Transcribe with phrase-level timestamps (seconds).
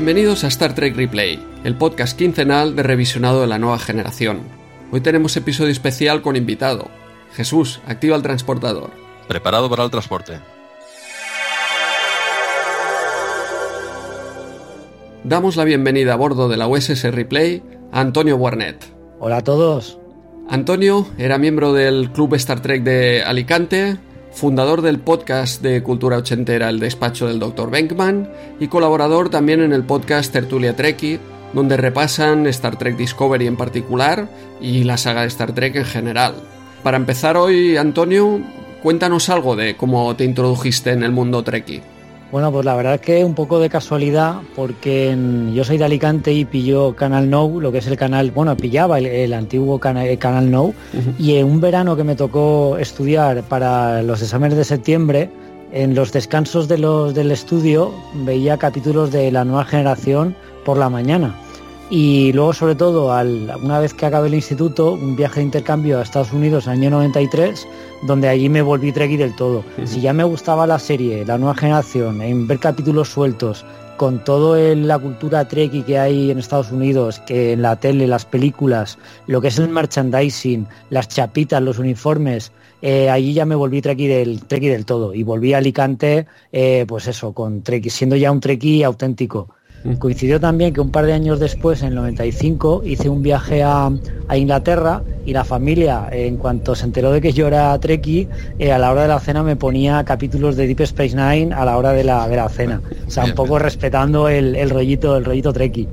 [0.00, 4.40] Bienvenidos a Star Trek Replay, el podcast quincenal de revisionado de la nueva generación.
[4.90, 6.88] Hoy tenemos episodio especial con invitado.
[7.34, 8.92] Jesús, activa el transportador.
[9.28, 10.40] Preparado para el transporte.
[15.22, 18.82] Damos la bienvenida a bordo de la USS Replay a Antonio Warnet.
[19.18, 19.98] Hola a todos.
[20.48, 23.98] Antonio era miembro del Club Star Trek de Alicante,
[24.32, 27.70] fundador del podcast de cultura ochentera El despacho del Dr.
[27.70, 31.20] Benkman y colaborador también en el podcast Tertulia Trekkie,
[31.52, 34.28] donde repasan Star Trek Discovery en particular
[34.60, 36.34] y la saga de Star Trek en general.
[36.82, 38.40] Para empezar hoy, Antonio,
[38.82, 41.82] cuéntanos algo de cómo te introdujiste en el mundo Trekkie.
[42.32, 45.16] Bueno, pues la verdad es que un poco de casualidad, porque
[45.52, 49.00] yo soy de Alicante y pilló Canal No, lo que es el canal, bueno, pillaba
[49.00, 50.72] el, antiguo canal, canal No,
[51.18, 55.28] y en un verano que me tocó estudiar para los exámenes de septiembre,
[55.72, 60.88] en los descansos de los, del estudio veía capítulos de la nueva generación por la
[60.88, 61.34] mañana.
[61.90, 65.98] Y luego, sobre todo, al, una vez que acabé el instituto, un viaje de intercambio
[65.98, 67.66] a Estados Unidos en el año 93,
[68.02, 69.64] donde allí me volví Trekkie del todo.
[69.84, 73.64] Si ya me gustaba la serie, la nueva generación, en ver capítulos sueltos,
[73.96, 78.24] con toda la cultura Trekkie que hay en Estados Unidos, que en la tele, las
[78.24, 83.82] películas, lo que es el merchandising, las chapitas, los uniformes, eh, allí ya me volví
[83.82, 85.12] Trekkie del, trekkie del todo.
[85.12, 89.48] Y volví a Alicante, eh, pues eso, con Trekkie, siendo ya un Trekkie auténtico.
[89.98, 93.90] Coincidió también que un par de años después, en el 95, hice un viaje a,
[94.34, 98.28] Inglaterra y la familia, en cuanto se enteró de que yo era Trekkie,
[98.58, 101.64] eh, a la hora de la cena me ponía capítulos de Deep Space Nine a
[101.64, 102.80] la hora de la, de la cena.
[103.08, 105.88] O sea, un poco respetando el, rollito, el rollito Trekkie.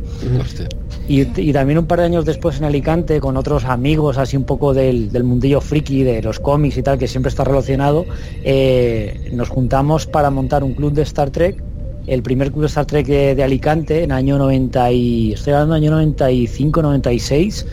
[1.07, 4.73] Y, también un par de años después en Alicante, con otros amigos así un poco
[4.73, 8.05] del, mundillo friki, de los cómics y tal, que siempre está relacionado,
[8.43, 11.63] eh, nos juntamos para montar un club de Star Trek
[12.07, 15.91] el primer club de Star Trek de, Alicante en año 90 y estoy hablando año
[15.91, 17.65] 95 96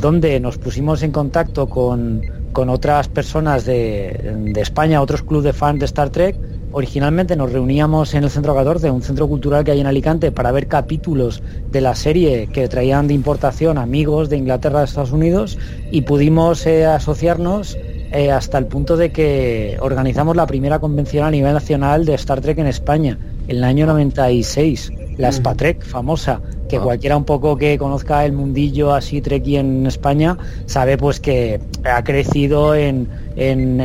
[0.00, 2.22] donde nos pusimos en contacto con,
[2.54, 6.36] otras personas de, España otros clubes de fans de Star Trek.
[6.74, 10.52] Originalmente nos reuníamos en el Centro 14 un centro cultural que hay en Alicante para
[10.52, 15.58] ver capítulos de la serie que traían de importación amigos de Inglaterra de Estados Unidos
[15.90, 17.76] y pudimos eh, asociarnos
[18.10, 22.40] eh, hasta el punto de que organizamos la primera convención a nivel nacional de Star
[22.40, 26.40] Trek en España en el año 96, la Spatrek famosa,
[26.72, 26.80] que ah.
[26.80, 32.02] cualquiera un poco que conozca el mundillo así Trekkie en España sabe pues que ha
[32.02, 33.08] crecido en,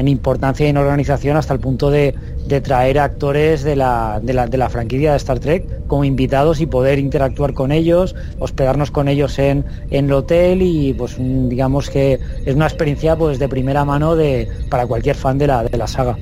[0.07, 2.15] importancia y en organización hasta el punto de,
[2.63, 7.53] traer actores de la, de, la, franquicia de Star Trek como invitados y poder interactuar
[7.53, 13.17] con ellos, hospedarnos con ellos en, el hotel y pues digamos que es una experiencia
[13.17, 16.17] pues de primera mano de, para cualquier fan de la, de la saga.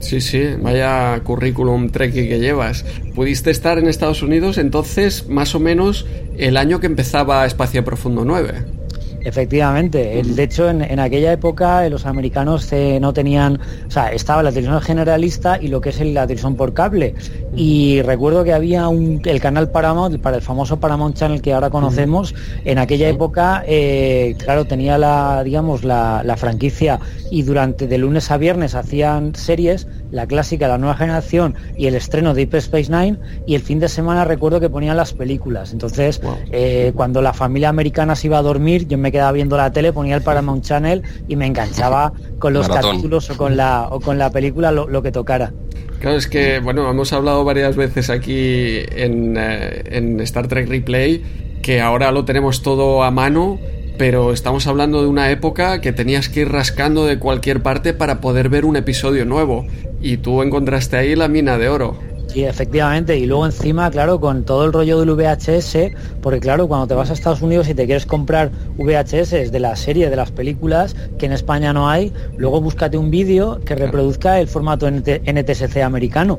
[0.00, 2.84] Sí, sí, vaya currículum trekkie que llevas.
[3.14, 8.24] Pudiste estar en Estados Unidos entonces más o menos el año que empezaba Espacio Profundo
[8.24, 8.77] 9.
[9.20, 14.42] Efectivamente, de hecho en, aquella época eh, los americanos eh, no tenían, o sea, estaba
[14.42, 17.14] la televisión generalista y lo que es la televisión por cable.
[17.54, 21.70] Y recuerdo que había un, el canal Paramount, para el famoso Paramount Channel que ahora
[21.70, 22.34] conocemos,
[22.64, 27.00] en aquella época, eh, claro, tenía la, digamos, la, la franquicia
[27.30, 31.94] y durante de lunes a viernes hacían series la clásica, la nueva generación y el
[31.94, 35.72] estreno de Deep Space Nine y el fin de semana recuerdo que ponían las películas.
[35.72, 39.72] Entonces, eh, cuando la familia americana se iba a dormir, yo me quedaba viendo la
[39.72, 44.00] tele, ponía el Paramount Channel y me enganchaba con los capítulos o con la, o
[44.00, 45.52] con la película lo, que tocara.
[46.00, 51.22] Claro, es que, bueno, hemos hablado varias veces aquí en, eh, en Star Trek Replay
[51.62, 53.58] que ahora lo tenemos todo a mano
[53.98, 58.20] pero estamos hablando de una época que tenías que ir rascando de cualquier parte para
[58.20, 59.66] poder ver un episodio nuevo
[60.00, 61.98] y tú encontraste ahí la mina de oro.
[62.38, 63.18] Sí, efectivamente.
[63.18, 65.90] Y luego encima, claro, con todo el rollo del VHS,
[66.22, 69.74] porque claro, cuando te vas a Estados Unidos y te quieres comprar VHS de la
[69.74, 74.38] serie, de las películas, que en España no hay, luego búscate un vídeo que reproduzca
[74.38, 76.38] el formato NTSC americano,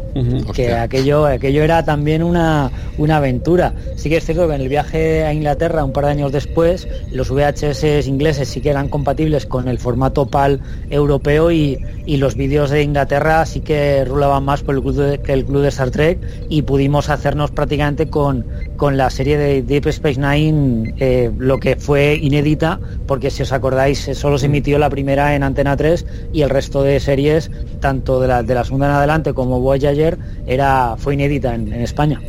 [0.55, 3.73] que aquello, aquello era también una, una aventura.
[3.97, 6.87] Sí que es cierto que en el viaje a Inglaterra, un par de años después,
[7.11, 12.69] los VHS ingleses sí que eran compatibles con el formato PAL europeo y, los vídeos
[12.69, 15.88] de Inglaterra sí que rulaban más por el club de, que el club de Star
[16.49, 18.45] Y pudimos hacernos prácticamente con,
[18.77, 23.51] con la serie de Deep Space Nine eh, lo que fue inédita, porque si os
[23.51, 27.51] acordáis, eh, solo se emitió la primera en Antena 3 y el resto de series,
[27.79, 32.19] tanto de la, de la segunda en adelante como Voyager, era, fue inédita en España.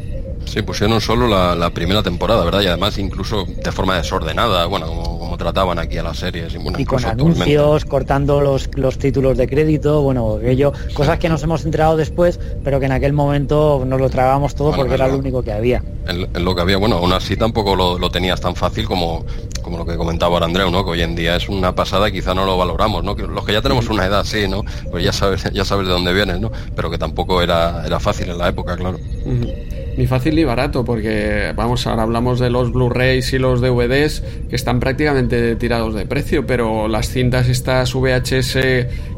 [0.45, 2.61] Sí, pusieron solo la, primera temporada, ¿verdad?
[2.63, 6.55] Y además incluso de forma desordenada, bueno, como, trataban aquí a las series.
[6.77, 11.65] Y, con anuncios, cortando los, los títulos de crédito, bueno, ello, cosas que nos hemos
[11.65, 15.43] enterado después, pero que en aquel momento nos lo tragábamos todo porque era lo único
[15.43, 15.83] que había.
[16.07, 19.25] En, lo que había, bueno, aún así tampoco lo, tenías tan fácil como,
[19.63, 20.85] como lo que comentaba ahora Andreu, ¿no?
[20.85, 23.15] Que hoy en día es una pasada, quizá no lo valoramos, ¿no?
[23.15, 24.65] Que los que ya tenemos una edad, sí, ¿no?
[24.91, 26.51] Pues ya sabes, ya sabes de dónde vienes, ¿no?
[26.75, 28.99] Pero que tampoco era, era fácil en la época, claro.
[29.97, 34.57] Ni fácil ni barato, porque vamos, ahora hablamos de los Blu-rays y los DVDs que
[34.57, 38.59] están prácticamente tirados de precio, pero las cintas estas VHS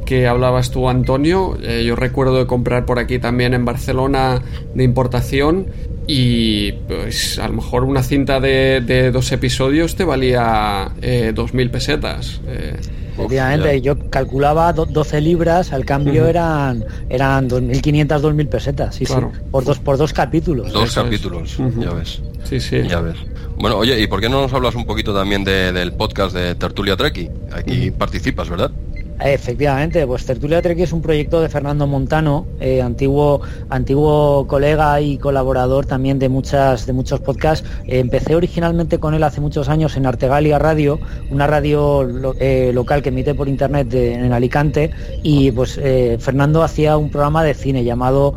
[0.05, 4.43] que hablabas tú, Antonio, eh, yo recuerdo de comprar por aquí también en Barcelona
[4.75, 5.67] de importación
[6.07, 12.41] y pues a lo mejor una cinta de, dos episodios te valía eh, 2.000 pesetas.
[12.47, 12.77] Eh,
[13.14, 19.05] Efectivamente, yo calculaba 12 libras, al cambio eran eran 2.500, 2.000 pesetas, sí,
[19.50, 20.73] por dos por dos capítulos.
[20.73, 22.20] Dos capítulos, ya ves.
[22.44, 22.82] Sí, sí.
[22.88, 23.17] Ya ves.
[23.56, 26.97] Bueno, oye, ¿y por qué no nos hablas un poquito también del podcast de Tertulia
[26.97, 27.29] Treki?
[27.53, 28.70] Aquí participas, ¿verdad?
[29.20, 35.19] Efectivamente, pues Tertulia Trek es un proyecto de Fernando Montano, eh, antiguo, antiguo colega y
[35.19, 37.69] colaborador también de muchas de muchos podcasts.
[37.87, 40.99] Eh, empecé originalmente con él hace muchos años en Artegalia Radio,
[41.31, 44.91] una radio eh, local que emite por internet en Alicante,
[45.23, 45.81] y pues
[46.19, 48.35] Fernando hacía un programa de cine llamado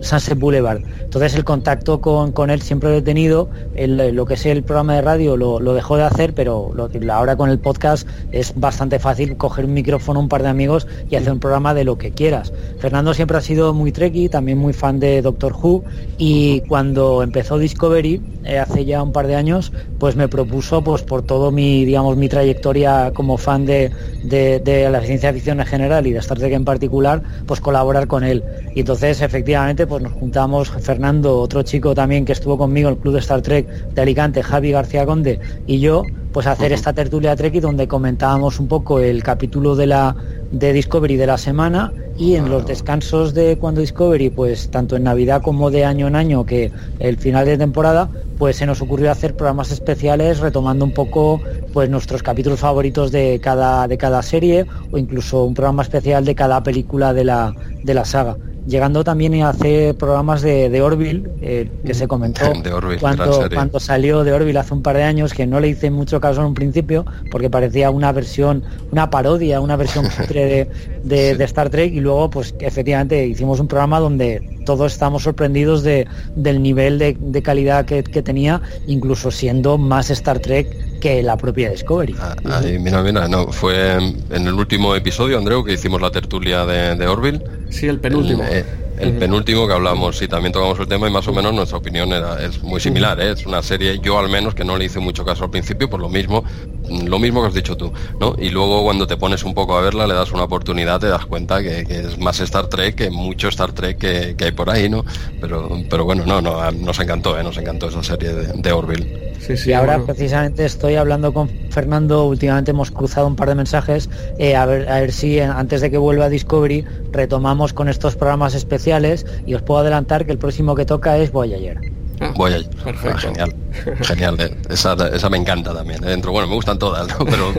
[0.00, 0.80] Sunset Boulevard.
[1.00, 5.02] Entonces el contacto con, él siempre lo he tenido, lo que es el programa de
[5.02, 6.72] radio lo, dejó de hacer, pero
[7.10, 11.16] ahora con el podcast es bastante fácil coger un micrófono, un par de amigos y
[11.16, 12.52] hacer un programa de lo que quieras.
[12.78, 15.84] Fernando siempre ha sido muy trekkie, también muy fan de Doctor Who
[16.18, 21.02] y cuando empezó Discovery, eh, hace ya un par de años, pues me propuso pues
[21.02, 23.90] por todo mi, digamos, mi trayectoria como fan de,
[24.22, 28.24] de la ciencia ficción en general y de Star Trek en particular, pues colaborar con
[28.24, 28.44] él.
[28.74, 33.00] Y entonces efectivamente pues nos juntamos Fernando, otro chico también que estuvo conmigo en el
[33.00, 36.02] club de Star Trek de Alicante, Javi García Conde y yo,
[36.32, 40.16] pues hacer esta tertulia Trek donde comentábamos un poco el capítulo de la
[40.50, 45.04] de Discovery de la semana y en los descansos de cuando Discovery, pues tanto en
[45.04, 49.10] Navidad como de año en año, que el final de temporada, pues se nos ocurrió
[49.10, 51.40] hacer programas especiales retomando un poco
[51.72, 56.34] pues nuestros capítulos favoritos de cada, de cada serie o incluso un programa especial de
[56.34, 58.36] cada película de la, de la saga
[58.66, 62.52] llegando también a hacer programas de, de Orville, eh, que se comentó
[63.00, 66.40] cuando, salió de Orville hace un par de años, que no le hice mucho caso
[66.40, 70.68] en un principio, porque parecía una versión, una parodia, una versión de,
[71.04, 76.06] de, Star Trek, y luego pues efectivamente hicimos un programa donde todos estamos sorprendidos de,
[76.34, 80.66] del nivel de, calidad que, tenía, incluso siendo más Star Trek
[81.00, 82.14] que la propia Discovery.
[82.18, 82.34] Ah,
[82.78, 87.06] mira, mira, no, fue en el último episodio, Andreu, que hicimos la tertulia de, de
[87.06, 87.40] Orville
[87.70, 88.44] Sí, el penúltimo.
[88.44, 88.64] Eh,
[88.98, 92.10] el penúltimo que hablamos, sí, también tocamos el tema y más o menos nuestra opinión
[92.12, 93.32] era, es muy similar, ¿eh?
[93.32, 96.00] es una serie, yo al menos que no le hice mucho caso al principio, por
[96.00, 96.44] lo mismo,
[96.88, 98.34] lo mismo que has dicho tú, ¿no?
[98.38, 101.26] Y luego cuando te pones un poco a verla, le das una oportunidad, te das
[101.26, 105.04] cuenta que, es más Star Trek que mucho Star Trek que, hay por ahí, ¿no?
[105.40, 107.42] Pero, pero bueno, no, no, nos encantó, ¿eh?
[107.42, 109.25] nos encantó esa serie de, Orville.
[109.40, 113.54] Sí, sí, y ahora precisamente estoy hablando con Fernando, últimamente hemos cruzado un par de
[113.54, 117.88] mensajes, eh, a, ver, a ver si antes de que vuelva a Discovery retomamos con
[117.88, 121.95] estos programas especiales y os puedo adelantar que el próximo que toca es Voyager.
[122.20, 123.54] Ah, Voyager, ah, genial,
[124.00, 124.56] genial, eh.
[124.70, 126.02] esa, me encanta también.
[126.02, 126.08] Eh.
[126.08, 127.52] Dentro, bueno, me gustan todas, pero,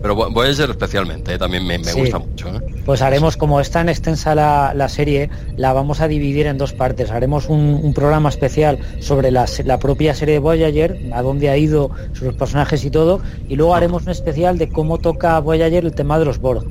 [0.00, 2.48] pero, Voyager especialmente eh, también me, gusta mucho.
[2.86, 7.10] Pues haremos, como es tan extensa la, serie, la vamos a dividir en dos partes.
[7.10, 9.46] Haremos un, programa especial sobre la,
[9.78, 14.04] propia serie de Voyager, a dónde ha ido, sus personajes y todo, y luego haremos
[14.04, 16.64] un especial de cómo toca Voyager el tema de los Borg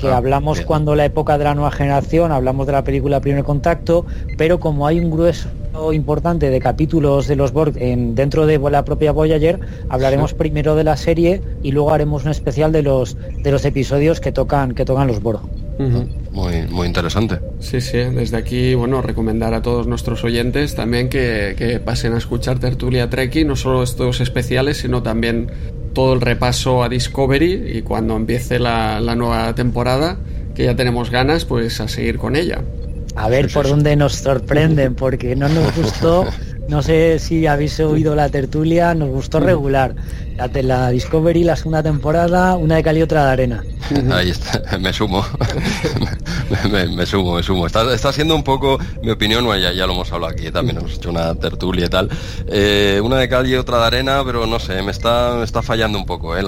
[0.00, 3.44] que ah, hablamos cuando la época de la nueva generación, hablamos de la película Primer
[3.44, 4.06] Contacto,
[4.38, 5.48] pero como hay un grueso
[5.92, 10.84] importante de capítulos de los Borg en, dentro de la propia Voyager, hablaremos primero de
[10.84, 14.84] la serie y luego haremos un especial de los de los episodios que tocan que
[14.84, 15.40] tocan los Borg.
[16.30, 17.38] Muy, muy interesante.
[17.58, 22.18] Sí, sí, desde aquí, bueno, recomendar a todos nuestros oyentes también que, que pasen a
[22.18, 25.48] escuchar Tertulia Treki, no solo estos especiales, sino también
[25.92, 30.18] todo el repaso a Discovery y cuando empiece la, nueva temporada,
[30.54, 32.62] que ya tenemos ganas, pues a seguir con ella.
[33.16, 36.26] A ver por dónde nos sorprenden, porque no nos gustó,
[36.68, 39.94] no sé si habéis oído la tertulia, nos gustó regular.
[40.36, 43.64] La, la Discovery, la segunda temporada, una de cal y otra de arena.
[44.12, 45.24] Ahí está, me sumo.
[46.70, 47.66] me, sumo, me sumo.
[47.66, 50.94] Está, está, siendo un poco, mi opinión, ya, ya lo hemos hablado aquí, también hemos
[50.94, 52.08] hecho una tertulia y tal.
[52.48, 55.62] Eh, una de calle y otra de arena, pero no sé, me está, me está
[55.62, 56.36] fallando un poco.
[56.36, 56.42] ¿eh?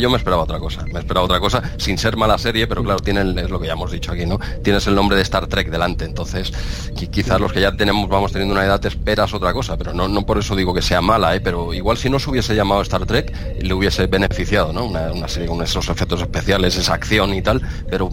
[0.00, 3.00] yo me esperaba otra cosa, me esperaba otra cosa, sin ser mala serie, pero claro,
[3.00, 4.38] tiene es lo que ya hemos dicho aquí, ¿no?
[4.62, 6.52] Tienes el nombre de Star Trek delante, entonces
[7.10, 10.08] quizás los que ya tenemos, vamos teniendo una edad, te esperas otra cosa, pero no,
[10.08, 11.40] no por eso digo que sea mala, ¿eh?
[11.40, 14.84] pero igual si no se hubiese llamado Star Trek, le hubiese beneficiado, ¿no?
[14.84, 17.60] Una, una serie con esos efectos especiales, esa acción y tal,
[17.90, 18.10] pero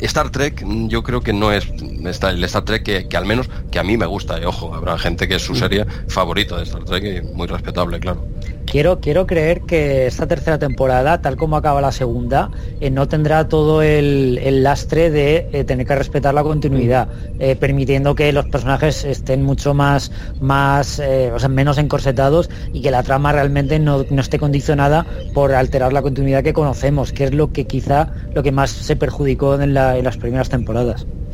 [0.00, 3.82] Star Trek yo creo que no es el Star Trek que, al menos que a
[3.82, 7.04] mí me gusta, y ojo, habrá gente que es su serie favorita de Star Trek
[7.04, 8.24] y muy respetable, claro.
[8.66, 12.50] Quiero, quiero creer que esta tercera temporada, tal como acaba la segunda,
[12.80, 18.14] eh, no tendrá todo el, lastre de eh, tener que respetar la continuidad, eh, permitiendo
[18.14, 23.32] que los personajes estén mucho más, más o sea, menos encorsetados y que la trama
[23.32, 27.66] realmente no, no esté condicionada por alterar la continuidad que conocemos, que es lo que
[27.66, 30.63] quizá lo que más se perjudicó en, en las primeras temporadas.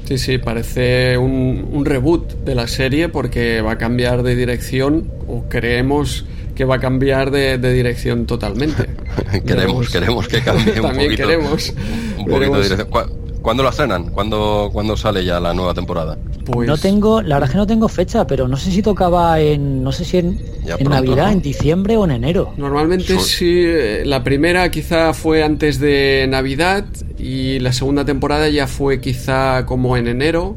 [0.05, 5.45] Sí, sí, parece un, reboot de la serie porque va a cambiar de dirección o
[5.49, 8.87] creemos que va a cambiar de, dirección totalmente.
[9.47, 11.73] queremos, queremos que cambie un También queremos.
[12.19, 13.20] Un poquito de dirección.
[13.43, 14.11] ¿Cuándo la estrenan?
[14.11, 16.19] ¿Cuándo, ¿Cuándo sale ya la nueva temporada?
[16.45, 16.69] Pues...
[16.69, 19.83] No tengo, la verdad es que no tengo fecha, pero no sé si tocaba en,
[19.83, 20.41] no sé si en,
[20.89, 22.53] Navidad, en diciembre o en enero.
[22.57, 26.85] Normalmente sí, eh, la primera quizá fue antes de Navidad
[27.19, 30.57] y la segunda temporada ya fue quizá como en enero.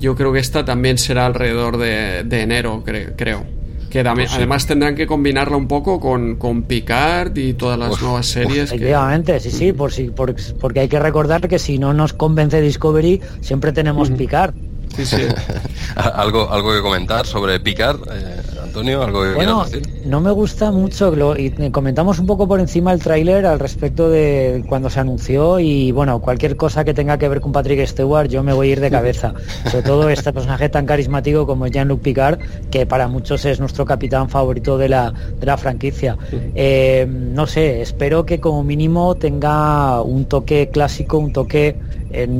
[0.00, 3.44] Yo creo que esta también será alrededor de, enero, creo.
[3.92, 8.24] Que pues además tendrán que combinarla un poco con, con Picard y todas las nuevas
[8.24, 8.72] series.
[8.72, 13.20] efectivamente, sí, sí, por si, porque hay que recordar que si no nos convence Discovery,
[13.42, 14.54] siempre tenemos Picard.
[14.96, 15.16] Sí, sí.
[15.94, 18.00] ¿Algo, ¿Algo que comentar sobre Picard?
[18.10, 18.40] Eh,
[18.72, 19.66] Antonio, algo que bueno,
[20.06, 24.64] no me gusta mucho, y comentamos un poco por encima el tráiler al respecto de
[24.66, 28.42] cuando se anunció y bueno, cualquier cosa que tenga que ver con Patrick Stewart yo
[28.42, 29.34] me voy a ir de cabeza.
[29.70, 32.38] Sobre todo este personaje tan carismático como Jean-Luc Picard,
[32.70, 36.16] que para muchos es nuestro capitán favorito de la, de la franquicia.
[36.54, 41.76] Eh, no sé, espero que como mínimo tenga un toque clásico, un toque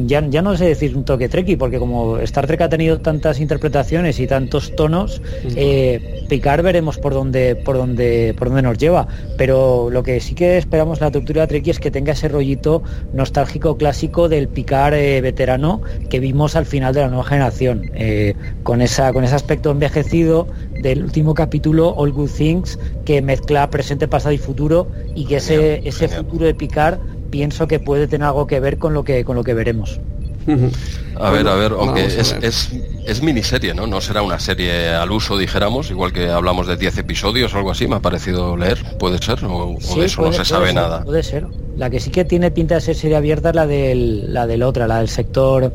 [0.07, 4.21] ya, no sé decir un toque trekkie, porque como Star Trek ha tenido tantas interpretaciones
[4.21, 5.23] y tantos tonos,
[5.57, 9.09] eh, picar veremos por dónde, por dónde, por dónde nos lleva.
[9.39, 13.77] Pero lo que sí que esperamos la tortura trekkie es que tenga ese rollito nostálgico
[13.77, 18.83] clásico del picar eh, veterano que vimos al final de la nueva generación, eh, con
[18.83, 20.47] esa, con ese aspecto envejecido
[20.83, 25.87] del último capítulo All Good Things que mezcla presente, pasado y futuro y que ese,
[25.87, 26.99] ese futuro de picar
[27.33, 29.99] pienso que puede tener algo que ver con lo que, con lo que veremos.
[31.17, 32.35] A ver, a ver, aunque es,
[33.07, 33.87] es, miniserie, ¿no?
[33.87, 37.71] No será una serie al uso, dijéramos, igual que hablamos de 10 episodios o algo
[37.71, 39.39] así, me ha parecido leer, ¿puede ser?
[39.45, 41.05] ¿O, de eso no se sabe nada?
[41.05, 41.47] Puede ser.
[41.77, 44.63] La que sí que tiene pinta de ser serie abierta es la del, la del
[44.63, 45.73] otra, la del sector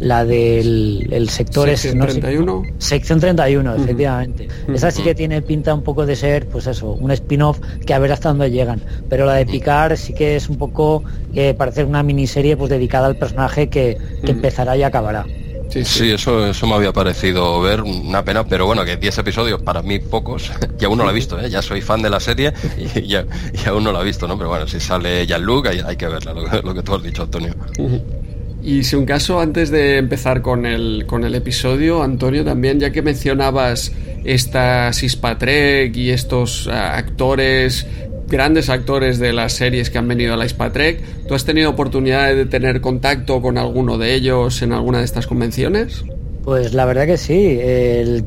[0.00, 4.48] la del el sector sección 31 sección 31 efectivamente.
[4.72, 7.98] Esa sí que tiene pinta un poco de ser pues eso un spin-off que a
[7.98, 8.80] ver hasta dónde llegan.
[9.08, 11.02] Pero la de Picar sí que es un poco
[11.34, 15.26] que parece una miniserie pues dedicada al personaje que, empezará y acabará.
[15.68, 19.82] Sí, eso, eso me había parecido ver, una pena, pero bueno, que 10 episodios para
[19.82, 20.50] mí pocos,
[20.80, 21.50] y aún no lo he visto, ¿eh?
[21.50, 23.26] ya soy fan de la serie y, ya,
[23.66, 24.38] aún no lo he visto, ¿no?
[24.38, 27.54] Pero bueno, si sale Jean-Luc hay, hay, que verla, lo, que tú has dicho, Antonio.
[28.62, 32.90] Y si un caso, antes de empezar con el, con el episodio, Antonio, también, ya
[32.90, 33.92] que mencionabas
[34.24, 37.86] esta Ispatrek y estos eh, actores,
[38.26, 42.34] grandes actores de las series que han venido a la Ispatrek, ¿tú has tenido oportunidad
[42.34, 46.04] de tener contacto con alguno de ellos en alguna de estas convenciones?
[46.44, 47.58] Pues la verdad que sí,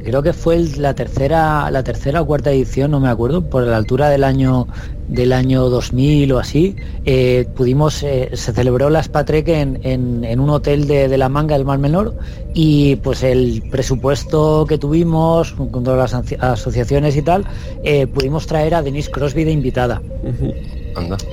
[0.04, 3.78] creo que fue la tercera, la tercera o cuarta edición, no me acuerdo, por la
[3.78, 4.68] altura del año
[5.12, 6.76] del año 2000 o así,
[7.06, 11.66] eh, pudimos, eh, se celebró la Spatrek en, en, un hotel de, la Manga del
[11.66, 12.16] Mar Menor
[12.54, 17.46] y pues el presupuesto que tuvimos con todas las asociaciones y tal,
[17.84, 20.02] eh, pudimos traer a Denise Crosby de invitada.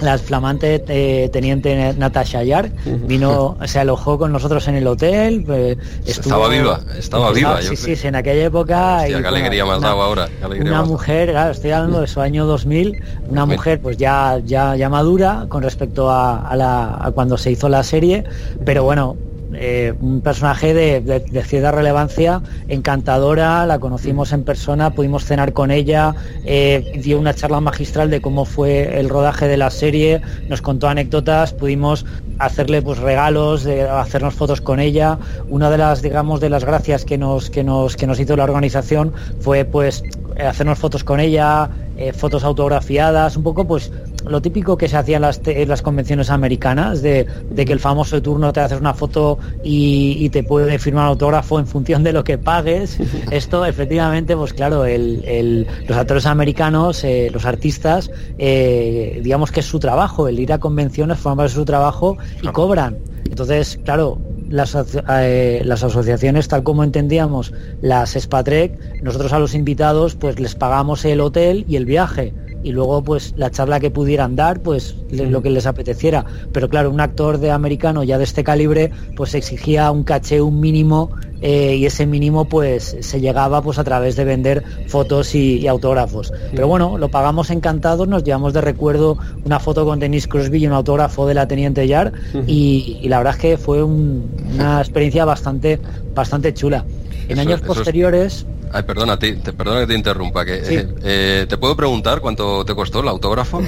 [0.01, 5.45] La flamante eh, teniente Natasha Yar vino, se alojó con nosotros en el hotel.
[5.49, 7.61] Eh, estaba viva, estaba viva.
[7.63, 9.05] Sí, sí, sí, en aquella época.
[9.07, 10.29] qué alegría dado ahora.
[10.61, 14.89] una mujer, claro, estoy hablando de su año 2000, una mujer pues ya, ya, ya
[14.89, 18.25] madura con respecto a, la, a cuando se hizo la serie,
[18.65, 19.17] pero bueno,
[19.55, 26.15] eh, un personaje de, cierta relevancia, encantadora, la conocimos en persona, pudimos cenar con ella,
[26.45, 30.89] eh, dio una charla magistral de cómo fue el rodaje de la serie, nos contó
[30.89, 32.05] anécdotas, pudimos
[32.39, 35.19] hacerle pues regalos, hacernos fotos con ella.
[35.49, 38.45] Una de las, digamos, de las gracias que nos, que nos, que nos hizo la
[38.45, 40.03] organización fue pues
[40.39, 43.91] hacernos fotos con ella, eh, fotos autografiadas, un poco pues
[44.27, 48.21] lo típico que se hacía en las, en las convenciones americanas, de, que el famoso
[48.21, 52.25] turno te haces una foto y, te puede firmar un autógrafo en función de lo
[52.25, 52.99] que pagues.
[53.31, 59.79] Esto efectivamente, pues claro, los actores americanos, eh, los artistas, eh, digamos que es su
[59.79, 62.99] trabajo, el ir a convenciones forma parte de su trabajo y cobran.
[63.25, 64.77] Entonces, claro, las,
[65.21, 71.05] eh, las, asociaciones, tal como entendíamos las Spatrek, nosotros a los invitados pues les pagamos
[71.05, 72.33] el hotel y el viaje
[72.63, 76.25] y luego pues la charla que pudieran dar, pues lo que les apeteciera.
[76.53, 80.61] Pero claro, un actor de americano ya de este calibre, pues exigía un caché, un
[80.61, 81.11] mínimo,
[81.41, 86.33] eh, y ese mínimo pues se llegaba pues a través de vender fotos y, autógrafos.
[86.51, 90.67] Pero bueno, lo pagamos encantados, nos llevamos de recuerdo una foto con Denise Crosby y
[90.67, 92.13] un autógrafo de la Teniente Yar,
[92.47, 95.79] y, la verdad es que fue una experiencia bastante,
[96.15, 96.85] bastante chula.
[97.29, 98.47] En años posteriores...
[98.73, 100.45] Ay, perdona, te, perdona que te interrumpa.
[100.45, 103.63] Que, eh, eh, ¿Te puedo preguntar cuánto te costó el autógrafo?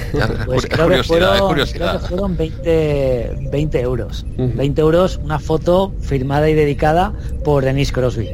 [0.45, 2.01] Pues curiosidad, fueron, curiosidad.
[2.01, 4.25] fueron 20, 20 euros.
[4.37, 8.29] 20 euros, una foto firmada y dedicada por Denise Crosby.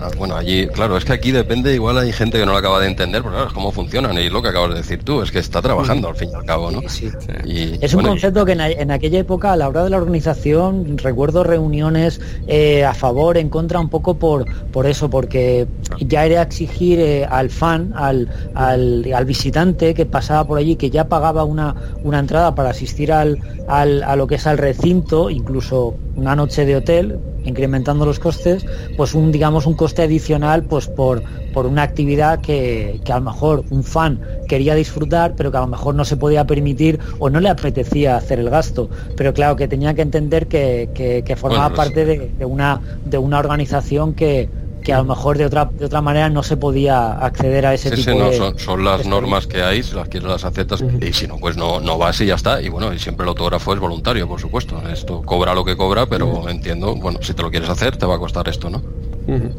[0.00, 2.80] Ah, bueno, allí, claro, es que aquí depende, igual hay gente que no lo acaba
[2.80, 5.30] de entender, pero claro, es cómo funcionan y lo que acabas de decir tú, es
[5.30, 6.80] que está trabajando al fin y al cabo, ¿no?
[6.82, 12.20] es un concepto que en, aquella época, a la hora de la organización, recuerdo reuniones
[12.46, 15.66] eh, a favor, en contra, un poco por, por eso, porque
[16.00, 21.08] ya era exigir eh, al fan, al, al, visitante que pasaba por allí, que ya
[21.08, 25.94] pagaba una, una entrada para asistir al, al, a lo que es al recinto, incluso
[26.16, 28.64] una noche de hotel, incrementando los costes,
[28.96, 31.22] pues un digamos un coste adicional pues por,
[31.52, 35.66] por una actividad que, a lo mejor un fan quería disfrutar, pero que a lo
[35.66, 38.88] mejor no se podía permitir o no le apetecía hacer el gasto.
[39.16, 44.48] Pero claro que tenía que entender que, formaba parte de, una, de una organización que,
[44.82, 47.90] que a lo mejor de otra de otra manera no se podía acceder a ese
[47.90, 51.38] tipo de son, las normas que hay si las quieres las aceptas y si no
[51.38, 54.28] pues no no vas y ya está y bueno y siempre el autógrafo es voluntario
[54.28, 57.96] por supuesto esto cobra lo que cobra pero entiendo bueno si te lo quieres hacer
[57.96, 58.82] te va a costar esto no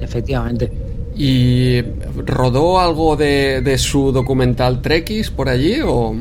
[0.02, 0.72] efectivamente.
[1.16, 1.82] Y
[2.26, 6.16] rodó algo de, de su documental Trekkies por allí o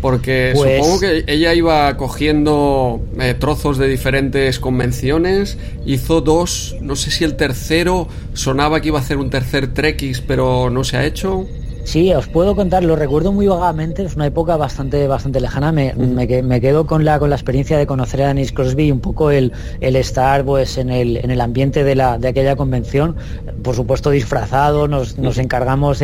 [0.00, 6.96] porque pues supongo que ella iba cogiendo eh, trozos de diferentes convenciones, hizo dos, no
[6.96, 10.96] sé si el tercero sonaba que iba a hacer un tercer Trekkies, pero no se
[10.96, 11.46] ha hecho.
[11.86, 15.94] Sí, os puedo contar, lo recuerdo muy vagamente, es una época bastante, bastante lejana, me,
[15.94, 19.52] me, quedo con la, con la experiencia de conocer a Dennis Crosby, un poco el,
[19.80, 23.14] el estar pues, en, el, en el ambiente de, la, de aquella convención,
[23.62, 26.02] por supuesto disfrazado, nos, nos encargamos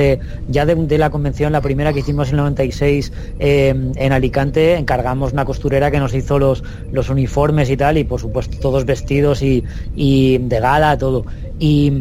[0.48, 5.32] ya de, la convención, la primera que hicimos en el 96 em, en Alicante, encargamos
[5.32, 9.42] una costurera que nos hizo los, los uniformes y tal, y por supuesto todos vestidos
[9.42, 9.64] y,
[9.96, 11.24] y de gala, todo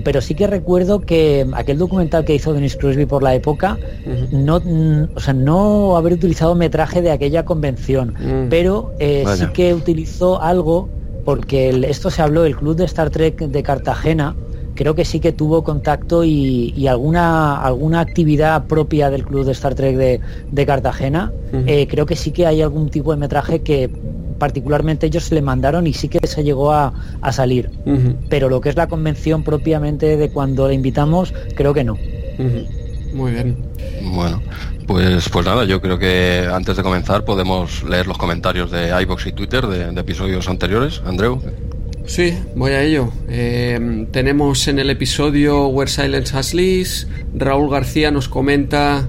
[0.04, 3.78] pero sí que recuerdo que aquel documental que hizo Dennis Crosby por la época,
[4.32, 4.62] no,
[5.16, 8.50] o sea, no haber utilizado metraje de aquella convención, mm.
[8.50, 10.90] pero eh, sí que utilizó algo,
[11.26, 14.36] porque esto se habló, el club de Star Trek de Cartagena,
[14.76, 19.76] creo que sí que tuvo contacto y, alguna, alguna actividad propia del club de Star
[19.76, 21.32] Trek de, Cartagena.
[21.68, 23.90] Eh, creo que sí que hay algún tipo de metraje que
[24.42, 26.92] particularmente ellos se le mandaron y sí que se llegó a,
[27.32, 27.70] salir.
[28.28, 31.96] Pero lo que es la convención propiamente de cuando le invitamos, creo que no.
[33.14, 33.56] Muy bien.
[34.02, 34.42] Bueno,
[34.88, 39.28] pues, pues nada, yo creo que antes de comenzar podemos leer los comentarios de iBox
[39.28, 41.04] y Twitter de, episodios anteriores.
[41.06, 41.40] Andreu.
[42.08, 43.12] Sí, voy a ello.
[43.30, 49.08] Eh, tenemos en el episodio Where Silence Has Lease, Raúl García nos comenta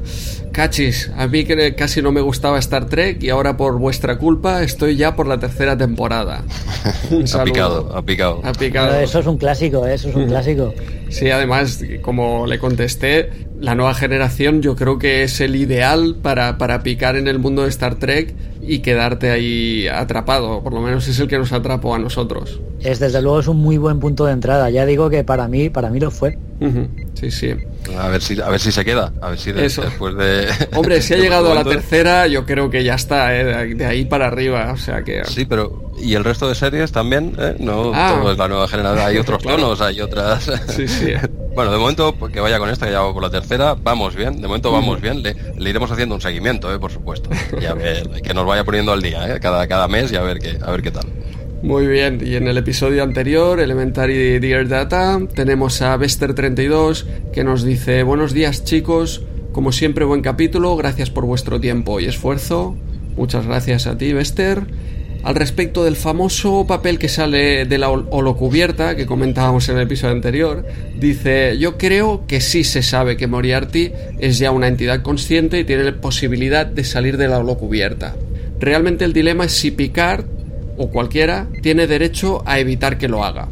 [0.53, 4.63] Cachis, a mí que casi no me gustaba Star Trek y ahora por vuestra culpa
[4.63, 6.45] estoy ya por la tercera temporada.
[7.35, 8.41] ha picado, ha picado.
[8.45, 9.01] Ha picado.
[9.01, 9.95] eso es un clásico, ¿eh?
[9.95, 10.75] eso es un clásico.
[11.09, 16.59] Sí, además, como le contesté, la nueva generación yo creo que es el ideal para,
[16.59, 21.09] para picar en el mundo de Star Trek y quedarte ahí atrapado, por lo menos
[21.09, 22.61] es el que nos atrapó a nosotros.
[22.81, 25.71] Es desde luego es un muy buen punto de entrada, ya digo que para mí,
[25.71, 26.39] para mí lo fue.
[27.15, 27.55] Sí, sí.
[27.99, 30.49] A ver si, a ver si se queda, a ver si después de...
[30.75, 33.75] Hombre, si ha llegado a la tercera, yo creo que ya está, ¿eh?
[33.75, 35.25] de ahí para arriba, o sea que...
[35.25, 37.35] Sí, pero ¿y el resto de series también?
[37.39, 37.57] ¿eh?
[37.59, 38.17] No ah.
[38.17, 40.51] todo es la nueva generación, hay otros tonos, hay otras...
[40.69, 41.13] Sí, sí.
[41.55, 44.15] bueno, de momento, pues, que vaya con esta, que ya va por la tercera, vamos
[44.15, 46.79] bien, de momento vamos bien, le, iremos haciendo un seguimiento, ¿eh?
[46.79, 49.41] por supuesto, y a ver, que nos vaya poniendo al día, ¿eh?
[49.41, 51.07] cada, cada mes y a ver qué, a ver qué tal.
[51.63, 57.63] Muy bien, y en el episodio anterior, Elementary Dear Data, tenemos a Bester32 que nos
[57.63, 59.23] dice Buenos días chicos,
[59.53, 62.77] como siempre buen capítulo, gracias por vuestro tiempo y esfuerzo.
[63.17, 64.65] Muchas gracias a ti, Bester.
[65.23, 70.15] al respecto del famoso papel que sale de la holocubierta que comentábamos en el episodio
[70.15, 70.67] anterior,
[70.99, 75.65] dice, yo creo que sí se sabe que Moriarty es ya una entidad consciente y
[75.65, 78.17] tiene la posibilidad de salir de la holocubierta.
[78.59, 80.25] Realmente el dilema es si Picard,
[80.77, 83.49] o cualquiera, tiene derecho a evitar que lo haga.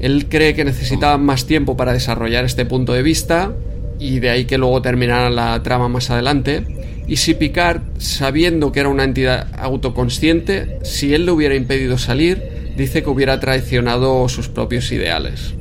[0.00, 3.52] Él cree que necesitaba más tiempo para desarrollar este punto de vista,
[3.98, 6.64] y de ahí que luego terminara la trama más adelante,
[7.08, 12.72] y si Picard, sabiendo que era una entidad autoconsciente, si él le hubiera impedido salir,
[12.76, 15.54] dice que hubiera traicionado sus propios ideales.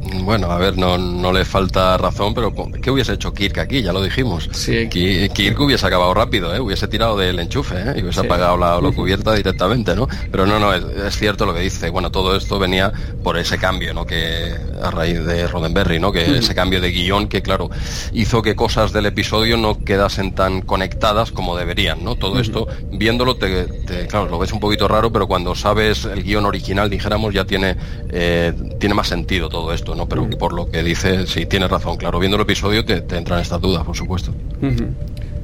[0.00, 3.82] Bueno, a ver, no, no le falta razón, pero ¿qué hubiese hecho Kirk aquí?
[3.82, 4.48] Ya lo dijimos.
[4.52, 4.88] Sí.
[4.88, 6.60] Kirk hubiese acabado rápido, ¿eh?
[6.60, 7.94] hubiese tirado del enchufe ¿eh?
[7.96, 10.06] y hubiese apagado la, cubierta directamente, ¿no?
[10.30, 11.90] Pero no, no, es, cierto lo que dice.
[11.90, 14.06] Bueno, todo esto venía por ese cambio, ¿no?
[14.06, 16.12] Que a raíz de Roddenberry, ¿no?
[16.12, 17.70] Que ese cambio de guion que, claro,
[18.12, 22.14] hizo que cosas del episodio no quedasen tan conectadas como deberían, ¿no?
[22.14, 23.66] Todo esto, viéndolo, te,
[24.08, 27.76] claro, lo ves un poquito raro, pero cuando sabes el guion original, dijéramos, ya tiene,
[28.10, 30.08] eh, tiene más sentido todo esto, ¿no?
[30.08, 32.18] Pero por lo que dice, sí, tiene razón, claro.
[32.18, 34.32] Viendo el episodio te, te entran estas dudas, por supuesto.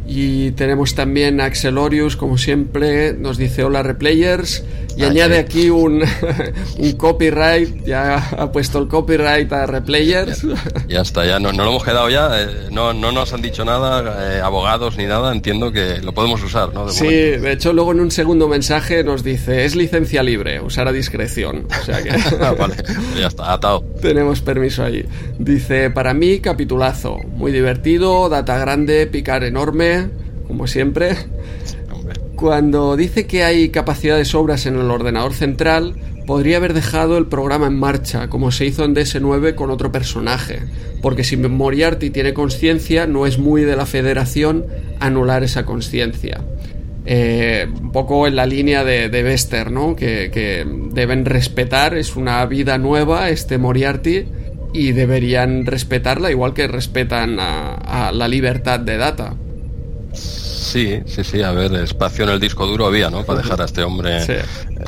[0.06, 4.64] Y tenemos también a Axelorius, como siempre, nos dice hola replayers
[4.96, 6.02] y ah, añade aquí un,
[6.78, 10.46] un, copyright, ya ha puesto el copyright a replayers.
[10.88, 13.64] Ya, está, ya no, no, lo hemos quedado ya, eh, no, no nos han dicho
[13.64, 16.88] nada, eh, abogados ni nada, entiendo que lo podemos usar, ¿no?
[16.88, 20.92] sí, de hecho luego en un segundo mensaje nos dice es licencia libre, usar a
[20.92, 21.66] discreción.
[21.80, 22.14] O sea que...
[22.44, 22.74] Ah, vale,
[23.18, 23.84] ya está, atado.
[24.02, 25.06] Tenemos permiso ahí.
[25.38, 30.08] Dice, para mí capitulazo, muy divertido, data grande, picar enorme
[30.46, 31.16] como siempre.
[32.36, 35.94] Cuando dice que hay capacidad de sobras en el ordenador central,
[36.26, 40.60] podría haber dejado el programa en marcha, como se hizo en DS9 con otro personaje,
[41.02, 44.66] porque si Moriarty tiene conciencia, no es muy de la Federación
[45.00, 46.40] anular esa conciencia.
[47.06, 49.94] Eh, un poco en la línea de, de Bester, ¿no?
[49.94, 54.24] Que, deben respetar, es una vida nueva este Moriarty
[54.72, 59.34] y deberían respetarla igual que respetan a la libertad de Data.
[60.74, 63.22] Sí, sí, sí, a ver, espacio en el disco duro había, ¿no?
[63.22, 64.26] Para dejar a este hombre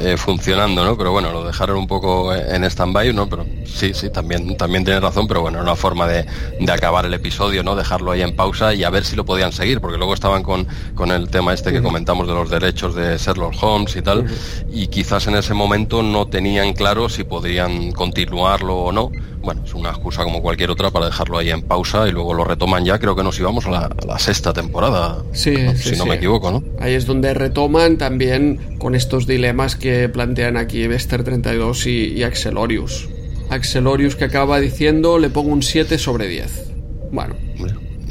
[0.01, 0.99] eh, funcionando, ¿no?
[0.99, 3.29] Pero bueno, lo dejaron un poco en stand-by, ¿no?
[3.29, 6.27] Pero sí, sí, también, también tiene razón, pero bueno, una forma de,
[6.69, 7.77] acabar el episodio, ¿no?
[7.77, 10.67] Dejarlo ahí en pausa y a ver si lo podían seguir, porque luego estaban con,
[10.97, 14.27] con el tema este que comentamos de los derechos de Sherlock Holmes y tal,
[14.69, 19.13] y quizás en ese momento no tenían claro si podrían continuarlo o no
[19.47, 22.43] bueno, es una excusa como cualquier otra para dejarlo ahí en pausa y luego lo
[22.43, 26.51] retoman ya, creo que nos íbamos a la, sexta temporada, sí, si no me equivoco,
[26.51, 26.65] ¿no?
[26.81, 32.25] Ahí es donde retoman también con estos dilemas que plantean aquí Vester 32 y, y
[32.25, 33.09] Axelorius.
[33.49, 36.73] Axelorius que acaba diciendo le pongo un 7 sobre 10.
[37.13, 37.37] Bueno.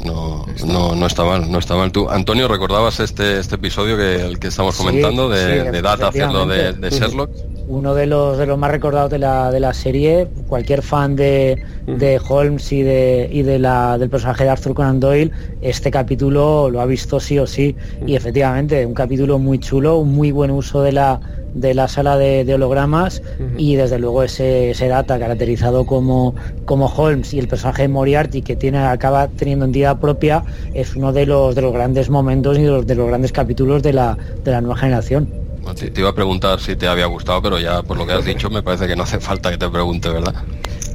[0.02, 1.92] No, no, no está mal, no está mal.
[1.92, 6.46] Tú, Antonio, ¿recordabas este, este episodio que el que estamos comentando de, de Data haciendo
[6.46, 7.30] de, de Sherlock?
[7.68, 10.28] Uno de los, de los más recordados de la, de la serie.
[10.46, 15.00] Cualquier fan de, de Holmes y, de, y de la, del personaje de Arthur Conan
[15.00, 15.30] Doyle,
[15.62, 17.76] este capítulo lo ha visto sí o sí.
[18.06, 21.20] Y efectivamente, un capítulo muy chulo, un muy buen uso de la,
[21.54, 23.22] de la sala de, hologramas
[23.56, 28.42] y desde luego ese, ese, data caracterizado como, como Holmes y el personaje de Moriarty
[28.42, 32.62] que tiene, acaba teniendo entidad propia es uno de los, de los grandes momentos y
[32.62, 35.45] de los, de los grandes capítulos de la, de la nueva generación.
[35.74, 38.50] Te, iba a preguntar si te había gustado, pero ya por lo que has dicho
[38.50, 40.34] me parece que no hace falta que te pregunte, ¿verdad?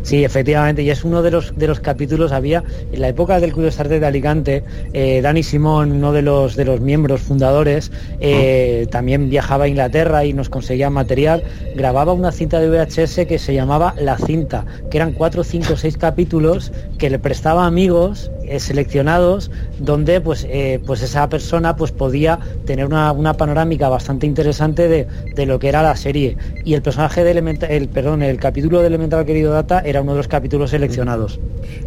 [0.03, 2.31] Sí, efectivamente, y es uno de los de los capítulos.
[2.31, 6.55] Había en la época del Club de de Alicante, eh, Dani Simón, uno de los
[6.55, 11.43] de los miembros fundadores, eh, también viajaba a Inglaterra y nos conseguía material,
[11.75, 15.97] grababa una cinta de VHS que se llamaba La Cinta, que eran cuatro, cinco, seis
[15.97, 22.39] capítulos que le prestaba amigos eh, seleccionados donde pues, eh, pues esa persona pues podía
[22.65, 27.31] tener una, panorámica bastante interesante de, lo que era la serie y el personaje de
[27.31, 31.39] Elemental, el perdón, el capítulo de Elemental Querido Data era uno de los capítulos seleccionados.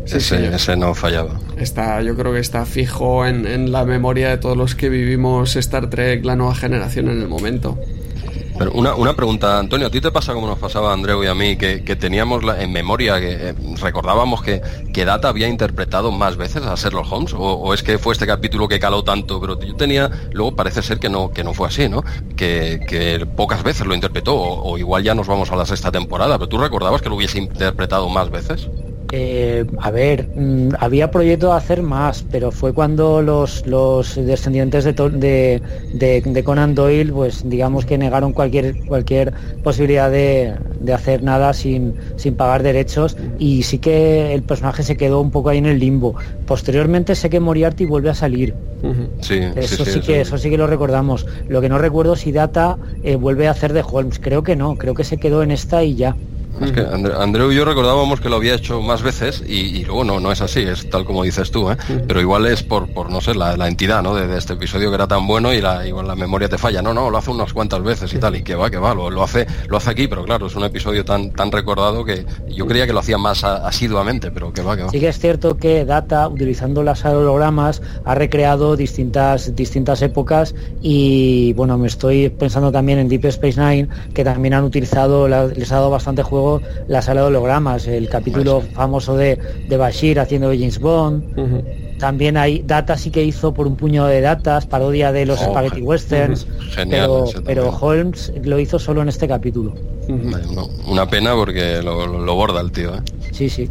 [0.06, 1.38] ese, no fallaba.
[1.58, 5.56] Está, yo creo que está fijo en, en la memoria de todos los que vivimos
[5.56, 7.78] Star Trek, la nueva generación en el momento.
[8.56, 11.34] Pero una, una pregunta, Antonio, ¿a ti te pasa como nos pasaba Andreu y a
[11.34, 14.62] mí, que, teníamos la, en memoria, que eh, recordábamos que,
[14.92, 17.34] que, Data había interpretado más veces a Sherlock Holmes?
[17.36, 19.40] O, es que fue este capítulo que caló tanto?
[19.40, 22.04] Pero yo tenía, luego parece ser que no, que no fue así, ¿no?
[22.36, 26.38] Que, que pocas veces lo interpretó, o, igual ya nos vamos a la sexta temporada,
[26.38, 28.68] pero ¿tú recordabas que lo hubiese interpretado más veces?
[29.16, 34.82] Eh, a ver, mm, había proyecto de hacer más, pero fue cuando los, los descendientes
[34.82, 40.54] de, de, Conan Doyle, pues digamos que negaron cualquier, cualquier posibilidad de,
[40.92, 45.50] hacer nada sin, sin pagar derechos y sí que el personaje se quedó un poco
[45.50, 46.16] ahí en el limbo.
[46.44, 48.52] Posteriormente sé que Moriarty vuelve a salir.
[49.20, 51.24] sí, eso sí, que eso sí que lo recordamos.
[51.46, 54.18] Lo que no recuerdo si Data eh, vuelve a hacer de Holmes.
[54.18, 56.16] Creo que no, creo que se quedó en esta y ya.
[56.60, 60.20] Es que Andreu y yo recordábamos que lo había hecho más veces y, luego no,
[60.20, 61.76] no es así, es tal como dices tú, ¿eh?
[62.06, 64.14] pero igual es por, por no sé, la, entidad ¿no?
[64.14, 66.82] De, este episodio que era tan bueno y la, igual la memoria te falla.
[66.82, 69.22] No, no, lo hace unas cuantas veces y tal, y que va, que va, lo,
[69.22, 72.86] hace, lo hace aquí, pero claro, es un episodio tan, tan recordado que yo creía
[72.86, 74.90] que lo hacía más asiduamente, pero que va, que va.
[74.90, 81.52] Sí que es cierto que Data, utilizando las hologramas, ha recreado distintas, distintas épocas y
[81.54, 85.76] bueno, me estoy pensando también en Deep Space Nine, que también han utilizado, les ha
[85.76, 86.43] dado bastante juego
[86.88, 91.98] la sala de hologramas, el capítulo famoso de, de, Bashir haciendo James Bond.
[91.98, 95.80] También hay Data sí que hizo por un puño de datas, parodia de los Spaghetti
[95.80, 96.46] Westerns.
[97.46, 99.74] pero, Holmes lo hizo solo en este capítulo.
[100.86, 102.94] una pena porque lo, borda el tío.
[102.94, 103.00] ¿eh?
[103.32, 103.68] Sí, sí.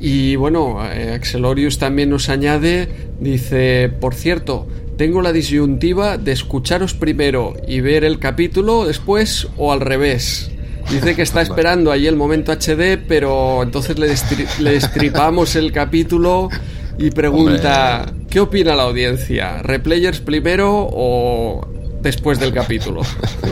[0.00, 2.88] Y bueno, eh, Axelorius también nos añade,
[3.20, 9.72] dice, por cierto, tengo la disyuntiva de escucharos primero y ver el capítulo después o
[9.72, 10.51] al revés.
[10.90, 14.08] Dice que está esperando ahí el momento HD, pero entonces le,
[14.70, 16.48] destripamos el capítulo
[16.98, 19.62] y pregunta, ¿qué opina la audiencia?
[19.62, 21.66] ¿Replayers primero o
[22.02, 23.02] después del capítulo.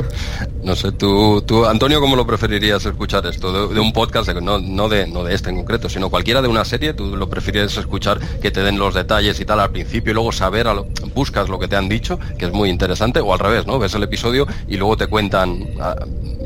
[0.63, 3.69] no sé, tú, tú, Antonio, ¿cómo lo preferirías escuchar esto?
[3.69, 6.65] De, un podcast, no, no, de, no de este en concreto, sino cualquiera de una
[6.65, 10.15] serie, tú lo preferirías escuchar que te den los detalles y tal al principio y
[10.15, 13.33] luego saber, a lo, buscas lo que te han dicho, que es muy interesante, o
[13.33, 13.79] al revés, ¿no?
[13.79, 15.97] Ves el episodio y luego te cuentan ah,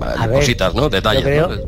[0.01, 0.89] ah, cositas, ¿no?
[0.89, 1.25] Detalles.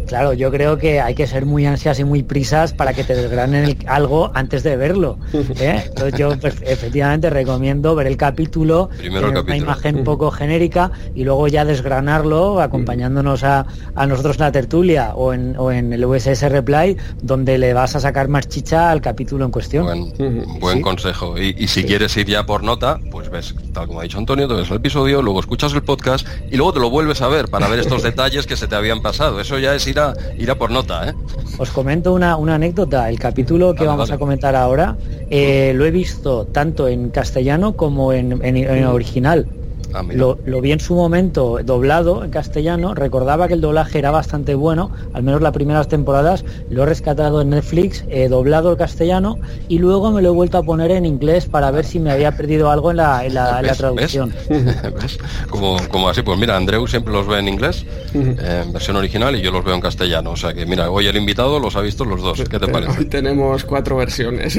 [0.07, 3.15] Claro, yo creo que hay que ser muy ansias y muy prisas para que te
[3.15, 5.19] desgranen algo antes de verlo.
[5.33, 5.85] ¿eh?
[5.87, 9.57] Entonces yo pues, efectivamente recomiendo ver el capítulo, Primero el capítulo.
[9.57, 13.67] una imagen un poco genérica y luego ya desgranarlo acompañándonos a,
[14.09, 18.29] nosotros la tertulia o en, o en el USS Reply donde le vas a sacar
[18.29, 20.13] más chicha al capítulo en cuestión.
[20.61, 21.39] Buen, consejo.
[21.39, 24.55] Y, si quieres ir ya por nota, pues ves, tal como ha dicho Antonio, te
[24.55, 27.69] ves el episodio, luego escuchas el podcast y luego te lo vuelves a ver para
[27.69, 29.41] ver estos detalles que se te habían pasado.
[29.41, 31.09] Eso ya es ir a, ir a por nota.
[31.09, 31.15] ¿eh?
[31.59, 33.09] Os comento una, una anécdota.
[33.09, 34.97] El capítulo que vamos a comentar ahora
[35.31, 39.47] eh, lo he visto tanto en castellano como en, en original.
[39.95, 44.55] Ah, lo, vi en su momento doblado en castellano, recordaba que el doblaje era bastante
[44.55, 49.39] bueno, al menos las primeras temporadas, lo he rescatado en Netflix, he doblado el castellano
[49.69, 52.37] y luego me lo he vuelto a poner en inglés para ver si me había
[52.37, 54.33] perdido algo en la, traducción.
[55.51, 59.41] Como, como, así, pues mira, Andreu siempre los ve en inglés, en versión original, y
[59.41, 60.33] yo los veo en castellano.
[60.33, 62.43] O sea que mira, hoy el invitado los ha visto los dos.
[62.49, 62.99] ¿Qué te parece?
[62.99, 64.59] Hoy tenemos cuatro versiones.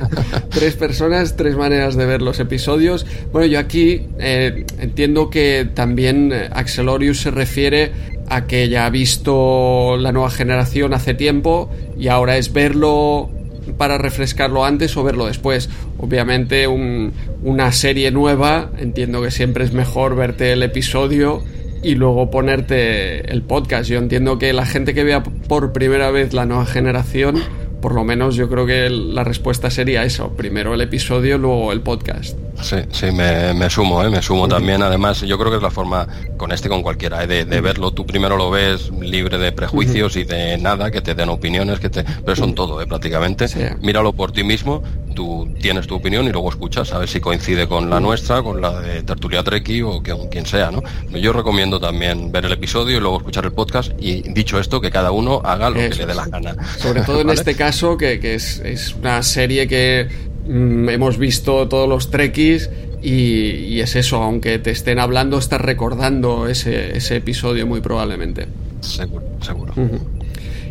[0.50, 3.06] tres personas, tres maneras de ver los episodios.
[3.32, 7.92] Bueno, yo aquí eh, entiendo que también eh, Axelorius se refiere
[8.28, 13.30] a que ya ha visto la nueva generación hace tiempo y ahora es verlo
[13.78, 15.68] para refrescarlo antes o verlo después.
[15.98, 21.42] Obviamente una serie nueva, entiendo que siempre es mejor verte el episodio
[21.82, 23.88] y luego ponerte el podcast.
[23.88, 27.42] Yo entiendo que la gente que vea por primera vez la nueva generación
[27.80, 31.80] por lo menos yo creo que la respuesta sería eso, primero el episodio, luego el
[31.80, 32.36] podcast.
[32.62, 34.10] Sí, sí, me, sumo, ¿eh?
[34.10, 34.82] me sumo también.
[34.82, 37.26] Además, yo creo que es la forma, con este con cualquiera, ¿eh?
[37.26, 37.90] de, verlo.
[37.90, 41.90] Tú primero lo ves libre de prejuicios y de nada, que te den opiniones, que
[41.90, 42.02] te...
[42.02, 42.86] pero son todo, ¿eh?
[42.86, 43.46] prácticamente.
[43.80, 44.82] Míralo por ti mismo,
[45.16, 48.60] tú tienes tu opinión y luego escuchas a ver si coincide con la nuestra, con
[48.60, 50.70] la de Tertulia Treki o con quien sea.
[50.70, 50.80] ¿no?
[51.10, 54.92] Yo recomiendo también ver el episodio y luego escuchar el podcast y dicho esto, que
[54.92, 56.54] cada uno haga lo que le dé la gana.
[56.78, 60.08] Sobre todo en este caso, que, es, es una serie que
[60.46, 62.70] Mm, hemos visto todos los trekkies
[63.02, 68.46] y, es eso, aunque te estén hablando, estás recordando ese, episodio muy probablemente.
[68.80, 69.74] Seguro, seguro.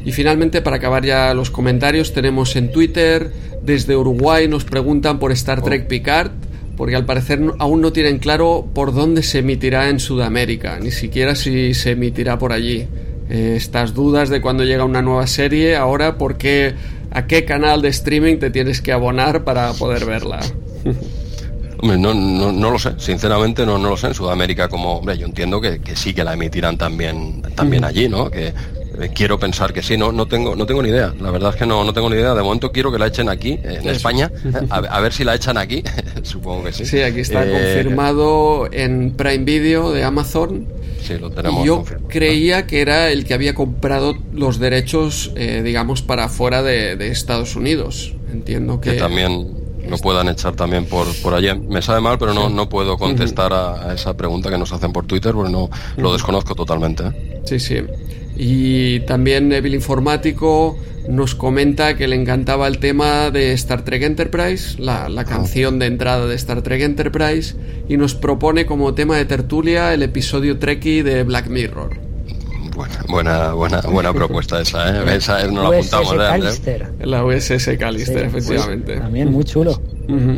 [0.05, 3.31] Y finalmente, para acabar ya los comentarios, tenemos en Twitter,
[3.63, 5.87] desde Uruguay nos preguntan por Star Trek oh.
[5.87, 6.31] Picard,
[6.77, 11.35] porque al parecer aún no tienen claro por dónde se emitirá en Sudamérica, ni siquiera
[11.35, 12.87] si se emitirá por allí.
[13.29, 16.75] Eh, estas dudas de cuando llega una nueva serie, ahora, ¿por qué
[17.15, 20.41] a qué canal de streaming te tienes que abonar para poder verla.
[21.79, 24.07] Hombre, no, no, no, lo sé, sinceramente no, no lo sé.
[24.07, 27.85] En Sudamérica, como, hombre, yo entiendo que, sí que la emitirán también, también mm.
[27.85, 28.29] allí, ¿no?
[28.29, 28.53] Que
[29.01, 31.13] eh, quiero pensar que sí, no, no tengo, no tengo ni idea.
[31.19, 32.33] La verdad es que no, no tengo ni idea.
[32.33, 34.31] De momento quiero que la echen aquí, en España,
[34.69, 35.83] a, ver si la echan aquí.
[36.23, 36.85] Supongo que sí.
[36.85, 40.67] Sí, aquí está eh, confirmado en Prime Video de Amazon
[41.05, 41.65] sí, lo tenemos.
[41.65, 47.05] Yo creía que era el que había comprado los derechos, eh, digamos, para fuera de,
[47.07, 48.13] Estados Unidos.
[48.31, 48.91] Entiendo que...
[48.91, 51.47] que también lo puedan echar también por, por allí.
[51.59, 55.05] Me sabe mal, pero no, no puedo contestar a, esa pregunta que nos hacen por
[55.05, 57.03] Twitter porque no lo desconozco totalmente.
[57.07, 57.41] ¿eh?
[57.45, 57.77] Sí, sí.
[58.35, 64.81] Y también Evil Informático nos comenta que le encantaba el tema de Star Trek Enterprise,
[64.81, 67.55] la, la, canción de entrada de Star Trek Enterprise,
[67.87, 72.05] y nos propone como tema de tertulia el episodio Trekkie de Black Mirror.
[72.75, 75.15] Buena, buena, buena, buena propuesta esa, ¿eh?
[75.15, 76.13] Esa no la apuntamos,
[76.65, 76.83] ¿eh?
[77.03, 78.97] La USS Callister, efectivamente.
[78.97, 79.81] También muy chulo.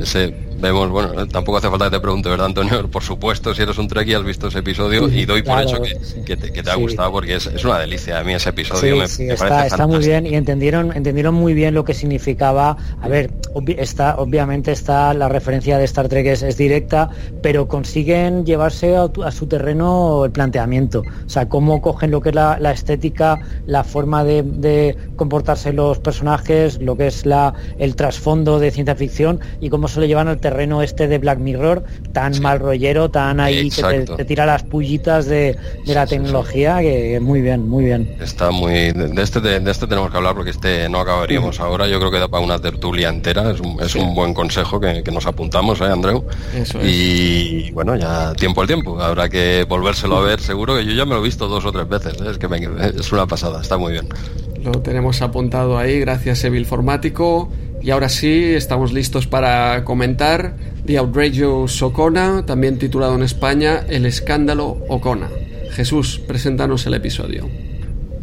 [0.03, 2.88] Sí, vemos, bueno, tampoco hace falta que te pregunte, ¿verdad, Antonio?
[2.91, 5.78] Por supuesto, si eres un trek y has visto ese episodio, y doy por hecho
[6.26, 9.04] que, te, ha gustado porque es, una delicia a mí ese episodio.
[9.04, 12.78] está, muy bien y entendieron, entendieron muy bien lo que significaba.
[13.02, 13.32] A ver,
[13.78, 17.10] está, obviamente está la referencia de Star Trek es, directa,
[17.41, 21.04] pero consiguen llevarse a, su terreno el planteamiento.
[21.26, 26.82] O sea, cómo cogen lo que es la, estética, la forma de, comportarse los personajes,
[26.82, 30.38] lo que es la, el trasfondo de ciencia ficción y cómo se lo llevan al
[30.38, 30.46] terreno
[30.83, 31.83] este de Black Mirror,
[32.13, 35.55] tan mal rollero, tan ahí que te, tira las pullitas de,
[35.86, 38.15] la tecnología, que muy bien, muy bien.
[38.19, 38.91] Está muy...
[38.91, 42.19] De este, de, este tenemos que hablar porque este no acabaríamos ahora, yo creo que
[42.19, 45.86] da para una tertulia entera, es un, es un buen consejo que, nos apuntamos, ¿eh,
[45.86, 46.23] Andreu?
[46.83, 51.05] Y bueno, ya tiempo al tiempo, habrá que volvérselo a ver, seguro que yo ya
[51.05, 52.29] me lo he visto dos o tres veces, ¿eh?
[52.31, 52.47] es que
[52.97, 54.07] es una pasada, está muy bien.
[54.63, 57.49] Lo tenemos apuntado ahí, gracias Evil Formático.
[57.88, 64.06] Y ahora sí, estamos listos para comentar The Outrageous Ocona, también titulado en España El
[64.06, 65.30] escándalo Ocona.
[65.71, 67.47] Jesús, preséntanos el episodio.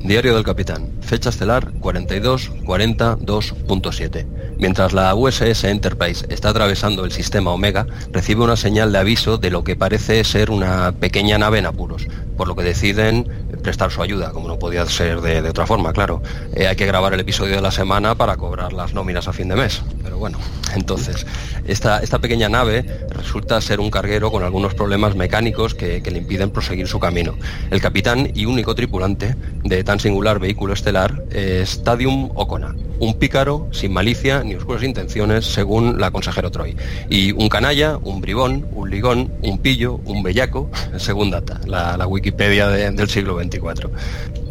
[0.01, 4.27] Diario del Capitán, fecha estelar 4242.7.
[4.59, 9.51] Mientras la USS Enterprise está atravesando el sistema Omega, recibe una señal de aviso de
[9.51, 13.29] lo que parece ser una pequeña nave en apuros, por lo que deciden
[13.63, 16.23] prestar su ayuda, como no podía ser de, otra forma, claro.
[16.55, 19.49] Eh, hay que grabar el episodio de la semana para cobrar las nóminas a fin
[19.49, 19.83] de mes.
[20.03, 20.39] Pero bueno,
[20.75, 21.27] entonces,
[21.67, 26.51] esta, esta pequeña nave resulta ser un carguero con algunos problemas mecánicos que, le impiden
[26.51, 27.35] proseguir su camino.
[27.71, 30.94] El capitán y único tripulante de tan singular vehículo estelar
[31.33, 36.77] es Stadium Ocona, un pícaro sin malicia ni oscuras intenciones, según la consejero Troy.
[37.11, 42.69] Y un canalla, un bribón, un ligón, un pillo, un bellaco, según data, la, Wikipedia
[42.69, 43.91] del siglo XXIV.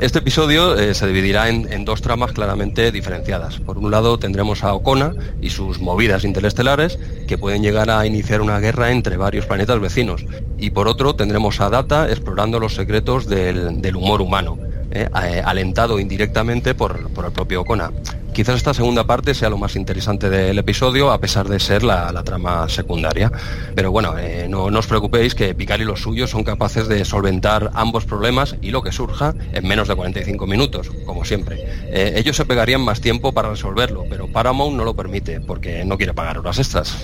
[0.02, 3.60] Este episodio eh, se dividirá en, dos tramas claramente diferenciadas.
[3.60, 8.42] Por un lado tendremos a Ocona y sus movidas interestelares, que pueden llegar a iniciar
[8.42, 10.26] una guerra entre varios planetas vecinos.
[10.58, 14.58] Y por otro tendremos a Data explorando los secretos del humor humano
[14.96, 17.92] eh, eh, alentado indirectamente por, por, el propio Ocona.
[18.34, 22.12] Quizás esta segunda parte sea lo más interesante del episodio, a pesar de ser la,
[22.24, 23.32] trama secundaria.
[23.76, 27.70] Pero bueno, eh, no, os preocupéis que Picard y los suyos son capaces de solventar
[27.76, 31.64] ambos problemas y lo que surja en menos de 45 minutos, como siempre.
[31.90, 35.98] Eh, ellos se pegarían más tiempo para resolverlo, pero Paramount no lo permite porque no
[35.98, 36.98] quiere pagar horas extras.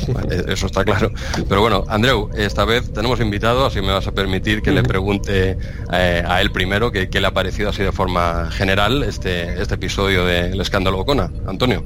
[0.48, 1.12] Eso está claro.
[1.48, 5.58] Pero bueno, Andreu, esta vez tenemos invitado, así me vas a permitir que le pregunte
[5.90, 10.60] a él primero qué le ha parecido así de forma general este, este episodio del
[10.62, 11.84] escándalo con Antonio.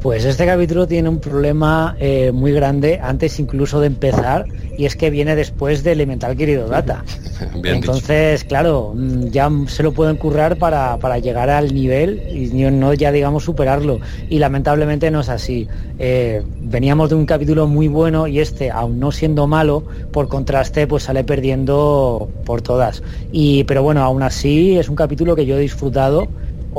[0.00, 4.94] Pues este capítulo tiene un problema eh, muy grande antes incluso de empezar y es
[4.94, 7.04] que viene después de Elemental Querido Data.
[7.64, 13.10] Entonces, claro, mm, ya se lo pueden currar para, llegar al nivel y no ya
[13.10, 13.98] digamos superarlo.
[14.28, 15.66] Y lamentablemente no es así.
[15.98, 19.82] Eh, veníamos de un capítulo muy bueno y este, aún no siendo malo,
[20.12, 23.02] por contraste, pues sale perdiendo por todas.
[23.32, 26.28] Y, pero bueno, aún así es un capítulo que yo he disfrutado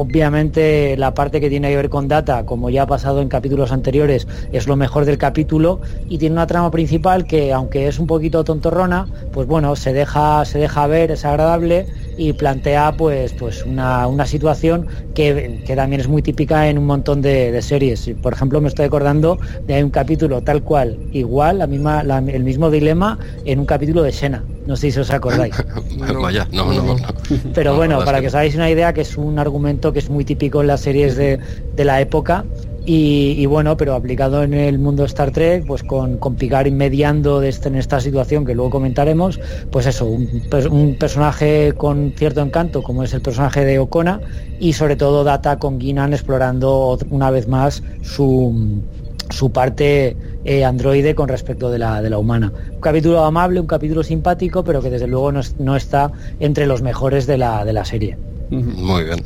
[0.02, 3.74] Obviamente la parte que tiene que ver con data, como ya ha pasado en capítulos
[3.74, 8.08] anteriores, es lo mejor del capítulo y tiene una trama principal que aunque es un
[8.08, 11.86] poquito tontorrona, pues bueno, se deja, se deja ver, es agradable
[12.20, 17.60] y plantea pues, pues una, situación que, también es muy típica en un montón de,
[17.62, 18.12] series.
[18.22, 22.70] Por ejemplo, me estoy acordando de un capítulo tal cual, igual, la misma, el mismo
[22.70, 25.56] dilema en un capítulo de Sena no sé si os acordáis.
[26.22, 26.96] Vaya, no, no,
[27.56, 30.24] Pero bueno, para que os hagáis una idea, que es un argumento que es muy
[30.24, 31.40] típico en las series de,
[31.76, 32.46] la época.
[32.92, 37.68] Y, bueno, pero aplicado en el mundo Star Trek, pues con, con Picard mediando este,
[37.68, 43.04] en esta situación que luego comentaremos, pues eso, un, un, personaje con cierto encanto como
[43.04, 44.22] es el personaje de Ocona
[44.60, 48.82] y sobre todo Data con Guinan explorando una vez más su,
[49.30, 52.52] su parte eh, androide con respecto de la, de la humana.
[52.74, 57.28] Un capítulo amable, un capítulo simpático, pero que desde luego no, está entre los mejores
[57.28, 58.18] de la, de la serie.
[58.50, 59.24] Muy bien,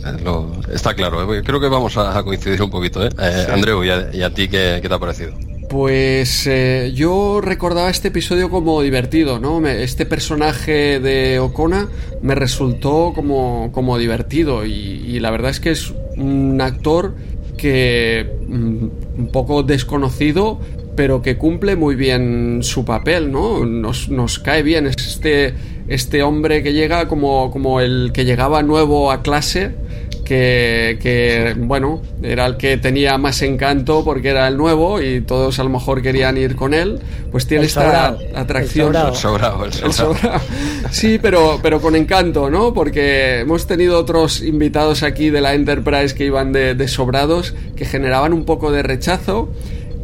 [0.73, 1.33] está claro.
[1.33, 1.41] ¿eh?
[1.43, 3.05] Creo que vamos a coincidir un poquito.
[3.05, 3.09] ¿eh?
[3.49, 5.33] Andreu, ¿y a, ti qué, te ha parecido?
[5.69, 9.65] Pues eh, yo recordaba este episodio como divertido, ¿no?
[9.65, 11.88] este personaje de Okona
[12.21, 17.15] me resultó como, como divertido y, la verdad es que es un actor
[17.58, 18.87] que mm,
[19.19, 20.60] un poco desconocido,
[20.96, 23.65] pero que cumple muy bien su papel, ¿no?
[23.65, 25.54] Nos, nos cae bien este,
[25.87, 29.71] este hombre que llega como, como el que llegaba nuevo a clase
[30.23, 35.63] que, bueno, era el que tenía más encanto porque era el nuevo y todos a
[35.63, 37.00] lo mejor querían ir con él,
[37.31, 38.96] pues tiene esta atracción.
[38.96, 40.41] El sobrado, el sobrado.
[40.91, 42.73] Sí, pero, pero con encanto, ¿no?
[42.73, 48.33] Porque hemos tenido otros invitados aquí de la Enterprise que iban de, sobrados, que generaban
[48.33, 49.50] un poco de rechazo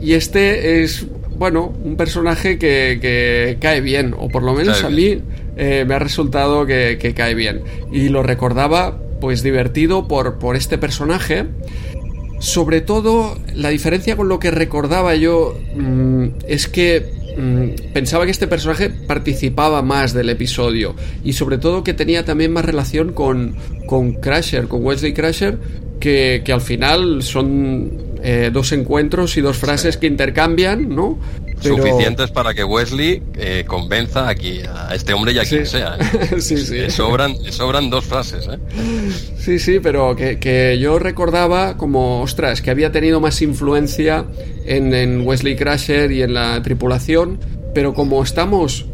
[0.01, 1.05] y este es
[1.39, 5.21] bueno, un personaje que, cae bien, o por lo menos a mí
[5.55, 7.61] eh, me ha resultado que, que, cae bien.
[7.93, 11.45] Y lo recordaba pues divertido por, por este personaje.
[12.39, 17.05] Sobre todo, la diferencia con lo que recordaba yo mm, es que
[17.37, 22.51] mm, pensaba que este personaje participaba más del episodio y sobre todo que tenía también
[22.51, 23.55] más relación con,
[23.87, 25.57] con Crusher, con Wesley Crusher,
[25.99, 31.19] que, que al final son eh, dos encuentros y dos frases que intercambian, ¿no?
[31.61, 35.97] Suficientes para que Wesley eh, convenza aquí a este hombre y a quien sea.
[35.97, 36.39] ¿eh?
[36.39, 36.89] sí, sí.
[36.89, 38.47] sobran, sobran dos frases.
[38.47, 38.57] ¿eh?
[39.37, 44.25] Sí, sí, pero que, yo recordaba como, ostras, que había tenido más influencia
[44.65, 47.39] en, Wesley Crusher y en la tripulación,
[47.73, 48.85] pero como estamos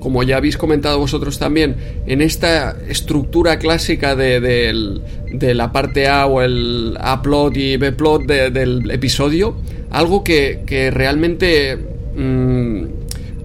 [0.00, 1.76] como ya habéis comentado vosotros también,
[2.06, 7.92] en esta estructura clásica de, de, la parte A o el A plot y B
[7.92, 9.56] plot del episodio,
[9.90, 11.78] algo que, que realmente
[12.14, 12.84] Mm,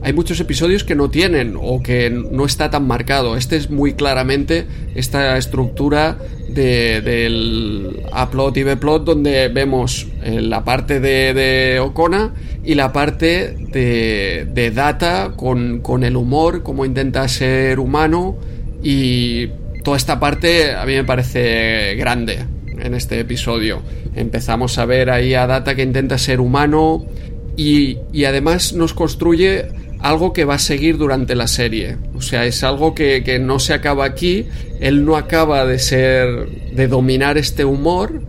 [0.05, 3.35] hay muchos episodios que no tienen o que no está tan marcado.
[3.37, 10.99] Este es muy claramente esta estructura del A-plot y B-plot donde vemos eh, la parte
[10.99, 17.27] de, de Okona y la parte de, de Data con, con, el humor, cómo intenta
[17.27, 18.37] ser humano
[18.83, 19.47] y
[19.83, 22.45] toda esta parte a mí me parece grande
[22.77, 23.81] en este episodio.
[24.15, 27.07] Empezamos a ver ahí a Data que intenta ser humano,
[27.57, 29.67] y, además nos construye
[30.05, 31.97] algo que va a seguir durante la serie.
[32.15, 34.45] O sea, es algo que, no se acaba aquí.
[34.79, 36.47] Él no acaba de ser.
[36.73, 38.21] de dominar este humor.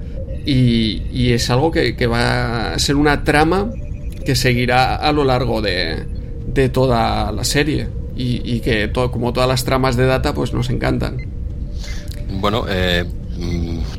[0.47, 3.71] Y, es algo que, va a ser una trama
[4.25, 6.05] que seguirá a lo largo de,
[6.47, 7.89] de toda la serie.
[8.17, 11.27] Y, que como todas las tramas de data, pues nos encantan.
[12.41, 13.05] Bueno, eh,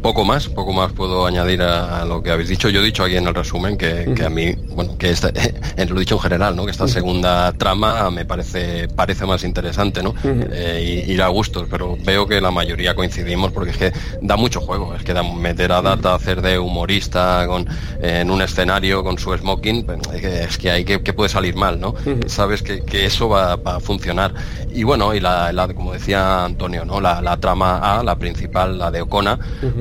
[0.01, 2.69] poco más, poco más puedo añadir a, lo que habéis dicho.
[2.69, 5.31] Yo he dicho aquí en el resumen que, a mí, bueno, que esta,
[5.87, 6.65] lo he dicho en general, ¿no?
[6.65, 10.13] Que esta segunda trama me parece, parece más interesante, ¿no?
[10.23, 14.61] Eh, ir a gustos, pero veo que la mayoría coincidimos porque es que da mucho
[14.61, 17.67] juego, es que da, meter a Data, hacer de humorista con,
[18.01, 21.95] en un escenario con su smoking, pues, es que hay que, puede salir mal, ¿no?
[22.27, 24.33] Sabes que, eso va, a funcionar.
[24.73, 26.99] Y bueno, y la, como decía Antonio, ¿no?
[26.99, 29.01] La, la, trama A, la principal, la de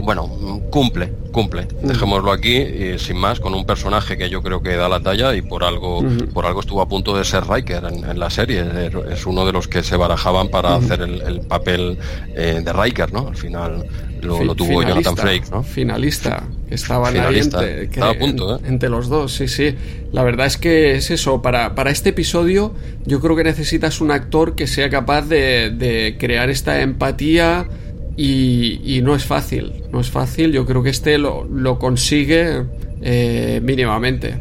[0.02, 0.28] Bueno,
[0.70, 1.68] cumple, cumple.
[1.82, 5.34] Dejémoslo aquí y sin más, con un personaje que yo creo que da la talla
[5.34, 8.64] y por algo, por algo estuvo a punto de ser Riker en, la serie.
[9.10, 11.98] Es uno de los que se barajaban para hacer el, papel
[12.34, 13.28] eh, de Riker, ¿no?
[13.28, 13.86] Al final
[14.22, 15.62] lo, tuvo Jonathan Frakes, ¿no?
[15.62, 17.60] Finalista, estaba finalista,
[18.00, 18.60] a punto, ¿eh?
[18.66, 19.74] entre los dos, sí, sí.
[20.12, 22.74] La verdad es que es eso, para, para este episodio
[23.04, 27.68] yo creo que necesitas un actor que sea capaz de, de crear esta empatía,
[28.16, 30.52] y, no es fácil, no es fácil.
[30.52, 32.64] Yo creo que este lo, lo consigue
[33.02, 34.34] eh, mínimamente.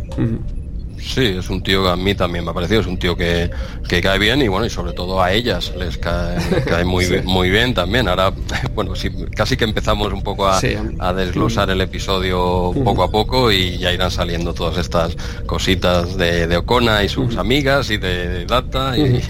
[1.06, 3.50] Sí, es un tío que a mí también me ha parecido, es un tío que,
[3.88, 7.50] que cae bien y bueno, y sobre todo a ellas les cae, cae muy, muy
[7.50, 8.08] bien también.
[8.08, 8.34] Ahora,
[8.74, 10.60] bueno, sí, casi que empezamos un poco a,
[11.00, 16.48] a desglosar el episodio poco a poco y ya irán saliendo todas estas cositas de,
[16.48, 19.22] de Ocona y sus amigas y de, Data y,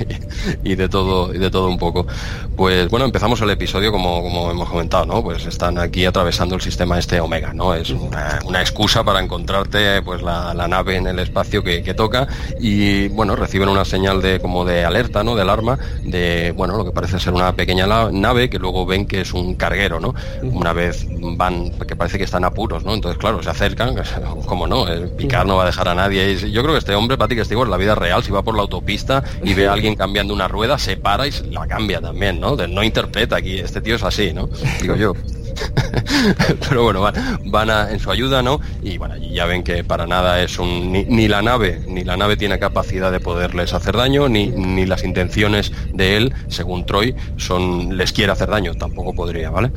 [0.63, 2.07] y, de todo y de todo un poco.
[2.55, 5.21] Pues bueno, empezamos el episodio como, como hemos comentado, ¿no?
[5.21, 7.73] Pues están aquí atravesando el sistema este Omega, ¿no?
[7.75, 12.27] Es una, una excusa para encontrarte pues la, la nave en el espacio que, toca
[12.59, 15.35] y bueno, reciben una señal de como de alerta, ¿no?
[15.35, 19.21] De alarma de, bueno, lo que parece ser una pequeña nave que luego ven que
[19.21, 20.13] es un carguero, ¿no?
[20.43, 22.93] Una vez van, que parece que están apuros, ¿no?
[22.93, 23.95] Entonces, claro, se acercan,
[24.45, 26.31] como no, el picar no va a dejar a nadie.
[26.31, 28.55] Y yo creo que este hombre, Patrick Stewart, en la vida real, si va por
[28.55, 32.39] la autopista y ve a alguien cambiando una rueda, se para y la cambia también,
[32.39, 32.55] ¿no?
[32.55, 34.49] no interpreta aquí, este tío es así, ¿no?
[34.81, 35.13] Digo yo.
[36.69, 37.01] pero bueno,
[37.45, 38.59] van, en su ayuda, ¿no?
[38.81, 42.37] Y bueno, ya ven que para nada es un ni, la nave, ni la nave
[42.37, 47.97] tiene capacidad de poderles hacer daño, ni, ni las intenciones de él, según Troy, son
[47.97, 49.71] les quiere hacer daño, tampoco podría, ¿vale?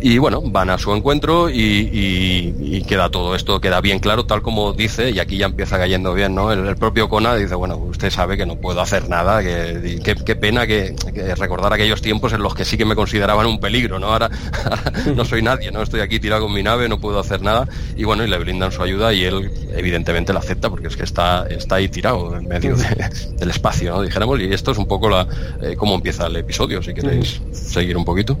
[0.00, 4.72] Y bueno, van a su encuentro y, queda todo esto, queda bien claro, tal como
[4.72, 6.52] dice, y aquí ya empieza cayendo bien, ¿no?
[6.52, 10.66] El, propio Kona dice, bueno, usted sabe que no puedo hacer nada, que qué pena
[10.66, 10.94] que,
[11.36, 14.12] recordar aquellos tiempos en los que sí que me consideraban un peligro, ¿no?
[14.12, 14.30] Ahora,
[15.16, 15.82] no soy nadie, ¿no?
[15.82, 18.70] Estoy aquí tirado con mi nave, no puedo hacer nada, y bueno, y le brindan
[18.70, 22.46] su ayuda y él evidentemente la acepta porque es que está, está ahí tirado en
[22.46, 22.76] medio
[23.38, 24.02] del espacio, ¿no?
[24.02, 25.26] Dijéramos, y esto es un poco la
[25.62, 28.38] eh, cómo empieza el episodio, si queréis seguir un poquito.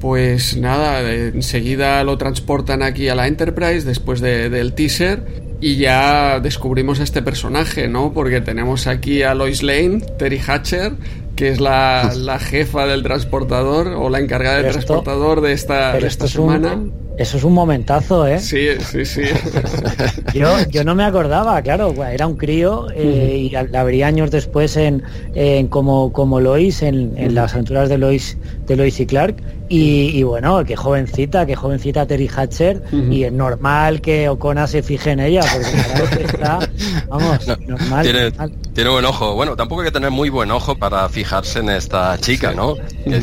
[0.00, 7.00] Pues nada, enseguida lo transportan aquí a la Enterprise después del teaser y ya descubrimos
[7.00, 8.12] a este personaje, ¿no?
[8.12, 10.92] Porque tenemos aquí a Lois Lane, Terry Hatcher,
[11.38, 16.26] que es la, jefa del transportador o la encargada del transportador de esta, de esta
[16.26, 16.76] semana.
[17.18, 18.38] Eso es un momentazo, ¿eh?
[18.38, 19.22] Sí, sí, sí.
[20.34, 24.76] yo, yo no me acordaba, claro, era un crío eh, y la vería años después
[24.76, 25.02] en,
[25.68, 29.34] como, como Lois, en, en, las aventuras de Lois, de Lois y Clark.
[29.70, 32.82] Y, bueno, qué jovencita, qué jovencita Terry Hatcher.
[33.10, 35.42] Y es normal que Ocona se fije en ella,
[35.98, 36.58] porque está,
[37.08, 38.02] vamos, normal.
[38.02, 38.32] Tiene,
[38.72, 39.34] tiene, buen ojo.
[39.34, 42.76] Bueno, tampoco hay que tener muy buen ojo para fijarse en esta chica, ¿no?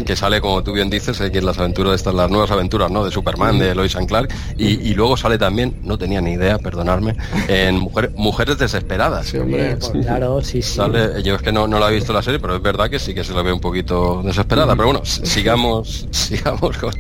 [0.06, 3.04] Que, sale, como tú bien dices, aquí en las aventuras, estas, las nuevas aventuras, ¿no?
[3.04, 7.16] De Superman, de Lois Lois Clark, y, luego sale también, no tenía ni idea, perdonarme,
[7.48, 7.80] en
[8.16, 9.28] Mujeres Desesperadas.
[9.28, 10.76] Sí, hombre, pues claro, sí, sí.
[10.76, 13.00] Sale, yo es que no, no la he visto la serie, pero es verdad que
[13.00, 14.76] sí que se la ve un poquito desesperada.
[14.76, 16.94] Pero bueno, sigamos, sigamos con,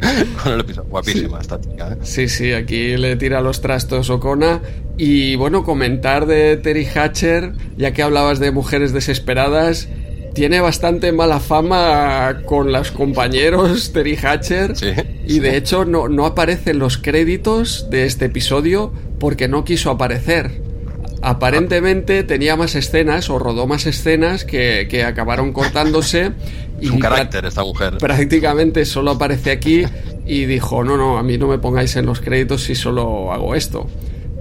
[0.51, 0.89] el episodio.
[0.89, 1.93] Guapísima esta chica.
[1.93, 1.97] ¿eh?
[2.01, 4.61] Sí, sí, aquí le tira los trastos Ocona.
[4.97, 9.89] Y bueno, comentar de Terry Hatcher, ya que hablabas de mujeres desesperadas,
[10.35, 14.73] tiene bastante mala fama con los compañeros Terry Hatcher
[15.25, 19.89] y de hecho no, no aparece en los créditos de este episodio porque no quiso
[19.89, 20.61] aparecer.
[21.21, 26.33] Aparentemente tenía más escenas o rodó más escenas que, que acabaron cortándose.
[26.81, 27.97] y un carácter esta mujer.
[27.97, 29.85] Prácticamente solo aparece aquí
[30.27, 33.55] y dijo, no, no, a mí no me pongáis en los créditos si solo hago
[33.55, 33.87] esto.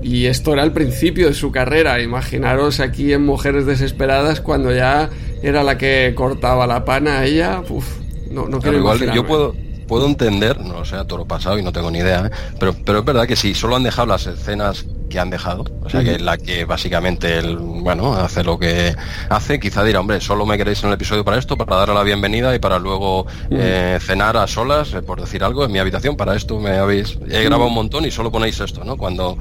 [0.05, 2.03] Y esto era el principio de su carrera.
[2.03, 5.09] Imaginaros aquí en Mujeres Desesperadas cuando ya
[5.43, 7.63] era la que cortaba la pana a ella.
[7.67, 7.87] Uf,
[8.31, 9.55] no, no quiero igual yo puedo
[9.89, 12.31] puedo entender, no lo sé, a lo pasado y no tengo ni idea, ¿eh?
[12.59, 15.89] pero, pero es verdad que si solo han dejado las escenas que han dejado, o
[15.89, 18.97] sea, que la que básicamente, el, bueno, hace lo que
[19.29, 22.03] hace, quizá dirá, hombre, solo me queréis en el episodio para esto, para dar la
[22.03, 26.17] bienvenida y para luego eh, cenar a solas, eh, por decir algo, en mi habitación,
[26.17, 28.97] para esto me habéis, he grabado un montón y solo ponéis esto, ¿no?
[28.97, 29.39] Cuando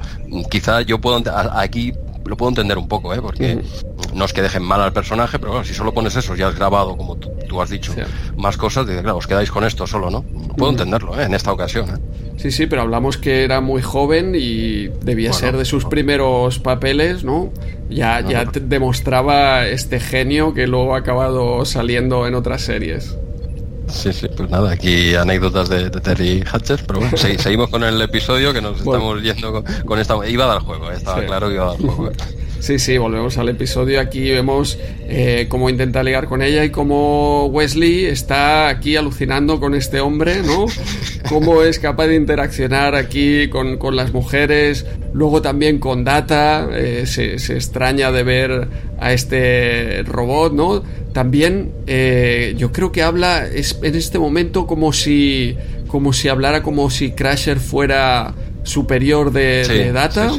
[0.48, 1.20] quizá yo puedo,
[1.52, 1.92] aquí
[2.24, 3.20] lo puedo entender un poco, ¿eh?
[3.20, 3.60] porque
[4.14, 6.96] no es que dejen mal al personaje, pero si solo pones eso, ya has grabado,
[6.96, 7.94] como tú, has dicho,
[8.36, 10.22] más cosas, dice, claro, os quedáis con esto solo, ¿no?
[10.56, 11.24] Puedo entenderlo, ¿eh?
[11.24, 11.88] en esta ocasión.
[11.88, 11.98] ¿eh?
[12.36, 17.24] Sí, sí, pero hablamos que era muy joven y debía ser de sus primeros papeles,
[17.24, 17.52] ¿no?
[17.88, 23.16] Ya, ya demostraba este genio que luego ha acabado saliendo en otras series.
[23.88, 28.52] Sí, sí, pues nada, aquí anécdotas de, Terry Hatcher, pero bueno, seguimos con el episodio
[28.52, 30.14] que nos estamos yendo con, esta...
[30.28, 30.94] Iba a dar juego, ¿eh?
[30.96, 32.12] estaba claro que iba a dar juego.
[32.64, 34.00] Sí, sí, volvemos al episodio.
[34.00, 39.74] Aquí vemos eh, cómo intenta ligar con ella y cómo Wesley está aquí alucinando con
[39.74, 40.64] este hombre, ¿no?
[41.28, 47.34] Cómo es capaz de interaccionar aquí con, las mujeres, luego también con Data, eh, se,
[47.34, 48.68] extraña de ver
[48.98, 50.82] a este robot, ¿no?
[51.14, 55.56] También eh, yo creo que habla es, en este momento como si,
[55.86, 58.34] como si hablara como si Crasher fuera
[58.64, 60.32] superior de, data.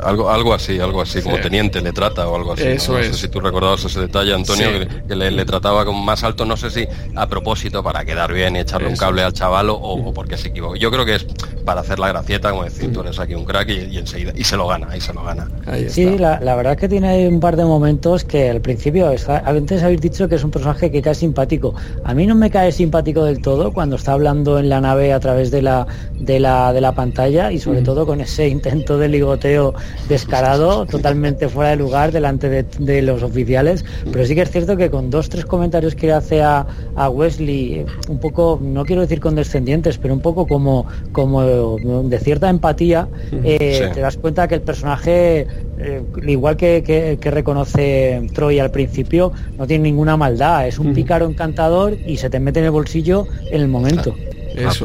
[0.00, 2.64] algo, algo así, algo así, como teniente le trata o algo así.
[2.64, 2.98] Eso ¿no?
[2.98, 3.08] es.
[3.08, 4.68] sé si tú recordabas ese detalle, Antonio,
[5.08, 6.86] que, le, trataba como más alto, no sé si
[7.16, 10.76] a propósito para quedar bien y echarle un cable al chaval o, porque se equivocó.
[10.76, 11.26] Yo creo que es
[11.64, 14.56] para hacer la gracieta, como decir, tú eres aquí un crack y, enseguida, y se
[14.56, 15.48] lo gana, y se lo gana.
[15.88, 19.10] sí, la, la, verdad es que tiene un par de momentos que al principio,
[19.44, 21.74] antes habéis dicho que es un personaje que cae simpático.
[22.04, 25.20] A mí no me cae simpático del todo cuando está hablando en la nave a
[25.20, 25.86] través de la,
[26.18, 29.74] de la, de la pantalla y sobre todo con ese intento de ligoteo
[30.08, 33.84] descarado, totalmente fuera de lugar delante de, los oficiales.
[34.10, 36.66] Pero sí que es cierto que con dos, tres comentarios que hace a,
[37.10, 43.08] Wesley, un poco, no quiero decir condescendientes, pero un poco como, como de cierta empatía,
[43.44, 45.46] eh, te das cuenta que el personaje,
[45.78, 51.96] eh, igual que, reconoce Troy al principio, no tiene ninguna maldad, es un pícaro encantador
[52.06, 54.14] y se te mete en el bolsillo en el momento.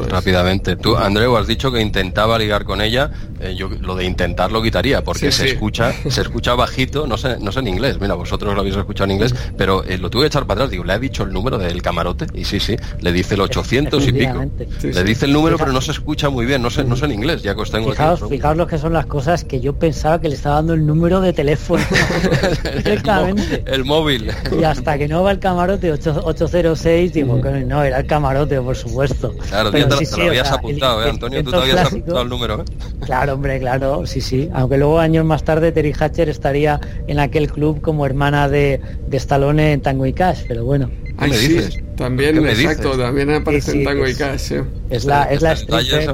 [0.08, 0.76] Rápidamente.
[0.76, 3.10] Tú, Andreu, has dicho que intentaba ligar con ella.
[3.40, 7.38] Eh, yo lo de intentar lo quitaría, porque se escucha, se escucha bajito, no sé,
[7.40, 8.00] no sé en inglés.
[8.00, 10.70] Mira, vosotros lo habéis escuchado en inglés, pero eh, lo tuve que echar para atrás.
[10.70, 14.06] Digo, le ha dicho el número del camarote, y sí, sí, le dice el 800
[14.08, 14.44] y pico.
[14.82, 17.12] le dice el número, pero no se escucha muy bien, no sé, no sé en
[17.12, 20.20] inglés, ya que os tengo fijaos, fijaos lo que son las cosas que yo pensaba
[20.20, 21.82] que le estaba dando el número de teléfono
[22.76, 23.62] directamente.
[23.66, 24.30] El, móvil.
[24.58, 28.76] Y hasta que no va el camarote 806, digo, que no, era el camarote, por
[28.76, 29.34] supuesto.
[29.48, 31.44] Claro, pero te, lo habías apuntado, ¿eh, Antonio?
[31.44, 32.64] Tú te habías apuntado el número, ¿eh?
[33.04, 34.48] Claro, hombre, claro, sí, sí.
[34.52, 39.16] Aunque luego años más tarde Terry Hatcher estaría en aquel club como hermana de, de
[39.16, 40.90] Stallone en Tango y Cash, pero bueno.
[41.18, 41.78] ¿Qué me dices?
[41.96, 44.52] también, exacto, también aparece en Tango y Cash.
[44.90, 46.12] Es la, es la stripper,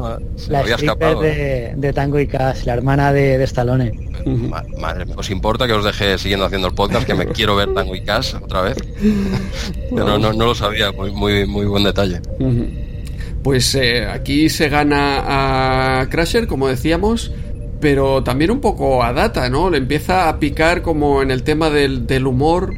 [0.49, 3.93] la stripper de, de, Tango y Cash, la hermana de, de Stallone.
[4.79, 7.07] Madre, ¿os importa que os deje siguiendo haciendo el podcast?
[7.07, 8.77] Que me quiero ver Tango y Cash otra vez.
[9.91, 12.21] no, no, no, lo sabía, muy, muy, muy buen detalle.
[13.43, 17.33] Pues eh, aquí se gana a Crasher, como decíamos,
[17.81, 19.71] pero también un poco a Data, ¿no?
[19.71, 22.75] Le empieza a picar como en el tema del, del humor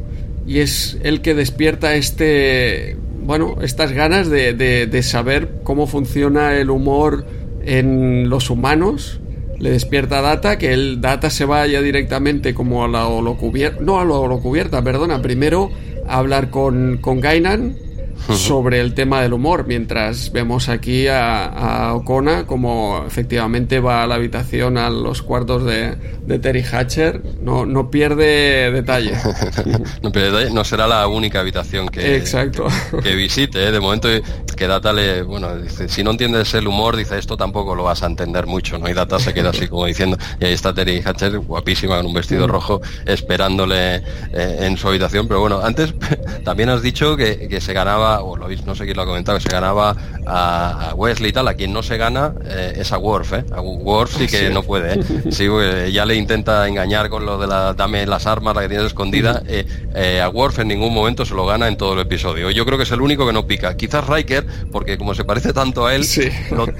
[0.47, 6.69] y es el que despierta este, bueno, estas ganas de, de, saber cómo funciona el
[6.69, 7.25] humor
[7.65, 9.19] en los humanos.
[9.59, 14.05] Le despierta Data, que el Data se vaya directamente como a la holocubierta, no a
[14.05, 15.71] la holocubierta, perdona, primero
[16.05, 17.77] a hablar con, con Gainan,
[18.29, 24.07] sobre el tema del humor, mientras vemos aquí a, a Ocona como efectivamente va a
[24.07, 25.95] la habitación a los cuartos de,
[26.25, 29.13] de Terry Hatcher, no, no pierde detalle.
[30.01, 32.67] no pierde detalle, no será la única habitación que, Exacto.
[33.01, 33.71] que, visite, ¿eh?
[33.71, 34.07] de momento
[34.55, 38.03] que Data le, bueno, dice, si no entiendes el humor, dice esto tampoco lo vas
[38.03, 38.87] a entender mucho, ¿no?
[38.89, 42.13] Y Data se queda así como diciendo, y ahí está Terry Hatcher, guapísima, con un
[42.13, 45.93] vestido rojo, esperándole eh, en su habitación, pero bueno, antes
[46.43, 49.37] también has dicho que, que se ganaba o lo no sé quién lo ha comentado,
[49.37, 49.95] que se ganaba
[50.25, 53.45] a, Wesley y tal, a quien no se gana eh, es a Worf, ¿eh?
[53.51, 55.03] A Worf sí que no puede, ¿eh?
[55.31, 55.47] Sí,
[55.91, 59.41] ya le intenta engañar con lo de la dame las armas, la que tienes escondida.
[59.47, 62.51] Eh, a Worf en ningún momento se lo gana en todo el episodio.
[62.51, 63.75] Yo creo que es el único que no pica.
[63.75, 66.05] Quizás Riker, porque como se parece tanto a él,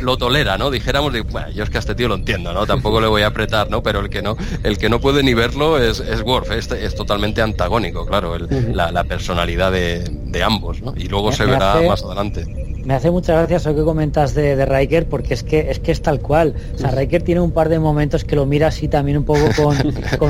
[0.01, 0.71] lo, tolera, ¿no?
[0.71, 2.65] Dijéramos, bueno, yo es que a este tío lo entiendo, ¿no?
[2.65, 3.81] Tampoco le voy a apretar, ¿no?
[3.81, 6.95] Pero el que no, el que no puede ni verlo es, es Worf, este es
[6.95, 10.93] totalmente antagónico, claro, la, personalidad de, de ambos, ¿no?
[10.95, 12.72] Y luego se verá más adelante.
[12.85, 15.91] Me hace mucha gracia eso que comentas de, de, Riker, porque es que es que
[15.91, 16.53] es tal cual.
[16.75, 19.47] O sea, Riker tiene un par de momentos que lo mira así también un poco
[19.55, 19.77] con,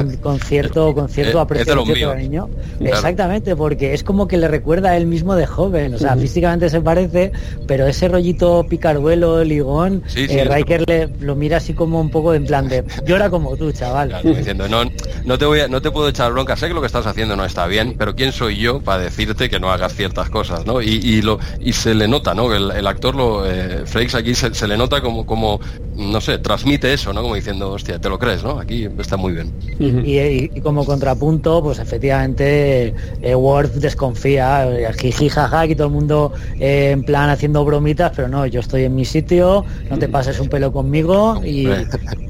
[0.21, 2.49] con, cierto, con cierto aprecio cariño.
[2.79, 5.95] Exactamente, porque es como que le recuerda a él mismo de joven.
[5.95, 7.31] O sea, físicamente se parece,
[7.67, 12.45] pero ese rollito picaruelo, ligón, eh, Riker le, lo mira así como un poco en
[12.45, 14.15] plan de llora como tú, chaval.
[14.23, 14.83] diciendo, no,
[15.25, 17.35] no te voy a, no te puedo echar bronca, sé que lo que estás haciendo
[17.35, 20.81] no está bien, pero quién soy yo para decirte que no hagas ciertas cosas, ¿no?
[20.81, 22.42] Y, y lo, y se le nota, ¿no?
[22.51, 25.59] El, actor, lo, eh, Frakes aquí se, le nota como, como,
[25.95, 27.21] no sé, transmite eso, ¿no?
[27.21, 28.59] Como diciendo, hostia, te lo crees, ¿no?
[28.59, 29.53] Aquí está muy bien.
[29.79, 36.33] y, como contrapunto, pues efectivamente, eh, Worf desconfía, eh, jiji, jaja, y todo el mundo
[36.59, 40.39] eh, en plan haciendo bromitas, pero no, yo estoy en mi sitio, no te pases
[40.39, 41.67] un pelo conmigo y...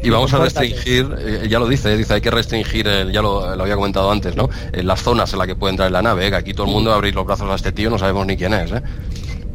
[0.02, 1.08] y vamos a restringir,
[1.50, 4.50] ya lo dice, dice, hay que restringir, ya lo, había comentado antes, ¿no?
[4.72, 6.74] En las zonas en las que puede entrar en la nave, que aquí todo el
[6.74, 8.82] mundo abrir los brazos a este tío, no sabemos ni quién es, ¿eh?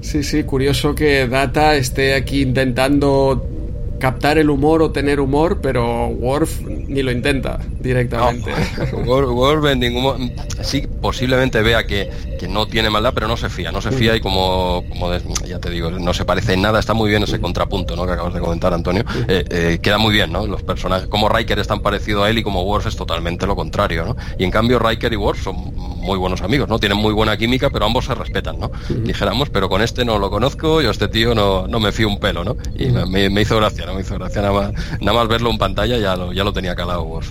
[0.00, 3.57] Sí, sí, curioso que Data esté aquí intentando
[3.98, 8.52] captar el humor o tener humor, pero Worf ni lo intenta directamente.
[9.06, 10.32] Worf, en ningún
[10.62, 14.16] sí posiblemente vea que, que, no tiene maldad, pero no se fía, no se fía
[14.16, 15.10] y como, como
[15.46, 18.06] ya te digo, no se parece en nada, está muy bien ese contrapunto ¿no?
[18.06, 19.04] que acabas de comentar, Antonio.
[19.28, 20.46] Eh, eh, queda muy bien, ¿no?
[20.46, 23.56] Los personajes, como Riker es tan parecido a él y como Worf es totalmente lo
[23.56, 24.16] contrario, ¿no?
[24.38, 26.78] Y en cambio Riker y Worf son muy buenos amigos, ¿no?
[26.78, 28.70] Tienen muy buena química, pero ambos se respetan, ¿no?
[28.88, 32.18] Dijéramos, pero con este no lo conozco, yo este tío no, no me fío un
[32.18, 32.56] pelo, ¿no?
[32.78, 35.58] Y me, me hizo gracia no me hizo gracia nada más, nada más verlo en
[35.58, 37.26] pantalla, ya lo, ya lo tenía calado vos.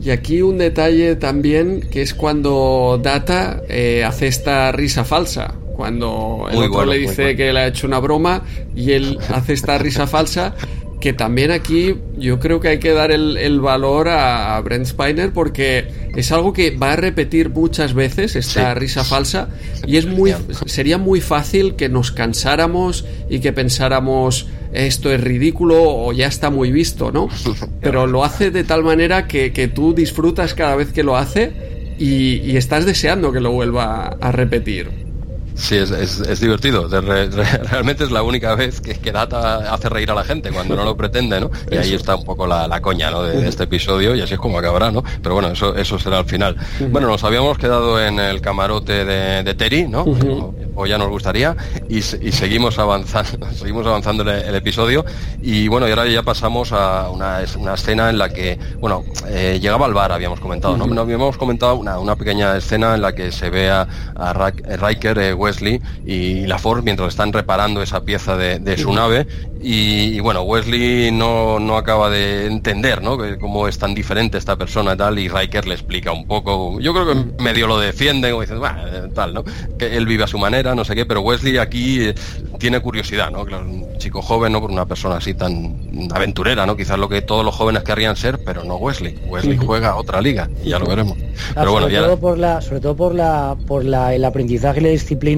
[0.00, 5.54] Y aquí un detalle también, que es cuando Data eh, hace esta risa falsa.
[5.76, 8.42] Cuando el otro le dice que le ha hecho una broma
[8.76, 10.54] y él hace esta risa falsa
[11.02, 15.88] que también aquí yo creo que hay que dar el, valor a, Brent Spiner porque
[16.14, 19.48] es algo que va a repetir muchas veces esta risa falsa
[19.84, 20.32] y es muy
[20.66, 26.50] sería muy fácil que nos cansáramos y que pensáramos esto es ridículo o ya está
[26.50, 27.28] muy visto, ¿no?
[27.80, 32.36] Pero lo hace de tal manera que, tú disfrutas cada vez que lo hace y,
[32.36, 35.11] y estás deseando que lo vuelva a repetir.
[35.54, 36.88] Sí, es, es, divertido.
[37.70, 40.84] realmente es la única vez que, que, Data hace reír a la gente cuando no
[40.84, 41.50] lo pretende, ¿no?
[41.70, 43.22] Y ahí está un poco la, coña, ¿no?
[43.22, 45.04] De, este episodio y así es como acabará, ¿no?
[45.22, 46.56] Pero bueno, eso, eso será al final.
[46.90, 50.04] Bueno, nos habíamos quedado en el camarote de, Terry, ¿no?
[50.74, 51.56] o ya nos gustaría,
[51.88, 55.04] y, seguimos avanzando, seguimos avanzando el, episodio.
[55.42, 59.86] Y bueno, y ahora ya pasamos a una, escena en la que, bueno, eh, llegaba
[59.86, 61.00] al bar, habíamos comentado, ¿no?
[61.00, 63.86] Habíamos comentado una, pequeña escena en la que se ve a,
[64.32, 69.26] Riker, eh, Wesley y la Ford mientras están reparando esa pieza de, su nave.
[69.64, 73.16] Y, bueno, Wesley no, no acaba de entender, ¿no?
[73.40, 76.80] Cómo es tan diferente esta persona y tal, y Riker le explica un poco.
[76.80, 78.66] Yo creo que medio lo defiende, como diciendo,
[79.14, 79.44] tal, ¿no?
[79.78, 82.14] Que él vive a su manera, no sé qué, pero Wesley aquí eh,
[82.58, 83.44] tiene curiosidad, ¿no?
[83.44, 84.60] Claro, un chico joven, ¿no?
[84.60, 85.76] Por una persona así tan
[86.12, 86.76] aventurera, ¿no?
[86.76, 89.18] Quizás lo que todos los jóvenes querrían ser, pero no Wesley.
[89.28, 91.16] Wesley juega a otra liga, y ya lo veremos.
[91.54, 94.82] pero bueno, sobre todo por la, sobre todo por la, por la, el aprendizaje y
[94.82, 95.31] la disciplina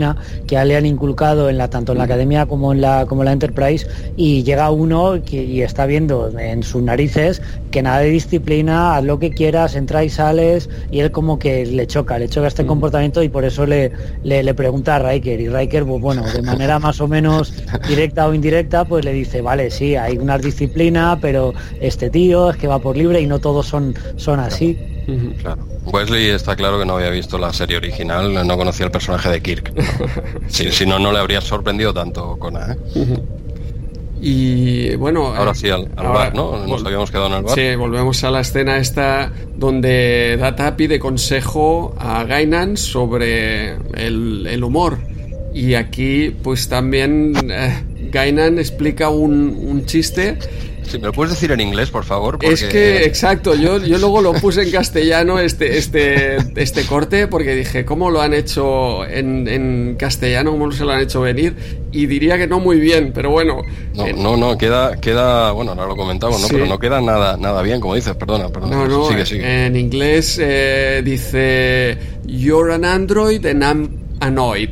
[0.47, 3.27] que le han inculcado en la, tanto en la academia como en la, como en
[3.27, 3.87] la Enterprise,
[4.17, 9.05] y llega uno que, y está viendo en sus narices que nada de disciplina, haz
[9.05, 12.65] lo que quieras, entra y sales, y él como que le choca, le choca este
[12.67, 13.93] comportamiento y por eso le,
[14.23, 17.53] le, pregunta a Riker, y Riker, pues bueno, de manera más o menos
[17.89, 22.57] directa o indirecta, pues le dice, vale, sí, hay una disciplina, pero este tío es
[22.57, 24.94] que va por libre y no todos son, son así.
[25.41, 25.67] Claro.
[25.85, 29.43] Wesley está claro que no había visto la serie original, no conocía el personaje de
[29.43, 29.73] Kirk.
[30.49, 32.77] si, no, no le habría sorprendido tanto con ¿eh?
[34.21, 35.35] Y bueno.
[35.35, 36.67] Ahora sí, al, bar, ¿no?
[36.67, 37.55] Nos habíamos quedado en el bar.
[37.55, 44.99] Sí, volvemos a la escena esta donde Data pide consejo a Gainan sobre el, humor.
[45.53, 50.39] Y aquí, pues también eh, Gainan explica un, un chiste
[50.87, 52.39] si me lo puedes decir en inglés, por favor.
[52.43, 57.55] Es que, exacto, yo, yo luego lo puse en castellano este, este, este corte porque
[57.55, 60.53] dije, ¿cómo lo han hecho en, castellano?
[60.53, 61.55] ¿Cómo se lo han hecho venir?
[61.93, 63.63] Y diría que no muy bien, pero bueno.
[63.95, 66.49] No, no, no, queda, queda, bueno, ahora lo comentamos, ¿no?
[66.49, 68.77] Pero no queda nada, nada bien, como dices, perdona, perdona.
[68.77, 69.67] No, no, sigue, sigue.
[69.67, 73.89] en inglés eh, dice, You're an android and I'm
[74.21, 74.71] annoyed.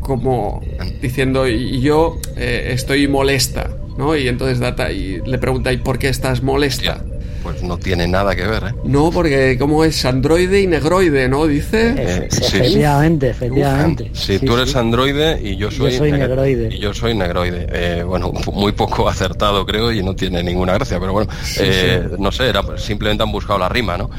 [0.00, 0.62] Como
[1.00, 3.70] diciendo, yo eh, estoy molesta.
[3.96, 4.16] ¿No?
[4.16, 7.02] Y entonces Data y le pregunta, ¿y por qué estás molesta?
[7.42, 8.74] Pues no tiene nada que ver, ¿eh?
[8.82, 11.46] No, porque como es androide y negroide, ¿no?
[11.46, 11.94] Dice.
[11.96, 14.10] Eh, efectivamente, efectivamente.
[14.14, 16.74] Si tú eres androide y yo soy, negroide.
[16.74, 17.68] Y yo soy negroide.
[17.72, 21.30] Eh, bueno, muy poco acertado, creo, y no tiene ninguna gracia, pero bueno,
[21.60, 24.10] eh, no sé, era, simplemente han buscado la rima, ¿no?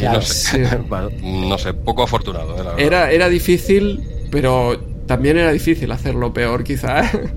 [0.00, 0.64] no, sé,
[1.22, 2.76] no sé, poco afortunado.
[2.78, 7.06] era, era difícil, pero también era difícil hacerlo peor, quizá.
[7.06, 7.28] ¿eh?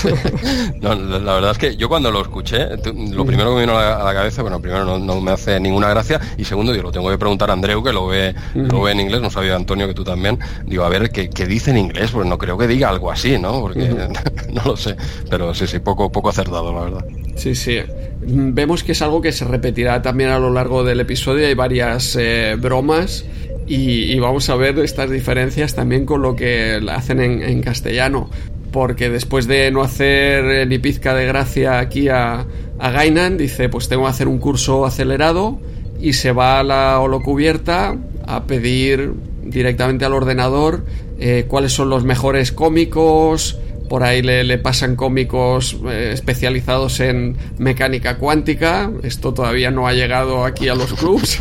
[0.80, 2.68] no, la verdad es que yo cuando lo escuché,
[3.12, 6.20] lo primero que me vino a la, cabeza, bueno, primero no, me hace ninguna gracia
[6.36, 9.00] y segundo, yo lo tengo que preguntar a Andreu, que lo ve, lo ve en
[9.00, 10.38] inglés, no sabía Antonio que tú también.
[10.66, 12.10] Digo, a ver, ¿qué, dice en inglés?
[12.10, 13.60] Pues no creo que diga algo así, ¿no?
[13.60, 13.88] Porque
[14.52, 14.96] no lo sé,
[15.30, 17.04] pero sí, sí, poco, poco acertado, la verdad.
[17.36, 17.78] Sí, sí.
[18.20, 21.46] Vemos que es algo que se repetirá también a lo largo del episodio.
[21.46, 23.24] Hay varias eh, bromas
[23.68, 28.30] y, vamos a ver estas diferencias también con lo que hacen en, castellano.
[28.72, 32.46] Porque después de no hacer ni pizca de gracia aquí a,
[32.78, 35.58] a Gainan, dice, pues tengo que hacer un curso acelerado
[36.00, 37.96] y se va a la holocubierta
[38.26, 39.12] a pedir
[39.42, 40.84] directamente al ordenador
[41.18, 43.58] eh, cuáles son los mejores cómicos,
[43.88, 48.90] por ahí le, pasan cómicos eh, especializados en mecánica cuántica.
[49.02, 51.38] Esto todavía no ha llegado aquí a los clubs.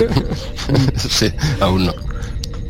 [0.96, 2.07] sí, aún no.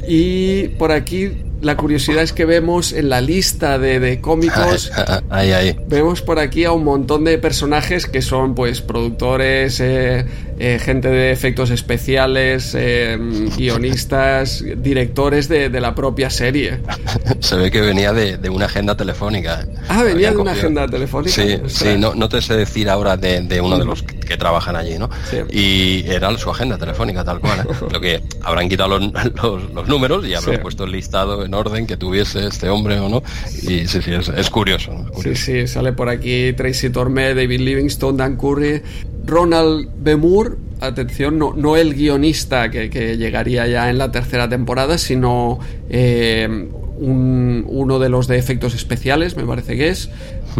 [0.07, 1.31] Y por aquí
[1.61, 4.91] la curiosidad es que vemos en la lista de, cómicos,
[5.29, 5.75] ahí, ahí.
[5.87, 10.25] vemos por aquí a un montón de personajes que son pues productores, eh,
[10.59, 13.17] eh, gente de efectos especiales, eh,
[13.57, 16.79] guionistas, directores de, la propia serie.
[17.39, 19.67] Se ve que venía de, una agenda telefónica.
[19.89, 21.33] Ah, venía de una agenda telefónica.
[21.33, 24.97] Sí, sí no, no, te sé decir ahora de, uno de los que, trabajan allí,
[24.97, 25.09] ¿no?
[25.49, 27.67] Y era su agenda telefónica tal cual.
[27.91, 32.47] Lo que habrán quitado los, números y habrán puesto el listado en orden que tuviese
[32.47, 33.23] este hombre o no.
[33.63, 38.35] Y sí, sí, es, curioso, Sí, sí, sale por aquí Tracy Torme, David Livingstone, Dan
[38.37, 38.81] Curry,
[39.25, 40.15] Ronald B.
[40.15, 45.59] Moore, atención, no, no el guionista que, llegaría ya en la tercera temporada, sino
[45.89, 46.69] eh,
[46.99, 50.09] uno de los de efectos especiales, me parece que es,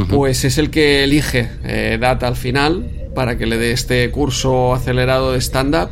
[0.10, 4.74] pues es el que elige eh, Data al final para que le dé este curso
[4.74, 5.90] acelerado de stand-up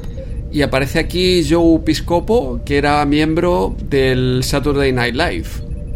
[0.51, 5.47] y aparece aquí Joe Piscopo, que era miembro del Saturday Night Live.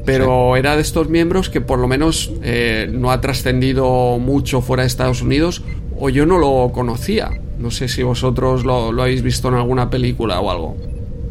[0.05, 4.83] Pero era de estos miembros que por lo menos eh, no ha trascendido mucho fuera
[4.83, 5.63] de Estados Unidos,
[5.97, 7.29] o yo no lo conocía.
[7.57, 10.77] No sé si vosotros lo, lo habéis visto en alguna película o algo.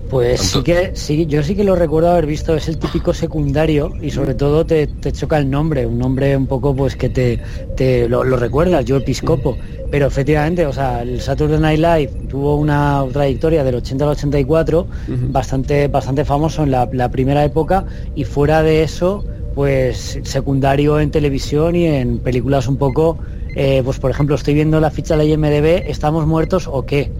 [0.09, 3.93] Pues sí que sí, yo sí que lo recuerdo haber visto, es el típico secundario
[4.01, 7.39] y sobre todo te, choca el nombre, un nombre un poco pues que te,
[7.77, 9.59] te lo, recuerdas, yo episcopo,
[9.91, 14.87] pero efectivamente, o sea, el Saturday Night Live tuvo una trayectoria del 80 al 84,
[15.31, 17.85] bastante, bastante famoso en la, primera época
[18.15, 23.19] y fuera de eso pues secundario en televisión y en películas un poco
[23.57, 27.11] eh, pues por ejemplo, estoy viendo la ficha de la IMDB, ¿estamos muertos o qué?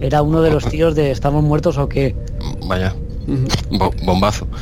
[0.00, 2.14] Era uno de los tíos de ¿estamos muertos o qué?
[2.66, 2.94] Vaya.
[4.04, 4.46] bombazo.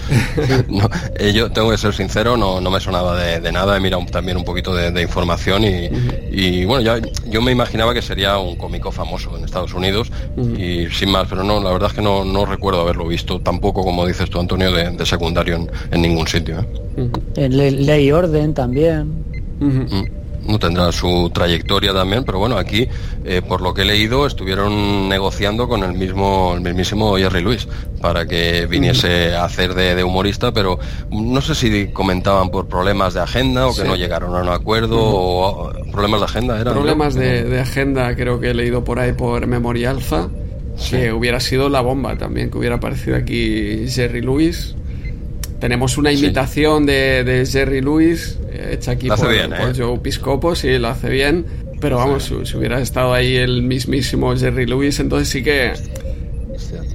[1.19, 4.37] Eh, yo tengo que ser sincero, no, no me sonaba de, nada, he mirado también
[4.37, 9.37] un poquito de, información y, bueno, ya, yo me imaginaba que sería un cómico famoso
[9.37, 10.11] en Estados Unidos
[10.57, 13.83] y sin más, pero no, la verdad es que no, no recuerdo haberlo visto tampoco,
[13.83, 16.61] como dices tú, Antonio, de, secundario en, ningún sitio.
[16.97, 17.11] ¿eh?
[17.37, 19.25] En Ley Orden también
[20.51, 22.89] no tendrá su trayectoria también, pero bueno, aquí,
[23.25, 27.69] eh, por lo que he leído, estuvieron negociando con el mismo, el mismísimo Jerry Lewis
[28.01, 30.79] para que viniese a hacer de, humorista, pero
[31.11, 34.99] no sé si comentaban por problemas de agenda o que no llegaron a un acuerdo
[34.99, 36.61] o problemas de agenda.
[36.61, 36.73] ¿era?
[36.73, 40.29] Problemas de, agenda, creo que he leído por ahí por Memoria Alpha.
[40.89, 44.75] Que hubiera sido la bomba también, que hubiera aparecido aquí Jerry Lewis,
[45.61, 49.73] tenemos una imitación de, Jerry Lewis eh, hecha aquí por, bien, ¿eh?
[49.77, 51.45] Joe Piscopo, sí, lo hace bien.
[51.81, 55.73] Pero vamos, si, hubiera estado ahí el mismísimo Jerry Lewis, entonces sí que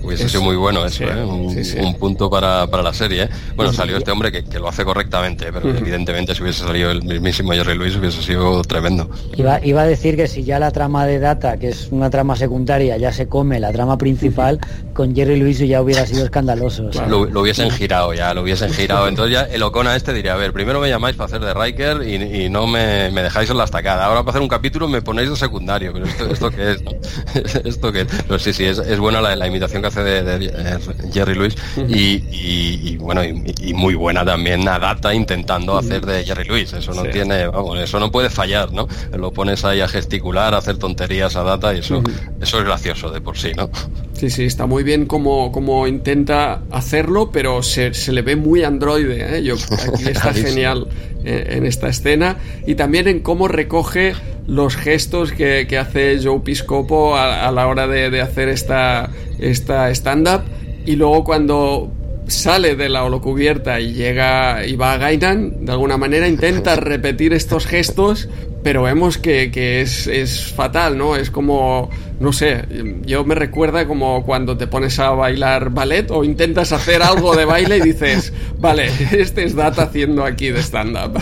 [0.03, 1.23] Hubiese sido muy bueno eso, ¿eh?
[1.23, 3.23] un, punto para, la serie.
[3.23, 3.29] ¿eh?
[3.55, 7.51] Bueno, salió este hombre que, lo hace correctamente, pero evidentemente si hubiese salido el mismísimo
[7.51, 9.09] Jerry Lewis hubiese sido tremendo.
[9.35, 12.35] Iba, iba a decir que si ya la trama de Data, que es una trama
[12.35, 14.59] secundaria, ya se come la trama principal,
[14.93, 16.89] con Jerry Lewis ya hubiera sido escandaloso.
[17.07, 19.07] Lo, hubiesen girado ya, lo hubiesen girado.
[19.07, 22.07] Entonces ya el Ocona este diría, a ver, primero me llamáis para hacer de Riker
[22.07, 24.05] y, no me, dejáis en la estacada.
[24.05, 25.93] Ahora para hacer un capítulo me ponéis de secundario.
[25.93, 29.87] Pero esto, esto qué es, esto que Pero sí, sí, es, buena la, imitación que
[29.87, 31.55] hace de, Jerry Lewis
[31.87, 36.73] y, bueno, y, muy buena también a Data intentando hacer de Jerry Lewis.
[36.73, 38.87] Eso no tiene, vamos, eso no puede fallar, ¿no?
[39.17, 42.01] Lo pones ahí a gesticular, a hacer tonterías a Data y eso,
[42.41, 43.69] eso es gracioso de por sí, ¿no?
[44.13, 48.63] Sí, sí, está muy bien como, como intenta hacerlo, pero se, se le ve muy
[48.63, 49.37] androide.
[49.37, 49.43] ¿eh?
[49.43, 52.37] Yo, aquí está genial eh, en esta escena.
[52.65, 54.13] Y también en cómo recoge
[54.47, 59.09] los gestos que, que hace Joe Piscopo a, la hora de, de, hacer esta,
[59.39, 60.41] esta stand-up.
[60.85, 61.91] Y luego cuando
[62.27, 67.33] sale de la holocubierta y llega y va a Gainan, de alguna manera intenta repetir
[67.33, 68.29] estos gestos,
[68.65, 71.15] pero vemos que, que es, es, fatal, ¿no?
[71.15, 72.65] Es como, no sé,
[73.05, 77.45] yo me recuerda como cuando te pones a bailar ballet o intentas hacer algo de
[77.45, 81.21] baile y dices, vale, este es Data haciendo aquí de stand-up.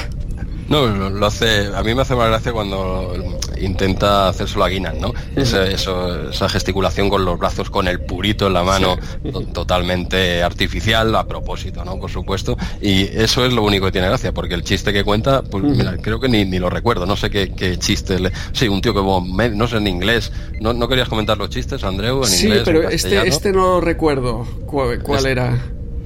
[0.69, 1.67] No, lo, hace.
[1.75, 3.13] A mí me hace más gracia cuando
[3.63, 5.13] intenta hacérselo a Guinan, ¿no?
[5.35, 8.97] esa gesticulación con los brazos, con el purito en la mano,
[9.53, 11.99] totalmente artificial, a propósito, ¿no?
[11.99, 12.57] Por supuesto.
[12.81, 15.97] Y eso es lo único que tiene gracia, porque el chiste que cuenta, pues mira,
[16.01, 17.05] creo que ni, lo recuerdo.
[17.05, 18.19] No sé qué, chiste.
[18.19, 18.31] Le...
[18.51, 19.01] Sí, un tío que,
[19.55, 20.31] no sé en inglés.
[20.59, 22.23] ¿No, ¿No, querías comentar los chistes, Andreu?
[22.23, 24.45] En sí, pero este, este no lo recuerdo.
[24.65, 25.57] ¿Cuál, era?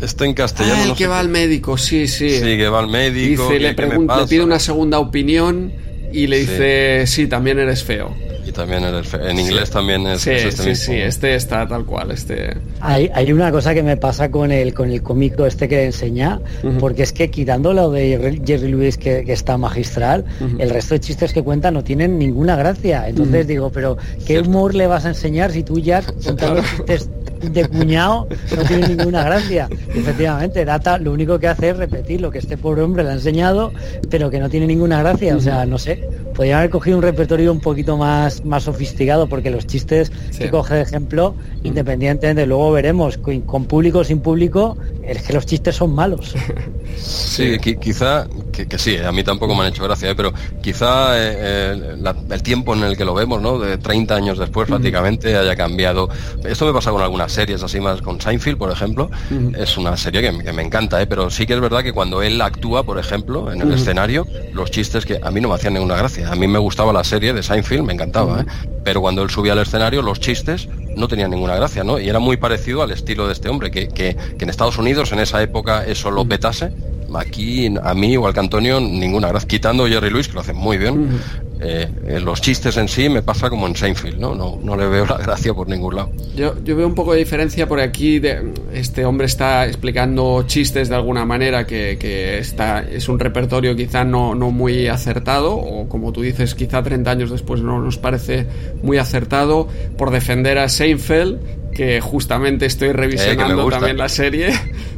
[0.02, 0.82] Está en castellano.
[0.84, 2.30] Ah, el que va al médico, sí, sí.
[2.30, 3.44] Sí, que va al médico.
[3.44, 8.16] Dice, le, pregunta, le pide una segunda opinión y le dice, sí, también eres feo.
[8.46, 9.28] Y también eres feo.
[9.28, 12.12] En inglés también es, sí, este sí, Sí, este está tal cual.
[12.12, 12.56] Este...
[12.80, 16.40] Hay, hay una cosa que me pasa con el, con el cómico este que enseña,
[16.80, 20.26] porque es que quitando lo de Jerry Lewis que, está magistral,
[20.60, 23.08] el resto de chistes que cuenta no tienen ninguna gracia.
[23.08, 27.10] Entonces digo, pero ¿qué humor le vas a enseñar si tú ya contando chistes
[27.42, 29.68] de cuñado no tiene ninguna gracia.
[29.90, 33.14] Efectivamente, Data lo único que hace es repetir lo que este pobre hombre le ha
[33.14, 33.72] enseñado,
[34.10, 35.36] pero que no tiene ninguna gracia.
[35.36, 39.50] O sea, no sé, podría haber cogido un repertorio un poquito más, más sofisticado, porque
[39.50, 45.24] los chistes que coge de ejemplo, independientemente, luego veremos, con, público o sin público, es
[45.24, 46.36] que los chistes son malos.
[46.98, 48.28] Sí, quizá,
[48.66, 50.16] que, sí, a mí tampoco me han hecho gracia, ¿eh?
[50.16, 53.60] pero quizá eh, eh, el tiempo en el que lo vemos, ¿no?
[53.60, 56.10] De 30 años después prácticamente haya cambiado.
[56.44, 59.12] Esto me pasa con algunas series así más, con Seinfeld, por ejemplo,
[59.58, 62.84] es una serie que, me encanta, pero sí que es verdad que cuando él actúa,
[62.84, 66.32] por ejemplo, en el escenario, los chistes que a mí no me hacían ninguna gracia.
[66.32, 68.46] A mí me gustaba la serie de Seinfeld, me encantaba,
[68.84, 72.00] pero cuando él subía al escenario, los chistes no tenían ninguna gracia, ¿no?
[72.00, 75.12] Y era muy parecido al estilo de este hombre, que, que, que en Estados Unidos
[75.12, 76.72] en esa época eso lo petase
[77.20, 80.78] aquí a mí igual que Antonio ninguna gracia quitando Jerry Lewis que lo hace muy
[80.78, 81.20] bien
[81.60, 84.36] eh, eh, los chistes en sí me pasa como en Seinfeld ¿no?
[84.36, 87.20] No, no le veo la gracia por ningún lado yo, yo veo un poco de
[87.20, 92.82] diferencia por aquí de, este hombre está explicando chistes de alguna manera que, que está
[92.82, 97.32] es un repertorio quizá no, no muy acertado o como tú dices quizá 30 años
[97.32, 98.46] después no nos parece
[98.84, 101.40] muy acertado por defender a Seinfeld
[101.78, 104.50] que justamente estoy revisionando también la serie.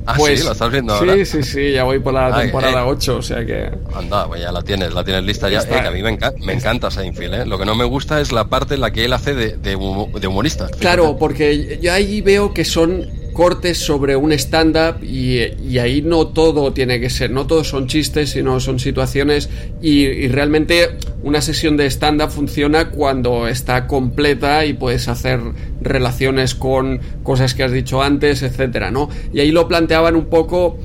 [0.10, 1.14] Ah, pues, sí, lo estás viendo ahora.
[1.14, 3.70] Sí, sí, sí, ya voy por la temporada 8, o sea que.
[3.93, 5.60] Anda, pues ya la tienes, la tienes lista ya.
[5.60, 7.45] Eh, que a mí me, me encanta Seinfeld, ¿eh?
[7.45, 9.76] Lo que no me gusta es la parte en la que él hace de, de,
[9.76, 10.68] humorista.
[10.80, 13.07] Claro, porque yo ahí veo que son
[13.39, 18.31] cortes sobre un stand-up y, ahí no todo tiene que ser, no todos son chistes,
[18.31, 19.49] sino son situaciones
[19.81, 25.39] y, realmente una sesión de stand-up funciona cuando está completa y puedes hacer
[25.79, 29.07] relaciones con cosas que has dicho antes, etcétera, ¿no?
[29.31, 30.77] Y ahí lo planteaban un poco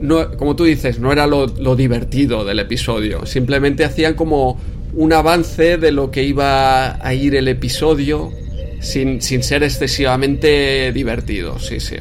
[0.00, 1.46] no, como tú dices, no era lo,
[1.76, 4.58] divertido del episodio, simplemente hacían como
[4.94, 8.32] un avance de lo que iba a ir el episodio
[8.80, 11.96] sin, sin ser excesivamente divertido, sí, sí.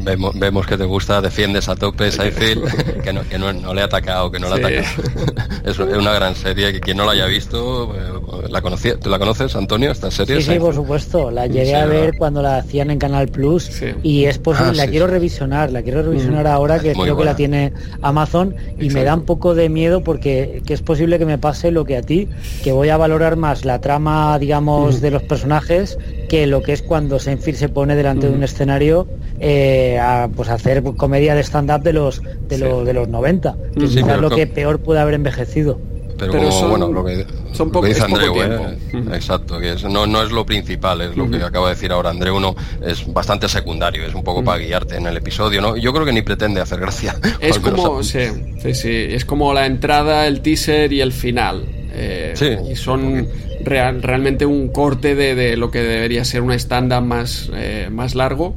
[0.00, 3.84] Vemos, vemos que te gusta, defiendes a tope Seinfeld, que, no, que no, le ha
[3.84, 5.62] atacado, que no le ha atacado.
[5.64, 9.18] es una gran serie, que quien no la haya visto, eh, ¿la conocía, ¿tú la
[9.18, 10.40] conoces, Antonio, esta serie?
[10.42, 13.70] Sí, sí, por supuesto, la llegué a ver cuando la hacían en Canal Plus
[14.02, 16.48] y es posible, ah, la quiero revisionar, la quiero revisionar mm.
[16.48, 17.72] ahora que creo que la tiene
[18.02, 21.70] Amazon y me da un poco de miedo porque que es posible que me pase
[21.70, 22.28] lo que a ti,
[22.62, 25.00] que voy a valorar más la trama, digamos, mm.
[25.00, 25.98] de los personajes
[26.28, 29.06] que lo que es cuando Seinfeld se pone delante de un escenario
[29.40, 33.84] eh, a pues hacer comedia de stand-up de los de, los de los 90, que
[33.84, 35.78] es lo que peor puede haber envejecido.
[36.18, 38.76] Pero, bueno, lo que, son dice Andreu, eh,
[39.12, 42.36] exacto, que no, no es lo principal, es lo que acaba de decir ahora Andreu,
[42.36, 45.76] uno es bastante secundario, es un poco para guiarte en el episodio, ¿no?
[45.76, 47.14] Yo creo que ni pretende hacer gracia.
[47.40, 48.26] Es como, sí,
[48.60, 51.77] sí, sí, es como la entrada, el teaser y el final.
[52.00, 52.34] Eh,
[52.70, 53.26] y son
[53.64, 58.54] realmente un corte de, de, lo que debería ser un stand-up más, eh, más largo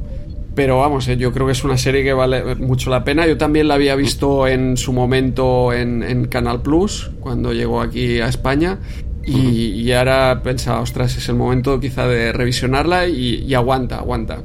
[0.54, 3.26] pero vamos, eh, yo creo que es una serie que vale mucho la pena.
[3.26, 8.28] Yo también la había visto en su momento en, Canal Plus, cuando llegó aquí a
[8.28, 8.78] España.
[9.24, 14.42] Y, ahora pensaba, ostras, es el momento quizá de revisionarla y aguanta, aguanta.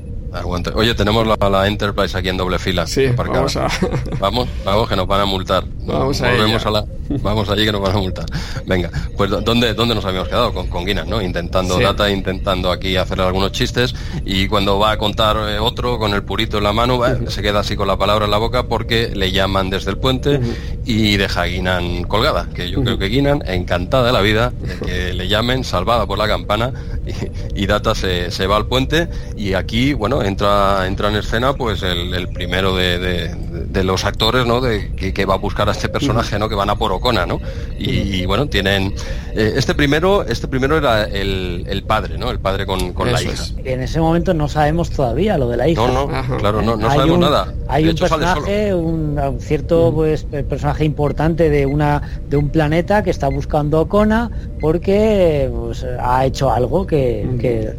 [0.75, 2.85] Oye, tenemos la, Enterprise aquí en doble fila.
[2.85, 3.67] Sí, vamos, a...
[4.19, 5.63] vamos, vamos, que nos van a multar.
[5.85, 6.31] Vamos a,
[6.71, 6.85] la...
[7.21, 8.25] vamos allí que nos van a multar.
[8.65, 10.53] Venga, pues ¿dónde, dónde nos habíamos quedado?
[10.53, 11.21] Con, con Guinness, ¿no?
[11.21, 16.13] Intentando data, intentando aquí hacer algunos chistes y cuando va a contar eh, otro con
[16.13, 19.11] el purito en la mano, se queda así con la palabra en la boca porque
[19.15, 20.39] le llaman desde el puente
[20.85, 24.85] y deja a Guinan colgada, que yo creo que Guinan, encantada de la vida, de
[24.85, 26.73] que le llamen, salvada por la campana,
[27.55, 31.83] y, Data se, se, va al puente y aquí, bueno, entra, entra en escena pues
[31.83, 34.61] el, primero de, los actores, ¿no?
[34.61, 36.49] De, que, va a buscar a este personaje, ¿no?
[36.49, 37.39] Que van a por Ocona, ¿no?
[37.77, 38.93] Y, bueno, tienen...
[39.35, 42.31] Eh, este primero este primero era el, padre, ¿no?
[42.31, 43.43] El padre con, la hija.
[43.63, 45.85] En ese momento no sabemos todavía lo de la hija.
[45.85, 47.53] No, no, claro, no, no sabemos nada.
[47.67, 53.27] Hay un personaje, un, cierto pues personaje importante de una de un planeta que está
[53.27, 57.73] buscando a Ocona porque pues, ha hecho algo que, que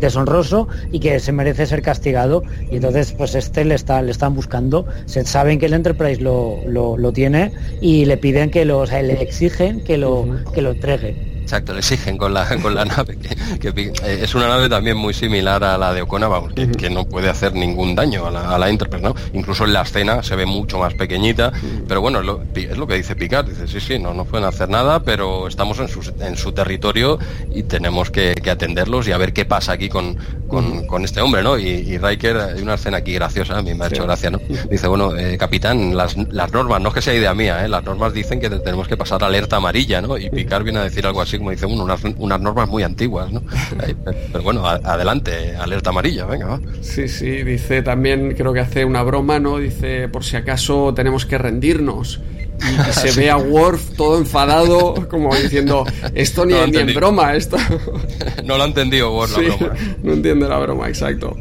[0.00, 4.34] deshonroso y que se merece ser castigado y entonces pues este le, está, le están
[4.34, 8.86] buscando, se saben que el Enterprise lo, lo, tiene y le piden que lo, o
[8.86, 11.31] sea, le exigen que lo, que lo entregue.
[11.42, 13.18] Exacto, le exigen con la, con la nave,
[13.60, 17.04] que, eh, es una nave también muy similar a la de Ocona, vamos, que, no
[17.04, 19.14] puede hacer ningún daño a la, a la Enterprise, ¿no?
[19.32, 21.52] Incluso en la escena se ve mucho más pequeñita,
[21.88, 24.46] pero bueno, es lo, es lo, que dice Picard, dice, sí, sí, no, no pueden
[24.46, 27.18] hacer nada, pero estamos en su, en su territorio
[27.52, 30.16] y tenemos que, atenderlos y a ver qué pasa aquí con,
[30.48, 31.58] con, este hombre, ¿no?
[31.58, 34.38] Y, y, Riker, hay una escena aquí graciosa, a mí me ha hecho gracia, ¿no?
[34.70, 37.68] Dice, bueno, eh, capitán, las, las normas, no es que sea idea mía, ¿eh?
[37.68, 40.16] las normas dicen que tenemos que pasar alerta amarilla, ¿no?
[40.18, 41.82] Y Picard viene a decir algo así como dice uno,
[42.18, 43.42] unas, normas muy antiguas, ¿no?
[44.32, 46.60] Pero bueno, adelante, alerta amarilla, venga, va.
[46.82, 49.58] Sí, sí, dice también, creo que hace una broma, ¿no?
[49.58, 52.20] Dice, por si acaso tenemos que rendirnos.
[52.60, 55.84] Y, se ve a Worf todo enfadado, como diciendo,
[56.14, 57.56] esto ni, en broma, esto.
[58.44, 59.74] no lo ha entendido Worf la broma.
[60.04, 61.36] No entiende la broma, exacto.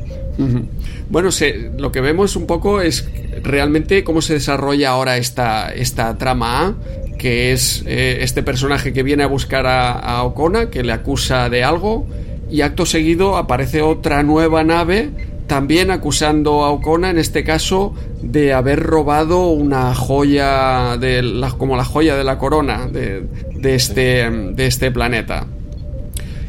[1.09, 3.07] Bueno, se, lo que vemos un poco es
[3.43, 6.75] realmente cómo se desarrolla ahora esta, esta trama A
[7.21, 11.51] que es eh, este personaje que viene a buscar a, a Okona, que le acusa
[11.51, 12.07] de algo,
[12.49, 15.11] y acto seguido aparece otra nueva nave
[15.45, 17.93] también acusando a Okona, en este caso,
[18.23, 23.27] de haber robado una joya de la, como la joya de la corona de,
[23.61, 25.45] este, de este planeta.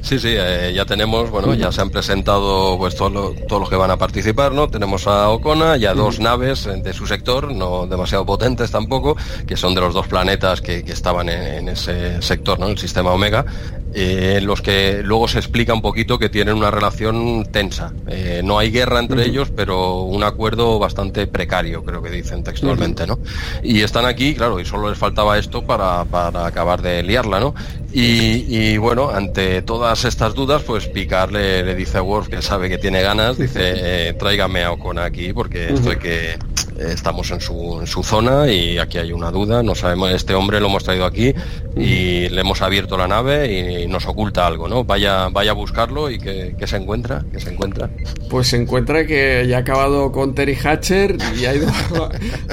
[0.02, 3.92] Sí, sí, eh, ya tenemos, bueno, ya se han presentado pues todos los que van
[3.92, 4.68] a participar, ¿no?
[4.68, 9.56] Tenemos a Ocona y a dos naves de su sector, no demasiado potentes tampoco, que
[9.56, 12.66] son de los dos planetas que, estaban en, ese sector, ¿no?
[12.66, 13.46] El sistema Omega,
[13.94, 17.92] eh, en los que luego se explica un poquito que tienen una relación tensa.
[18.08, 23.06] Eh, no hay guerra entre ellos, pero un acuerdo bastante precario, creo que dicen textualmente,
[23.06, 23.20] ¿no?
[23.62, 27.54] Y están aquí, claro, y solo les faltaba esto para, para acabar de liarla, ¿no?
[27.94, 29.60] Y, bueno, ante
[29.92, 34.08] todas estas dudas, pues Picard le, dice a Worf que sabe que tiene ganas, dice,
[34.08, 36.38] eh, tráigame a Ocon aquí porque esto hay que,
[36.78, 40.60] estamos en su, en su zona y aquí hay una duda, no sabemos, este hombre
[40.60, 41.34] lo hemos traído aquí
[41.76, 44.82] y le hemos abierto la nave y, nos oculta algo, ¿no?
[44.84, 47.90] Vaya, vaya a buscarlo y que, se encuentra, que se encuentra.
[48.30, 51.68] Pues se encuentra que ya ha acabado con Terry Hatcher y ha ido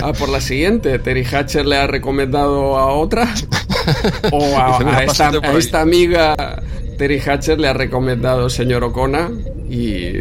[0.04, 1.00] a, por la siguiente.
[1.00, 3.34] Terry Hatcher le ha recomendado a otra
[4.34, 6.36] o a, esta, a esta amiga
[7.00, 9.32] Terry Hatcher le ha recomendado señor Ocona
[9.70, 10.12] y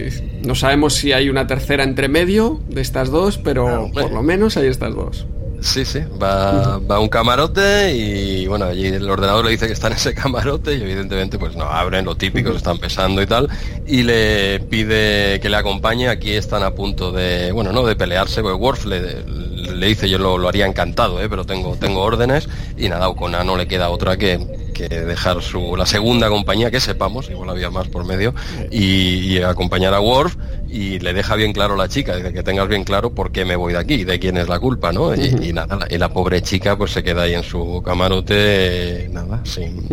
[0.47, 4.57] no sabemos si hay una tercera entre medio de estas dos, pero por lo menos
[4.57, 5.27] hay estas dos.
[5.61, 9.89] Sí, sí, va, a un camarote y bueno, allí el ordenador le dice que está
[9.89, 13.49] en ese camarote y evidentemente pues no, abren lo típico, se están pesando y tal,
[13.85, 18.41] y le pide que le acompañe, aquí están a punto de, bueno, no de pelearse,
[18.41, 21.29] porque Worf le, le dice yo lo, haría encantado, ¿eh?
[21.29, 24.39] pero tengo, tengo órdenes y nada, Ocona no le queda otra que,
[24.79, 28.33] que dejar su, la segunda compañía que sepamos, igual había más por medio,
[28.71, 30.37] y, acompañar a Worf
[30.69, 33.45] y le deja bien claro a la chica, dice que tengas bien claro por qué
[33.45, 35.15] me voy de aquí, de quién es la culpa, ¿no?
[35.15, 39.89] y, nada, y la pobre chica pues se queda ahí en su camarote, nada, sin,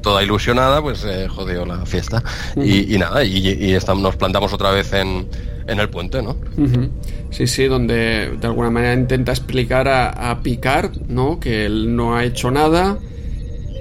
[0.00, 2.22] toda ilusionada, pues eh, jodió la fiesta.
[2.56, 5.26] y, nada, y, estamos, nos plantamos otra vez en,
[5.66, 6.36] en el puente, ¿no?
[7.30, 11.40] Sí, sí, donde de alguna manera intenta explicar a, a Picard, ¿no?
[11.40, 12.98] Que él no ha hecho nada,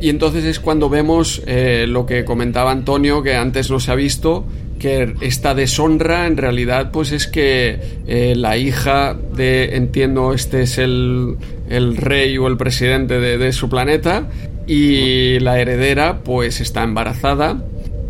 [0.01, 3.95] y entonces es cuando vemos eh, lo que comentaba Antonio, que antes no se ha
[3.95, 4.45] visto,
[4.79, 10.77] que esta deshonra en realidad pues es que eh, la hija de, entiendo, este es
[10.77, 11.37] el,
[11.69, 14.27] el rey o el presidente de, su planeta,
[14.65, 17.61] y la heredera pues está embarazada,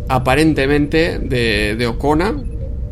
[0.08, 2.34] aparentemente de, de Ocona,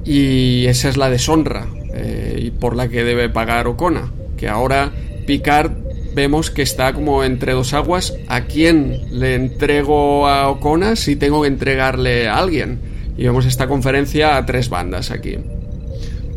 [0.04, 4.90] y esa es la deshonra eh, por la que debe pagar Ocona, que ahora
[5.26, 5.87] Picard
[6.18, 8.12] vemos que está como entre dos aguas.
[8.26, 12.80] ¿A quién le entrego a Ocona si tengo que entregarle a alguien?
[13.16, 15.38] Y vemos esta conferencia a tres bandas aquí.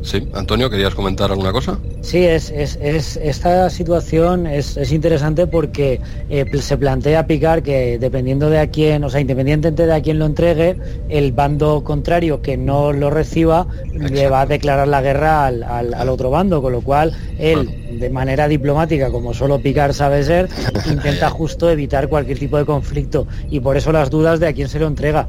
[0.02, 1.78] Sí, Antonio, ¿querías comentar alguna cosa?
[2.02, 8.00] Sí, es, es, es esta situación es, es interesante porque eh, se plantea picar que
[8.00, 10.76] dependiendo de a quién, o sea, independientemente de a quién lo entregue,
[11.10, 16.10] el bando contrario que no lo reciba le va a declarar la guerra al, al,
[16.10, 20.50] otro bando, con lo cual él, de manera diplomática, como solo picar sabe ser,
[20.92, 24.68] intenta justo evitar cualquier tipo de conflicto y por eso las dudas de a quién
[24.68, 25.28] se lo entrega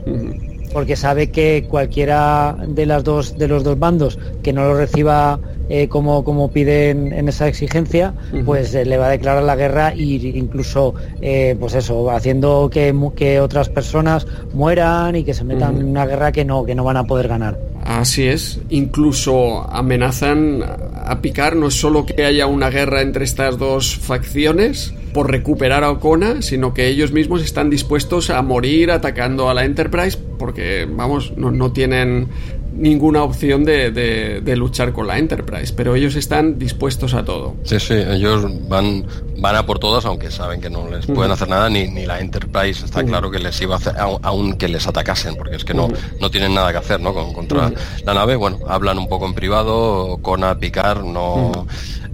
[0.73, 5.39] porque sabe que cualquiera de las dos de los dos bandos que no lo reciba
[5.69, 8.13] eh, como, como piden en esa exigencia,
[8.45, 12.95] pues eh, le va a declarar la guerra e incluso eh, pues eso, haciendo que,
[13.17, 16.85] que, otras personas mueran y que se metan en una guerra que no, que no
[16.85, 17.72] van a poder ganar.
[17.85, 20.63] Así es, incluso amenazan
[21.05, 25.83] a picar no es solo que haya una guerra entre estas dos facciones por recuperar
[25.83, 30.89] a Ocona, sino que ellos mismos están dispuestos a morir atacando a la Enterprise porque,
[30.89, 32.29] vamos, no, no tienen
[32.75, 37.55] ninguna opción de, de, luchar con la Enterprise, pero ellos están dispuestos a todo.
[37.65, 39.05] Sí, sí, ellos van,
[39.39, 42.21] van a por todas, aunque saben que no les pueden hacer nada, ni, ni la
[42.21, 45.75] Enterprise está claro que les iba a hacer, aun que les atacasen, porque es que
[45.75, 45.89] no,
[46.21, 47.13] no tienen nada que hacer ¿no?
[47.15, 47.73] Con, contra
[48.05, 48.37] la nave.
[48.37, 51.67] Bueno, hablan un poco en privado, a picar, no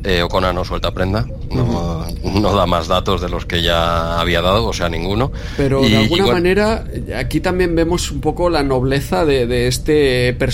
[0.04, 4.40] eh, Ocona no suelta prenda, no, no, da más datos de los que ya había
[4.40, 5.32] dado, o sea, ninguno.
[5.56, 6.84] Pero de alguna manera,
[7.16, 10.47] aquí también vemos un poco la nobleza de, este personaje,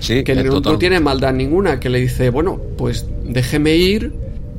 [0.00, 4.12] que no, tiene maldad ninguna, que le dice, bueno, pues déjeme ir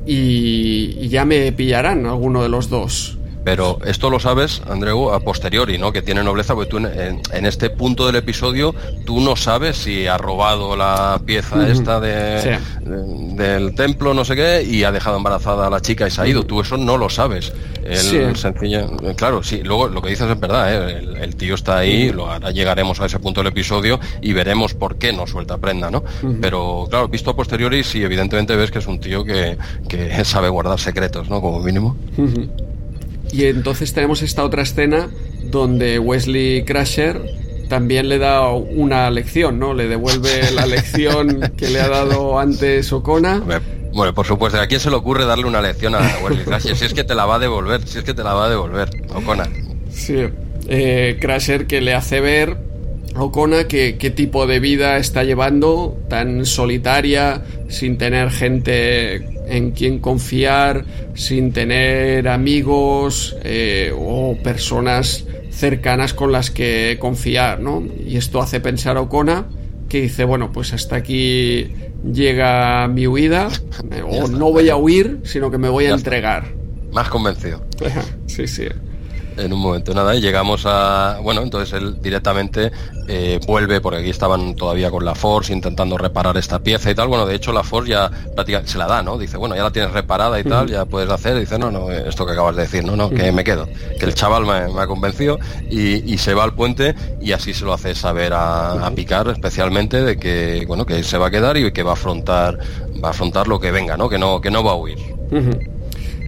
[0.06, 3.17] y ya me pillarán alguno de los dos.
[3.48, 5.94] Pero esto lo sabes, Andreu, a posteriori, ¿no?
[5.94, 8.76] Que tiene nobleza, porque tú en, este punto del episodio
[9.06, 14.64] tú no sabes si ha robado la pieza esta de, del templo, no sé qué,
[14.70, 16.44] y ha dejado embarazada a la chica y se ha ido.
[16.44, 17.54] Tú eso no lo sabes.
[17.86, 21.08] El sencillo, claro, sí, luego lo que dices es verdad, ¿eh?
[21.22, 24.98] el, tío está ahí, lo, ahora llegaremos a ese punto del episodio y veremos por
[24.98, 26.04] qué no suelta prenda, ¿no?
[26.42, 30.50] Pero claro, visto a posteriori, sí, evidentemente ves que es un tío que, que sabe
[30.50, 31.40] guardar secretos, ¿no?
[31.40, 31.96] Como mínimo.
[33.32, 35.10] Y entonces tenemos esta otra escena
[35.44, 37.22] donde Wesley Crusher
[37.68, 39.74] también le da una lección, ¿no?
[39.74, 43.42] Le devuelve la lección que le ha dado antes Ocona.
[43.94, 46.76] Bueno, por supuesto, ¿a quién se le ocurre darle una lección a Wesley Crusher?
[46.76, 48.50] Si es que te la va a devolver, si es que te la va a
[48.50, 49.50] devolver, Ocona.
[49.92, 50.24] Sí,
[50.68, 52.58] eh, Crusher que le hace ver
[53.16, 59.72] a Ocona que qué tipo de vida está llevando, tan solitaria, sin tener gente en
[59.72, 67.84] quien confiar sin tener amigos eh, o personas cercanas con las que confiar, ¿no?
[68.06, 69.48] Y esto hace pensar a Ocona
[69.90, 71.72] que dice, bueno, pues hasta aquí
[72.12, 73.50] llega mi huida,
[74.10, 76.46] o no voy a huir, sino que me voy a entregar.
[76.92, 77.64] Más convencido.
[78.28, 78.66] sí, sí.
[79.38, 79.94] En un momento.
[79.94, 82.72] Nada y llegamos a bueno entonces él directamente
[83.08, 87.08] eh, vuelve porque aquí estaban todavía con la Force intentando reparar esta pieza y tal.
[87.08, 89.72] Bueno de hecho la Force ya prácticamente se la da no dice bueno ya la
[89.72, 92.64] tienes reparada y tal ya puedes hacer y dice no no esto que acabas de
[92.64, 93.68] decir no no que me quedo
[94.00, 97.74] que el chaval me, ha convencido y, se va al puente y así se lo
[97.74, 101.84] hace saber a, Picar especialmente de que bueno que se va a quedar y que
[101.84, 102.58] va a afrontar
[103.04, 104.98] va a afrontar lo que venga no que no que no va a huir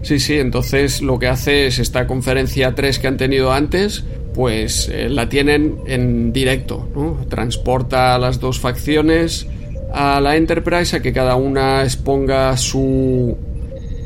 [0.02, 4.04] Sí, sí, entonces lo que hace es esta conferencia 3 que han tenido antes,
[4.34, 7.18] pues eh, la tienen en directo, ¿no?
[7.28, 9.46] Transporta a las dos facciones
[9.92, 13.36] a la Enterprise a que cada una exponga su,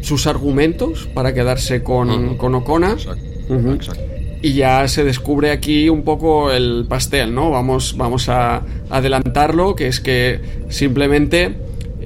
[0.01, 2.97] sus argumentos para quedarse con, con Ocona.
[4.43, 7.51] Y ya se descubre aquí un poco el pastel, ¿no?
[7.51, 11.55] Vamos, vamos a adelantarlo, que es que simplemente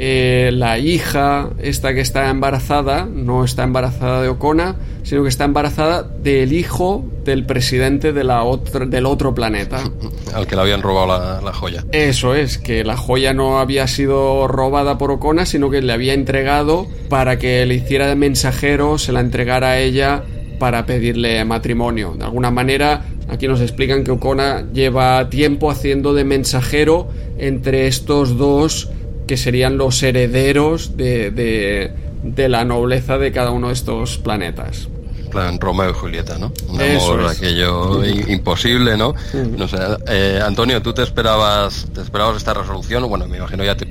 [0.01, 5.45] eh, la hija, esta que está embarazada, no está embarazada de Ocona, sino que está
[5.45, 8.45] embarazada del hijo del presidente de la
[8.87, 9.83] del otro planeta.
[10.33, 11.85] Al que le habían robado la, joya.
[11.91, 16.15] Eso es, que la joya no había sido robada por Ocona, sino que le había
[16.15, 20.23] entregado para que le hiciera de mensajero, se la entregara a ella
[20.61, 22.15] para pedirle matrimonio.
[22.16, 28.39] De alguna manera, aquí nos explican que Ocona lleva tiempo haciendo de mensajero entre estos
[28.39, 28.93] dos
[29.29, 34.89] que serían los herederos de, de, la nobleza de cada uno de estos planetas
[35.29, 36.51] plan Romeo y Julieta, ¿no?
[36.71, 39.15] Un amor aquello imposible, ¿no?
[39.35, 39.77] No sé,
[40.09, 43.07] eh, Antonio, ¿tú te esperabas te esperabas esta resolución?
[43.11, 43.85] Bueno, me imagino ya te,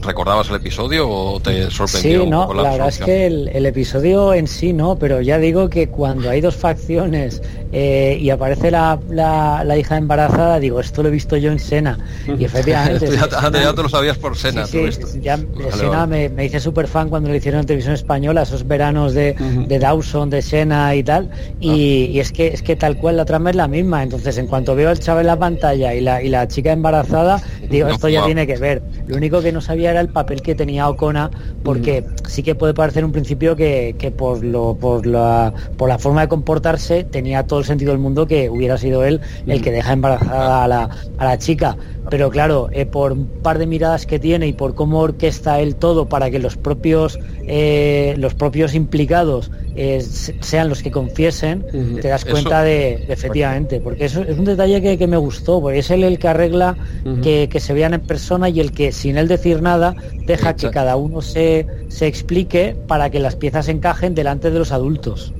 [0.00, 2.24] recordabas el episodio o te sorprendió.
[2.24, 5.70] Sí, no, la, verdad es que el, el, episodio en sí no, pero ya digo
[5.70, 7.40] que cuando hay dos facciones
[7.72, 11.98] eh, y aparece la, la, hija embarazada, digo, esto lo he visto yo en Sena.
[12.26, 13.10] Y efectivamente...
[13.16, 14.66] ya, te lo sabías por Sena.
[14.66, 14.88] Sí,
[15.20, 15.38] ya,
[15.72, 19.34] Sena Me, me, hice súper fan cuando lo hicieron en televisión española, esos veranos de,
[19.66, 21.30] de Dawson, de Sena y tal.
[21.60, 24.02] Y, es, que, es que tal cual la trama es la misma.
[24.02, 27.42] Entonces, en cuanto veo al chaval en la pantalla y la, y la chica embarazada,
[27.68, 28.82] digo, esto ya tiene que ver.
[29.06, 31.30] Lo único que no sabía era el papel que tenía Ocona,
[31.62, 35.98] porque sí que puede parecer un principio que, que por, lo, por, la, por la
[35.98, 39.70] forma de comportarse tenía todo el sentido del mundo que hubiera sido él el que
[39.70, 41.76] deja embarazada a la, a la chica.
[42.08, 45.74] Pero claro, eh, por un par de miradas que tiene y por cómo orquesta él
[45.74, 51.64] todo para que los propios, eh, los propios implicados eh, sean los que confiesen,
[52.00, 55.90] te das cuenta de, efectivamente, porque eso es un detalle que, me gustó, porque es
[55.90, 56.76] él el que arregla
[57.22, 60.96] que, se vean en persona y el que sin él decir nada deja que cada
[60.96, 65.32] uno se, se explique para que las piezas encajen delante de los adultos.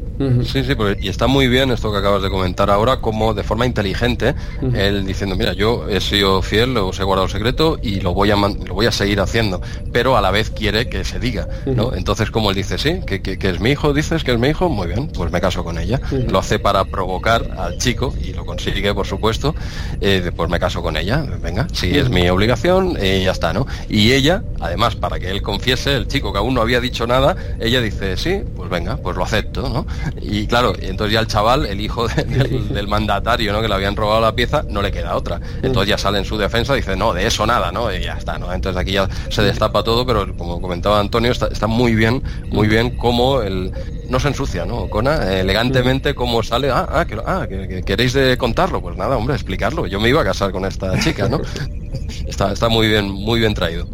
[0.45, 3.67] Sí, sí, y está muy bien esto que acabas de comentar ahora, como de forma
[3.67, 4.35] inteligente,
[4.75, 8.37] él diciendo, mira, yo he sido fiel, os he guardado secreto y lo voy a
[8.37, 9.61] lo voy a seguir haciendo,
[9.93, 11.95] pero a la vez quiere que se diga, ¿no?
[11.95, 14.69] Entonces, como él dice, sí, que, que, es mi hijo, dices que es mi hijo,
[14.69, 16.01] muy bien, pues me caso con ella.
[16.29, 19.55] Lo hace para provocar al chico y lo consigue, por supuesto,
[20.01, 23.67] eh, pues me caso con ella, venga, si es mi obligación, eh, ya está, ¿no?
[23.89, 27.37] Y ella, además, para que él confiese, el chico que aún no había dicho nada,
[27.61, 29.87] ella dice, sí, pues venga, pues lo acepto, ¿no?
[30.21, 32.07] Y claro, entonces ya el chaval, el hijo
[32.71, 33.61] del, mandatario, ¿no?
[33.61, 35.41] Que le habían robado la pieza, no le queda otra.
[35.63, 37.93] Entonces ya sale en su defensa y dice, no, de eso nada, ¿no?
[37.93, 38.53] Y ya está, ¿no?
[38.53, 42.97] Entonces aquí ya se destapa todo, pero como comentaba Antonio, está, muy bien, muy bien
[42.97, 43.73] cómo el,
[44.09, 44.89] no se ensucia, ¿no?
[44.89, 49.35] Cona, elegantemente cómo sale, ah, ah, que, ah que, queréis de contarlo, pues nada, hombre,
[49.35, 49.87] explicarlo.
[49.87, 51.41] Yo me iba a casar con esta chica, ¿no?
[52.27, 53.87] está, está muy bien, muy bien traído.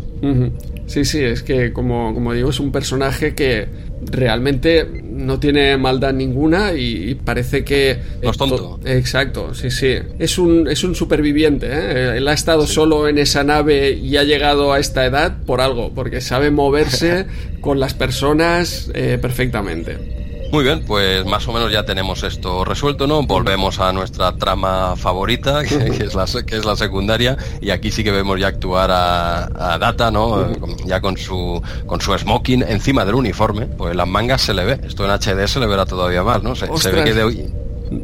[0.86, 3.68] Sí, sí, es que como, como digo, es un personaje que
[4.10, 7.98] realmente no tiene maldad ninguna y, parece que...
[8.22, 8.80] No es tonto.
[8.84, 9.94] Exacto, sí, sí.
[10.18, 11.66] Es un, es un superviviente.
[11.70, 12.16] ¿eh?
[12.16, 15.92] Él ha estado solo en esa nave y ha llegado a esta edad por algo,
[15.94, 17.26] porque sabe moverse
[17.60, 20.21] con las personas eh, perfectamente.
[20.52, 23.22] Muy bien, pues más o menos ya tenemos esto resuelto, ¿no?
[23.22, 28.04] Volvemos a nuestra trama favorita, que, es, la, que es la secundaria, y aquí sí
[28.04, 30.52] que vemos ya actuar a, Data, ¿no?
[30.84, 34.80] Ya con su, con su smoking encima del uniforme, pues las mangas se le ve,
[34.84, 36.54] esto en HD se le verá todavía más, ¿no?
[36.54, 37.52] Se, ve que de hoy...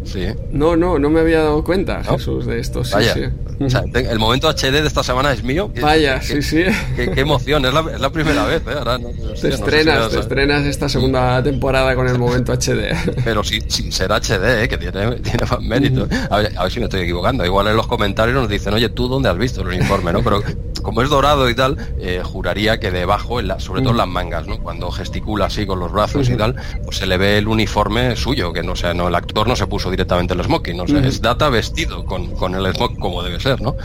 [0.05, 0.27] Sí.
[0.51, 2.85] No, no, no me había dado cuenta, Jesús, de esto.
[2.85, 3.23] Sí, sí
[3.59, 5.71] el momento HD de esta semana es mío.
[5.81, 6.65] Vaya, sí, sí.
[6.95, 8.63] Qué, emoción, es la, primera vez.
[8.67, 8.75] ¿eh?
[8.77, 12.95] Ahora te estrenas, te estrenas esta segunda temporada con el momento HD.
[13.25, 14.69] Pero sí, sí será HD, ¿eh?
[14.69, 16.09] que tiene, tiene más mérito.
[16.31, 17.45] A ver, si me estoy equivocando.
[17.45, 20.13] Igual en los comentarios nos dicen, oye, ¿tú dónde has visto el uniforme?
[20.13, 20.23] ¿no?
[20.23, 20.43] Pero
[20.83, 24.09] como es dorado y tal, eh, juraría que debajo, en la, sobre todo en las
[24.09, 24.59] mangas, ¿no?
[24.59, 26.55] cuando gesticula así con los brazos y tal,
[26.85, 29.67] pues se le ve el uniforme suyo, que no sé, no, el actor no se
[29.67, 33.41] puso directamente el smoking, no sé, es data vestido con, con el smoking como debe
[33.41, 33.61] ser.
[33.61, 33.77] ¿no?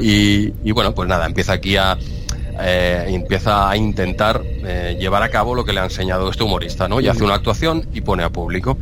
[0.00, 1.98] Y, bueno, pues nada, empieza aquí a,
[2.60, 6.88] eh, empieza a intentar eh, llevar a cabo lo que le ha enseñado este humorista,
[6.88, 7.00] ¿no?
[7.00, 8.76] Y hace una actuación y pone a público.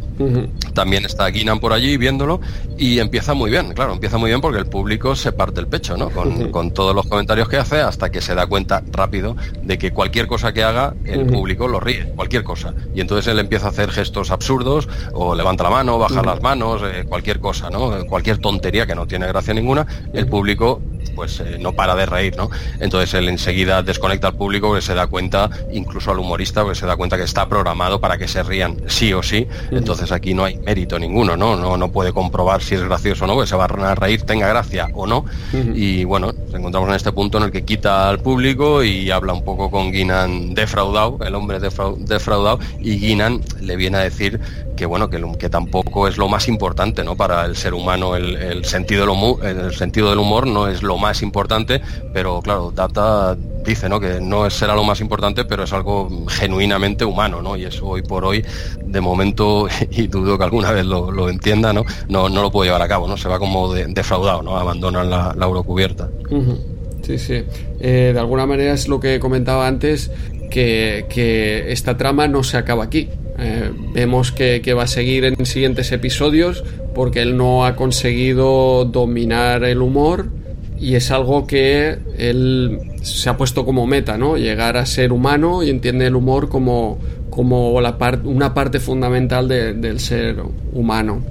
[0.74, 2.40] También está Guinan por allí viéndolo
[2.76, 5.96] y empieza muy bien, claro, empieza muy bien porque el público se parte el pecho,
[5.96, 6.10] ¿no?
[6.10, 9.92] Con, con todos los comentarios que hace hasta que se da cuenta rápido de que
[9.92, 12.74] cualquier cosa que haga el público lo ríe, cualquier cosa.
[12.94, 16.82] Y entonces él empieza a hacer gestos absurdos o levanta la mano, baja las manos,
[16.84, 18.04] eh, cualquier cosa, ¿no?
[18.06, 20.82] Cualquier tontería que no tiene gracia ninguna, el público
[21.14, 22.50] pues no para de reír, ¿no?
[22.78, 26.86] Entonces él enseguida desconecta al público porque se da cuenta, incluso al humorista, porque se
[26.86, 29.46] da cuenta que está programado para que se rían sí o sí.
[29.70, 31.56] Entonces aquí no hay mérito ninguno, ¿no?
[31.56, 34.48] No, no puede comprobar si es gracioso o no, que se va a reír, tenga
[34.48, 35.24] gracia o no.
[35.74, 39.32] Y bueno, nos encontramos en este punto en el que quita al público y habla
[39.32, 44.40] un poco con Guinan defraudado, el hombre defraudado, y Guinan le viene a decir
[44.76, 47.14] que bueno, que, que tampoco es lo más importante ¿no?
[47.14, 50.96] para el ser humano, el, sentido del humor, el sentido del humor no es lo
[50.96, 51.82] más importante,
[52.14, 54.00] pero claro, Data dice ¿no?
[54.00, 57.56] que no será lo más importante, pero es algo genuinamente humano, ¿no?
[57.56, 58.44] Y eso hoy por hoy,
[58.84, 61.84] de momento, y dudo que alguna vez lo, entienda, ¿no?
[62.08, 62.28] ¿no?
[62.28, 63.16] No lo puede llevar a cabo, ¿no?
[63.16, 64.56] Se va como defraudado, ¿no?
[64.56, 66.08] Abandonan la, la eurocubierta.
[67.02, 67.42] Sí, sí.
[67.80, 70.10] Eh, de alguna manera es lo que comentaba antes,
[70.50, 73.08] que, que esta trama no se acaba aquí.
[73.38, 76.62] Eh, vemos que, va a seguir en siguientes episodios
[76.94, 80.28] porque él no ha conseguido dominar el humor
[80.80, 84.36] y es algo que él se ha puesto como meta, ¿no?
[84.36, 86.98] Llegar a ser humano y entiende el humor como,
[87.28, 90.36] como la una parte fundamental del ser
[90.72, 91.22] humano.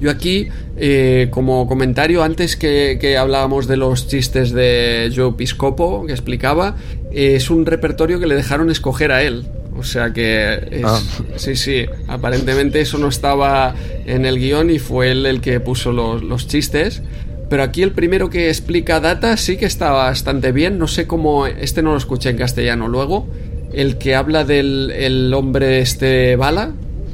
[0.00, 6.12] Yo aquí, eh, como comentario, antes que, hablábamos de los chistes de Joe Piscopo, que
[6.12, 6.76] explicaba,
[7.12, 9.46] es un repertorio que le dejaron escoger a él.
[9.76, 11.00] O sea que ah.
[11.36, 13.74] sí, sí, aparentemente eso no estaba
[14.06, 17.02] en el guion y fue él el que puso los, chistes.
[17.48, 20.78] Pero aquí el primero que explica Data sí que está bastante bien.
[20.78, 23.26] No sé cómo, este no lo escuché en castellano luego.
[23.72, 26.72] El que habla del el hombre este bala,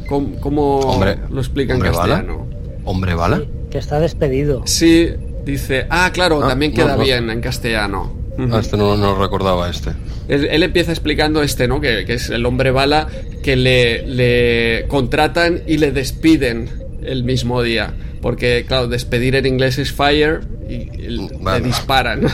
[0.09, 1.01] ¿cómo,
[1.31, 2.47] lo explica en castellano?
[2.85, 3.43] ¿Hombre bala?
[3.71, 4.63] que está despedido.
[4.67, 5.11] Sí,
[5.45, 8.13] dice, ah, claro, ah, también queda bien en castellano.
[8.51, 9.93] Ah, este no, no recordaba este
[10.31, 11.81] él, empieza explicando este, ¿no?
[11.81, 13.09] Que, es el hombre bala
[13.43, 16.69] que le, le contratan y le despiden
[17.03, 17.95] el mismo día.
[18.21, 22.27] Porque, claro, despedir en inglés es fire y le disparan.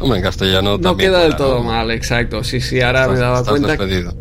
[0.00, 2.44] en castellano no queda del todo mal, exacto.
[2.44, 3.76] Sí, sí, ahora me daba cuenta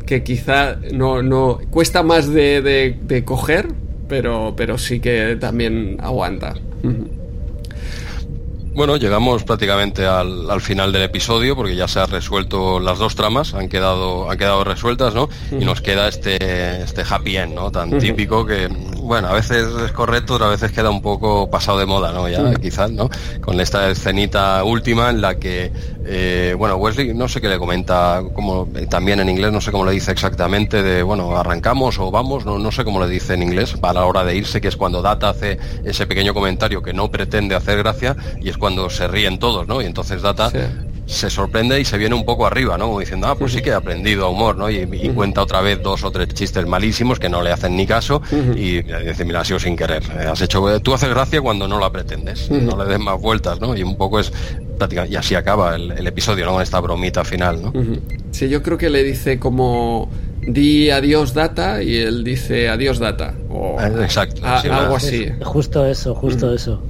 [0.06, 3.68] que quizá no, no cuesta más de, de, coger,
[4.08, 6.54] pero, pero sí que también aguanta.
[8.76, 13.16] Bueno, llegamos prácticamente al, al, final del episodio porque ya se han resuelto las dos
[13.16, 15.30] tramas, han quedado, han quedado resueltas, ¿no?
[15.50, 17.72] Y nos queda este, este happy end, ¿no?
[17.72, 18.68] Tan típico que,
[19.06, 22.27] bueno, a veces es correcto, otras veces queda un poco pasado de moda, ¿no?
[22.27, 23.10] Ya, quizás, ¿no?
[23.41, 25.72] Con esta escenita última en la que,
[26.06, 29.86] eh, bueno, Wesley, no sé qué le comenta, como también en inglés, no sé cómo
[29.86, 33.44] le dice exactamente, de, bueno, arrancamos o vamos, no, no sé cómo le dice en
[33.44, 36.94] inglés, a la hora de irse, que es cuando Data hace ese pequeño comentario que
[36.94, 39.82] no pretende hacer gracia y es cuando se ríen todos, ¿no?
[39.82, 40.52] Y entonces Data
[41.06, 42.88] se sorprende y se viene un poco arriba, ¿no?
[42.88, 44.69] Como diciendo, ah, pues sí que he aprendido a humor, ¿no?
[44.69, 48.22] Y, cuenta otra vez dos o tres chistes malísimos que no le hacen ni caso
[48.56, 50.03] y dice, mira, ha sido sin querer.
[50.03, 53.60] Eh, has hecho, tú haces gracia cuando no la pretendes, no le des más vueltas,
[53.61, 53.76] ¿no?
[53.76, 54.32] Y un poco es
[54.77, 56.53] prácticamente, y así acaba el, episodio, ¿no?
[56.53, 57.73] Con esta bromita final, ¿no?
[58.32, 60.10] Sí, yo creo que le dice como
[60.47, 63.34] di adiós data y él dice adiós data.
[63.49, 64.41] O ah, Exacto.
[64.45, 65.27] algo así.
[65.41, 66.81] Justo eso, justo eso.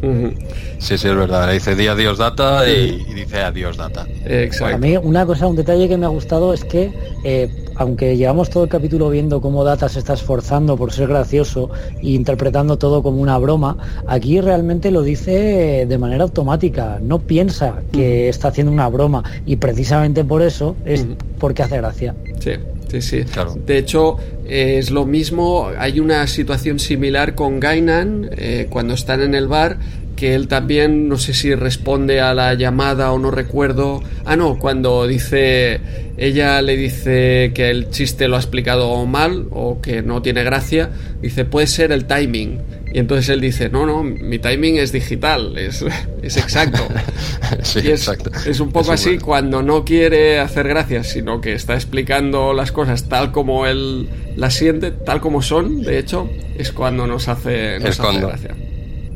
[0.80, 1.48] Sí, sí, es verdad.
[1.48, 4.06] Le dice di adiós data y, dice adiós data.
[4.26, 4.76] Exacto.
[4.76, 6.92] A mí una cosa, un detalle que me ha gustado es que,
[7.24, 11.70] eh, aunque llevamos todo el capítulo viendo cómo Data se está esforzando por ser gracioso
[12.02, 13.78] e interpretando todo como una broma,
[14.08, 17.00] aquí realmente lo dice de manera automática.
[17.02, 21.06] No piensa que está haciendo una broma y precisamente por eso es
[21.40, 22.16] porque hace gracia.
[22.40, 22.52] Sí.
[22.88, 23.26] Sí, sí.
[23.66, 24.18] De hecho,
[24.48, 29.78] es lo mismo, hay una situación similar con Gainan eh, cuando están en el bar,
[30.16, 34.02] que él también, no sé si responde a la llamada o no recuerdo.
[34.24, 35.82] Ah, no, cuando dice,
[36.18, 40.90] ella le dice que el chiste lo ha explicado mal o que no tiene gracia,
[41.22, 42.60] dice, puede ser el timing.
[42.96, 45.84] Y entonces él dice, no, no, mi timing es digital, es,
[46.22, 46.88] es exacto.
[47.62, 48.32] sí, es, exacto.
[48.46, 53.10] Es un poco así cuando no quiere hacer gracias, sino que está explicando las cosas
[53.10, 54.08] tal como él
[54.38, 58.56] las siente, tal como son, de hecho, es cuando nos hace, nos hace gracia.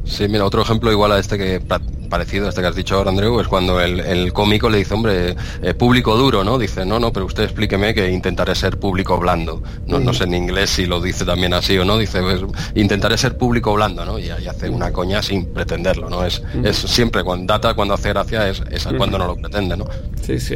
[0.09, 1.61] Sí, mira, otro ejemplo igual a este que
[2.09, 5.35] parecido a este que has dicho ahora, Andreu, es cuando el, cómico le dice, hombre,
[5.61, 6.57] eh, público duro, ¿no?
[6.57, 9.61] Dice, no, no, pero usted explíqueme que intentaré ser público blando.
[9.85, 12.41] No, no sé en inglés si lo dice también así o no, dice, pues,
[12.73, 14.17] intentaré ser público blando, ¿no?
[14.17, 16.25] Y, hace una coña sin pretenderlo, ¿no?
[16.25, 19.85] Es, es siempre, cuando data, cuando hace gracia, es, es cuando no lo pretende, ¿no?
[20.21, 20.55] Sí, sí.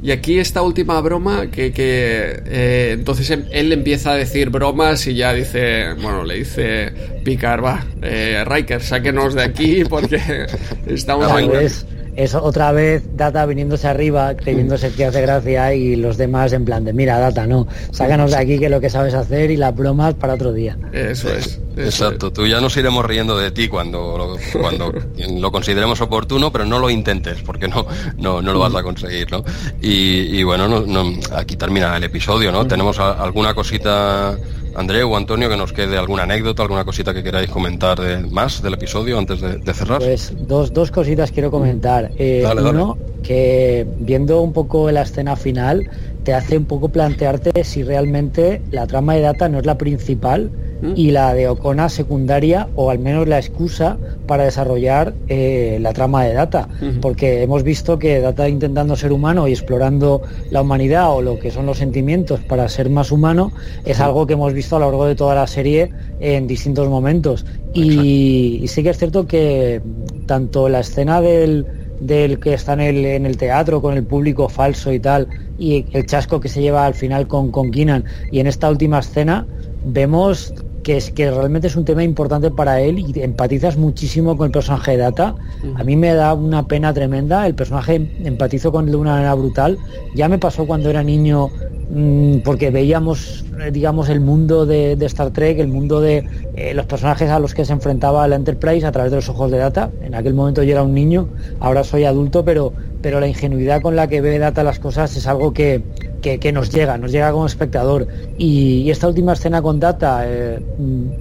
[0.00, 5.06] Y aquí esta última broma que, que eh, entonces em, él empieza a decir bromas
[5.06, 6.92] y ya dice, bueno, le dice
[7.24, 10.46] Picard, va, eh, Riker, sáquenos de aquí porque
[10.86, 11.30] estamos...
[11.48, 11.84] Pues,
[12.18, 16.84] es otra vez Data viniéndose arriba, creyéndose que hace gracia y los demás en plan
[16.84, 20.14] de, mira, Data, no, sácanos de aquí que lo que sabes hacer y las bromas
[20.14, 20.76] para otro día.
[20.92, 21.60] Eso es.
[21.76, 24.92] Exacto, tú ya nos iremos riendo de ti cuando lo, cuando
[25.38, 27.86] lo consideremos oportuno, pero no lo intentes porque no,
[28.16, 29.44] no, no lo vas a conseguir, ¿no?
[29.80, 32.66] Y, bueno, no, aquí termina el episodio, ¿no?
[32.66, 34.36] Tenemos alguna cosita
[34.74, 38.62] Andreu o Antonio, que nos quede alguna anécdota, alguna cosita que queráis comentar de, más
[38.62, 39.98] del episodio antes de, cerrar.
[39.98, 42.10] Pues dos, dos, cositas quiero comentar.
[42.16, 45.88] Eh, uno, que viendo un poco la escena final,
[46.24, 50.50] te hace un poco plantearte si realmente la trama de data no es la principal.
[50.94, 53.96] Y la de Ocona secundaria o al menos la excusa
[54.26, 56.68] para desarrollar eh, la trama de Data,
[57.00, 61.50] porque hemos visto que Data intentando ser humano y explorando la humanidad o lo que
[61.50, 63.52] son los sentimientos para ser más humano
[63.84, 65.90] es algo que hemos visto a lo largo de toda la serie
[66.20, 67.44] en distintos momentos.
[67.74, 69.80] Y, sí que es cierto que
[70.26, 71.66] tanto la escena del,
[72.06, 75.28] que está en el, en el teatro con el público falso y tal,
[75.58, 79.00] y el chasco que se lleva al final con, con Keenan, y en esta última
[79.00, 79.46] escena
[79.84, 80.52] vemos
[80.82, 84.52] que es que realmente es un tema importante para él y empatizas muchísimo con el
[84.52, 85.34] personaje de Data.
[85.76, 89.34] A mí me da una pena tremenda, el personaje empatizo con él de una manera
[89.34, 89.78] brutal.
[90.14, 91.48] Ya me pasó cuando era niño
[91.90, 96.24] mm, porque veíamos, eh, digamos, el mundo de, Star Trek, el mundo de
[96.56, 99.50] eh, los personajes a los que se enfrentaba la Enterprise a través de los ojos
[99.50, 99.90] de Data.
[100.02, 101.28] En aquel momento yo era un niño,
[101.60, 102.72] ahora soy adulto, pero,
[103.02, 105.82] pero la ingenuidad con la que ve Data las cosas es algo que,
[106.20, 108.06] que, nos llega, nos llega como espectador.
[108.36, 110.60] Y, esta última escena con Data, eh,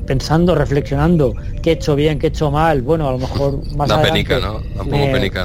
[0.05, 3.89] pensando, reflexionando, qué he hecho bien, qué he hecho mal, bueno, a lo mejor más
[3.89, 4.61] da penica, ¿no?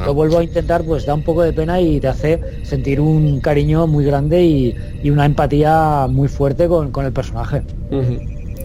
[0.01, 0.07] ¿no?
[0.07, 3.41] Lo vuelvo a intentar, pues da un poco de pena y te hace sentir un
[3.41, 4.77] cariño muy grande y,
[5.11, 7.63] una empatía muy fuerte con, el personaje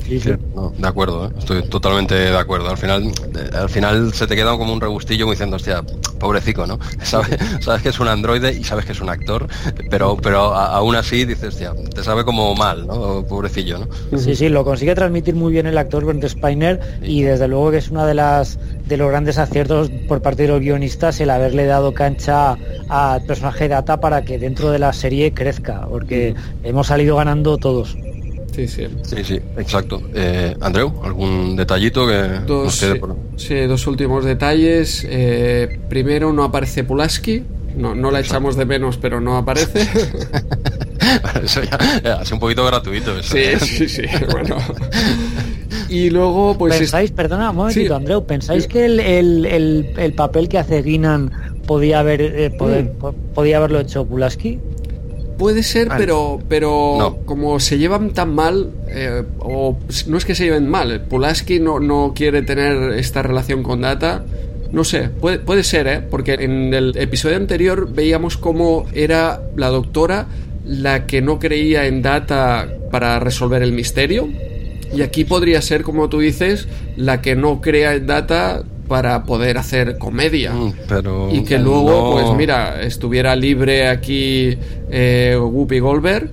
[0.07, 1.29] de acuerdo, ¿eh?
[1.37, 2.69] estoy totalmente de acuerdo.
[2.69, 3.11] Al final,
[3.53, 5.83] al final se te queda como un rebustillo diciendo, hostia,
[6.19, 6.79] pobrecito, ¿no?
[7.03, 9.47] Sabes, sabes que es un androide y sabes que es un actor,
[9.89, 13.23] pero, pero aún así dices, hostia, te sabe como mal, ¿no?
[13.27, 14.17] Pobrecillo, ¿no?
[14.17, 17.77] Sí, sí, lo consigue transmitir muy bien el actor Brent Spiner y desde luego que
[17.77, 21.65] es una de las de los grandes aciertos por parte de los guionistas el haberle
[21.65, 22.57] dado cancha
[22.89, 27.97] al personaje Data para que dentro de la serie crezca, porque hemos salido ganando todos.
[28.53, 28.87] Sí, sí.
[29.03, 30.01] Sí, sí, exacto.
[30.13, 33.15] Eh, Andreu, ¿algún detallito que dos, quede por...
[33.35, 35.05] Sí, dos últimos detalles.
[35.07, 37.43] Eh, primero, no aparece Pulaski.
[37.75, 39.81] No, no la echamos de menos, pero no aparece.
[41.43, 43.17] eso ya, hace un poquito gratuito.
[43.19, 43.35] Eso.
[43.35, 44.03] Sí, sí, sí.
[44.31, 44.57] Bueno.
[45.89, 46.77] Y luego, pues.
[46.77, 51.31] ¿Pensáis, perdona un momentito, Andreu, ¿pensáis que el, el, el, papel que hace Guinan
[51.65, 53.33] podía haber eh, mm.
[53.33, 54.59] podía haberlo hecho Pulaski?
[55.37, 59.77] Puede ser, pero, pero como se llevan tan mal, eh, o
[60.07, 64.25] no es que se lleven mal, Pulaski no, no quiere tener esta relación con Data.
[64.71, 66.01] No sé, puede, puede ser, ¿eh?
[66.01, 70.27] Porque en el episodio anterior veíamos cómo era la doctora
[70.67, 74.27] la que no creía en Data para resolver el misterio.
[74.93, 79.57] Y aquí podría ser, como tú dices, la que no crea en Data para poder
[79.57, 80.53] hacer comedia.
[80.53, 84.57] Mm, pero y que luego, pues mira, estuviera libre aquí
[84.89, 86.29] eh, Whoopi Goldberg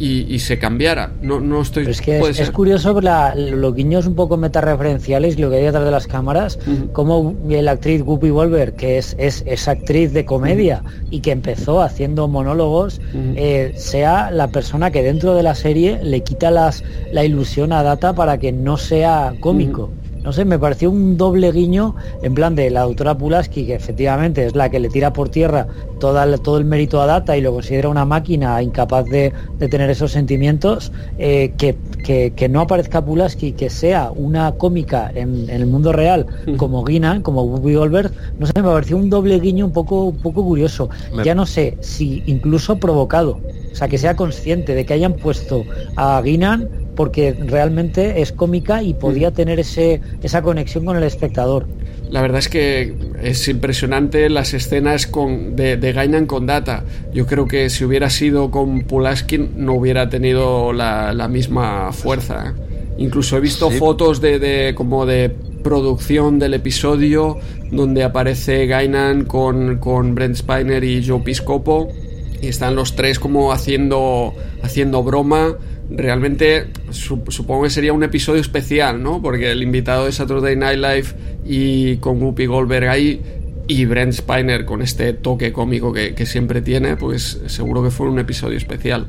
[0.00, 1.12] y, se cambiara.
[1.20, 1.86] No, no estoy.
[1.86, 5.90] es que es, curioso la, los guiños un poco metareferenciales, lo que hay detrás de
[5.90, 6.58] las cámaras,
[6.92, 12.28] como la actriz Whoopi Goldberg, que es, es, actriz de comedia y que empezó haciendo
[12.28, 16.82] monólogos, eh, sea la persona que dentro de la serie le quita las,
[17.12, 19.90] la ilusión a Data para que no sea cómico
[20.22, 24.44] no sé, me pareció un doble guiño en plan de la doctora Pulaski, que efectivamente
[24.46, 25.66] es la que le tira por tierra
[25.98, 29.32] toda, todo el mérito a Data y lo considera una máquina incapaz de,
[29.70, 31.76] tener esos sentimientos, eh, que,
[32.34, 36.26] que, no aparezca Pulaski, que sea una cómica en, el mundo real
[36.56, 40.16] como Guina, como Bobby Goldberg, no sé, me pareció un doble guiño un poco, un
[40.16, 40.90] poco curioso.
[41.24, 43.40] Ya no sé si incluso provocado,
[43.72, 45.64] o sea, que sea consciente de que hayan puesto
[45.96, 46.68] a Guinan
[47.00, 49.32] porque realmente es cómica y podía mm.
[49.32, 51.66] tener ese, esa conexión con el espectador.
[52.10, 56.84] La verdad es que es impresionante las escenas con, de, de Gainan con Data.
[57.14, 62.52] Yo creo que si hubiera sido con Pulaskin no hubiera tenido la, misma fuerza.
[62.98, 65.30] Incluso he visto fotos de, de, como de
[65.64, 67.38] producción del episodio
[67.70, 71.88] donde aparece Gainan con, con Brent Spiner y Joe Piscopo
[72.42, 75.56] y están los tres como haciendo, haciendo broma
[75.90, 79.20] realmente supongo que sería un episodio especial, ¿no?
[79.20, 81.06] Porque el invitado de Saturday Night Live
[81.44, 83.20] y con Whoopi Goldberg ahí
[83.66, 88.08] y Brent Spiner con este toque cómico que, que siempre tiene, pues seguro que fue
[88.08, 89.06] un episodio especial.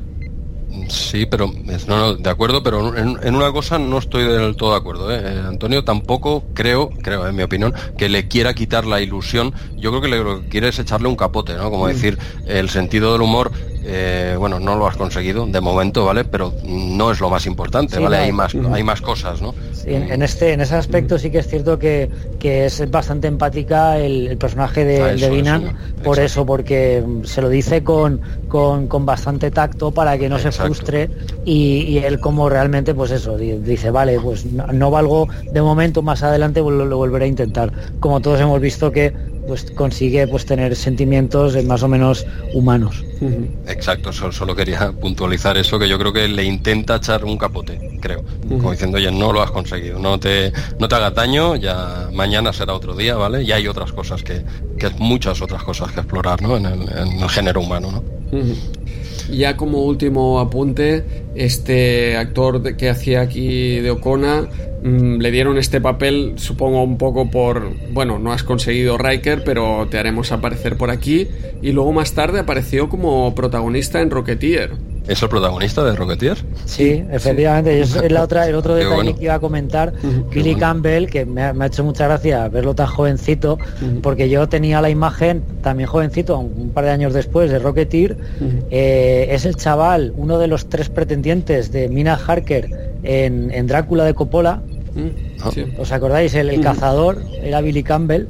[0.88, 1.52] Sí, pero
[1.86, 5.14] no, no, de acuerdo, pero en, una cosa no estoy del todo de acuerdo.
[5.14, 5.20] ¿eh?
[5.22, 5.42] ¿eh?
[5.46, 9.52] Antonio tampoco creo, creo en mi opinión, que le quiera quitar la ilusión.
[9.76, 11.70] Yo creo que lo que quiere es echarle un capote, ¿no?
[11.70, 11.88] Como mm.
[11.88, 13.52] decir, el sentido del humor
[13.84, 16.24] eh, bueno, no lo has conseguido de momento, ¿vale?
[16.24, 18.16] Pero no es lo más importante, ¿vale?
[18.18, 19.54] Hay más, hay más cosas, ¿no?
[19.86, 22.08] en, este, en ese aspecto sí que es cierto que,
[22.40, 28.20] es bastante empática el, personaje de, ah, Dinan, por eso, porque se lo dice con,
[28.48, 31.10] con, bastante tacto para que no se frustre
[31.44, 36.60] y, él como realmente, pues eso, dice, vale, pues no, valgo de momento, más adelante
[36.60, 37.72] lo volveré a intentar.
[38.00, 39.12] Como todos hemos visto que
[39.46, 43.04] pues consigue pues tener sentimientos más o menos humanos.
[43.66, 48.24] Exacto, solo, quería puntualizar eso, que yo creo que le intenta echar un capote, creo,
[48.48, 52.52] como diciendo, oye, no lo has conseguido, no te, no te hagas daño, ya mañana
[52.52, 53.42] será otro día, ¿vale?
[53.42, 54.44] Y hay otras cosas que,
[54.78, 56.56] que muchas otras cosas que explorar, ¿no?
[56.56, 58.02] En el, género humano, ¿no?
[59.30, 61.04] Ya como último apunte,
[61.34, 64.48] este actor que hacía aquí de Ocona
[64.82, 69.86] mm, le dieron este papel, supongo un poco por, bueno, no has conseguido Riker, pero
[69.90, 71.28] te haremos aparecer por aquí.
[71.62, 74.91] Y luego más tarde apareció como protagonista en Rocketeer.
[75.06, 76.38] ¿Es el protagonista de Rocketeer?
[76.64, 77.80] Sí, efectivamente.
[77.80, 79.92] Es la otra, el otro detalle que iba a comentar,
[80.30, 83.58] Billy Campbell, que me ha, hecho mucha gracia verlo tan jovencito,
[84.02, 88.16] porque yo tenía la imagen, también jovencito, un par de años después, de Rocketeer.
[88.70, 94.14] Eh, es el chaval, uno de los tres pretendientes de Mina Harker en, Drácula de
[94.14, 94.62] Coppola.
[95.78, 96.34] ¿Os acordáis?
[96.34, 98.28] El, cazador era Billy Campbell.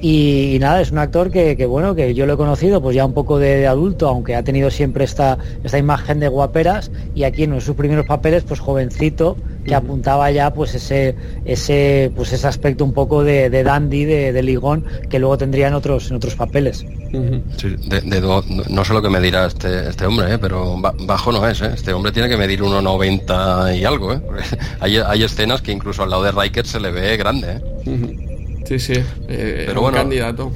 [0.00, 3.14] Y, nada, es un actor que, bueno, que yo lo he conocido pues ya un
[3.14, 6.90] poco de, adulto, aunque ha tenido siempre esta, esta imagen de guaperas.
[7.14, 9.36] Y aquí en sus primeros papeles, pues jovencito,
[9.66, 11.14] que apuntaba ya pues ese,
[11.44, 16.10] ese, pues ese aspecto un poco de, dandy, de, ligón, que luego tendría en otros,
[16.10, 16.84] en otros papeles.
[17.12, 20.38] no sé lo que medirá este, este hombre, ¿eh?
[20.38, 21.70] pero bajo no es, ¿eh?
[21.74, 24.20] este hombre tiene que medir 1,90 y algo, ¿eh?
[24.80, 27.60] hay, hay escenas que incluso al lado de Riker se le ve grande.
[28.64, 28.94] Sí, sí,
[29.28, 30.50] eh, pero bueno, candidato.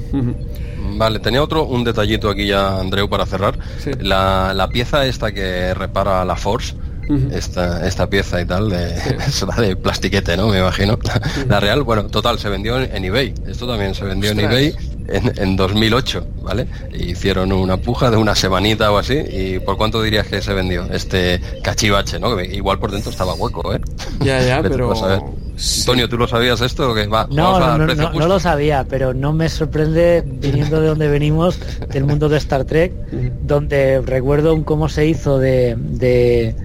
[0.97, 3.57] Vale, tenía otro, un detallito aquí ya, Andreu, para cerrar.
[3.99, 6.75] La, pieza esta que repara la Force,
[7.31, 10.47] esta, esta pieza y tal, de, será de plastiquete, ¿no?
[10.47, 10.97] Me imagino.
[11.47, 13.33] La, real, bueno, total, se vendió en, eBay.
[13.47, 14.75] Esto también se vendió en eBay
[15.07, 16.67] en, en, 2008, ¿vale?
[16.93, 19.15] Hicieron una puja de una semanita o así.
[19.15, 22.39] ¿Y por cuánto dirías que se vendió este cachivache, ¿no?
[22.41, 23.81] igual por dentro estaba hueco, ¿eh?
[24.19, 24.93] Ya, ya, pero...
[25.79, 26.93] Antonio, ¿tú lo sabías esto?
[26.95, 31.59] Que va, no, no, no, lo sabía, pero no me sorprende viniendo de donde venimos,
[31.91, 32.93] del mundo de Star Trek,
[33.43, 36.55] donde recuerdo cómo se hizo de, de,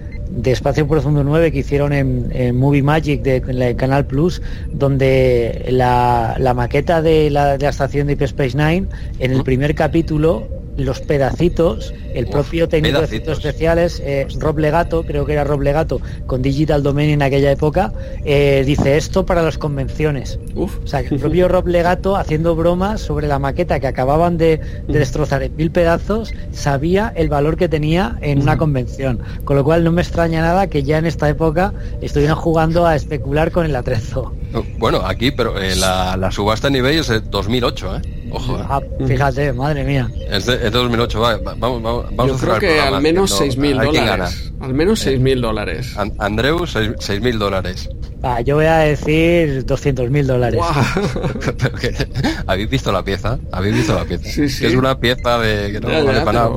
[0.45, 4.41] Espacio Profundo 9 que hicieron en, Movie Magic de, Canal Plus,
[4.71, 8.87] donde la, la maqueta de la, de la estación de Deep Space Nine,
[9.19, 10.47] en el primer capítulo,
[10.77, 15.61] los pedacitos, el propio técnico de efectos especiales, eh, Rob Legato, creo que era Rob
[15.61, 17.91] Legato, con Digital Domain en aquella época,
[18.23, 20.39] eh, dice esto para las convenciones.
[20.55, 20.77] Uf.
[20.83, 24.59] O sea, que el propio Rob Legato, haciendo bromas sobre la maqueta que acababan de,
[24.87, 29.19] destrozar en mil pedazos, sabía el valor que tenía en una convención.
[29.43, 32.95] Con lo cual no me extraña nada que ya en esta época estuvieran jugando a
[32.95, 34.33] especular con el atrezo.
[34.77, 38.16] Bueno, aquí, pero eh, la, subasta en eBay es de 2008, ¿eh?
[38.31, 38.57] Ojo.
[38.69, 40.09] Ah, fíjate, madre mía.
[40.29, 44.51] Es de, 2008, vamos, vamos, vamos Yo creo que al menos 6.000 dólares.
[44.59, 45.95] Al menos 6.000 dólares.
[46.17, 47.89] Andreu, 6.000 dólares.
[48.23, 50.61] Ah, yo voy a decir 200.000 dólares.
[52.47, 53.37] ¿Habéis visto la pieza?
[53.51, 54.29] ¿Habéis visto la pieza?
[54.29, 54.65] Sí, sí.
[54.65, 56.55] es una pieza de que no vale para nada.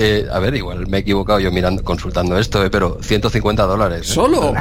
[0.00, 4.08] Eh, a ver, igual me he equivocado yo mirando, consultando esto, eh, pero 150 dólares.
[4.08, 4.14] ¿eh?
[4.14, 4.54] ¿Solo?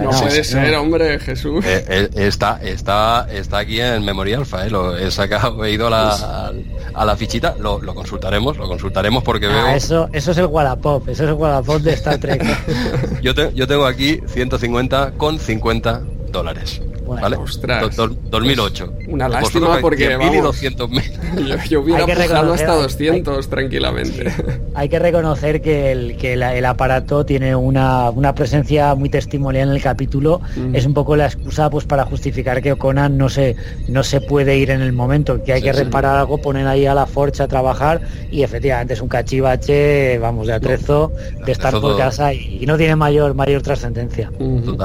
[0.00, 1.64] No, puede ser, hombre, Jesús.
[1.66, 6.52] está, está, está aquí en Memoria Alpha, lo he sacado, he ido a la,
[6.94, 9.66] a, la fichita, lo, consultaremos, lo consultaremos porque ah, veo...
[9.68, 12.44] Eso, eso es el Wallapop, eso es el Wallapop de Star Trek.
[13.20, 16.80] yo, yo tengo aquí 150 con 50 dólares.
[17.20, 17.36] ¿Vale?
[17.36, 17.96] Ostras.
[17.96, 18.92] 2008.
[19.08, 24.32] Una lástima porque vamos, yo, yo, hubiera pujado hasta 200 tranquilamente.
[24.74, 29.74] Hay que reconocer que el, que el aparato tiene una, una, presencia muy testimonial en
[29.74, 30.40] el capítulo.
[30.72, 33.56] Es un poco la excusa pues para justificar que Conan no se,
[33.88, 36.94] no se puede ir en el momento, que hay que reparar algo, poner ahí a
[36.94, 41.12] la Forcha a trabajar y efectivamente es un cachivache, vamos, de atrezo,
[41.44, 44.30] de estar por casa y, no tiene mayor, mayor trascendencia.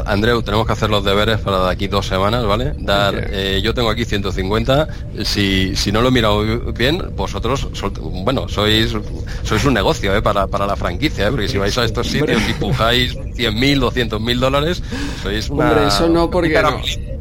[0.06, 2.74] Andreu, tenemos que hacer los deberes para de aquí dos semanas, ¿vale?
[2.80, 4.88] Dar, eh, yo tengo aquí 150.
[5.24, 7.68] Si, si no lo he mirado bien, vosotros,
[8.24, 8.96] bueno, sois,
[9.44, 10.22] sois un negocio ¿eh?
[10.22, 11.30] para, para la franquicia, ¿eh?
[11.30, 14.82] porque si vais a estos sitios y pujáis 100.000, 200.000 dólares,
[15.22, 15.70] sois una...
[15.70, 16.60] Hombre, eso no, porque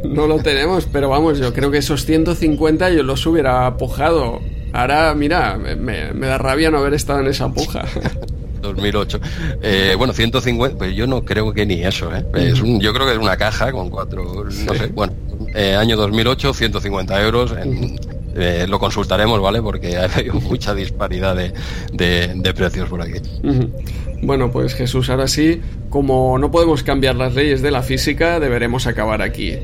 [0.05, 4.41] No lo tenemos, pero vamos, yo creo que esos 150 yo los hubiera pujado.
[4.73, 7.85] Ahora, mira, me, da rabia no haber estado en esa puja.
[8.69, 9.21] 2008.
[9.63, 12.25] Eh, bueno, 150, pues yo no creo que ni eso, ¿eh?
[12.35, 15.13] Es yo creo que es una caja con cuatro, no sé, bueno,
[15.55, 17.55] eh, año 2008, 150 euros.
[18.39, 19.63] Eh, lo consultaremos, ¿vale?
[19.63, 23.19] Porque hay mucha disparidad de, precios por aquí.
[24.23, 28.87] Bueno, pues Jesús, ahora sí, como no podemos cambiar las leyes de la física, deberemos
[28.87, 29.55] acabar aquí.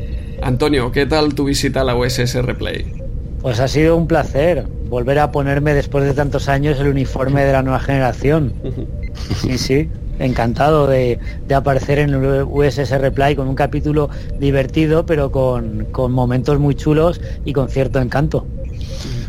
[0.43, 3.02] Antonio, ¿qué tal tu visita a la USS Replay?
[3.43, 7.53] Pues ha sido un placer volver a ponerme después de tantos años el uniforme de
[7.53, 8.53] la nueva generación.
[9.43, 11.19] Sí, sí, encantado de,
[11.55, 14.09] aparecer en el USS Reply con un capítulo
[14.39, 18.47] divertido, pero con, con momentos muy chulos y con cierto encanto.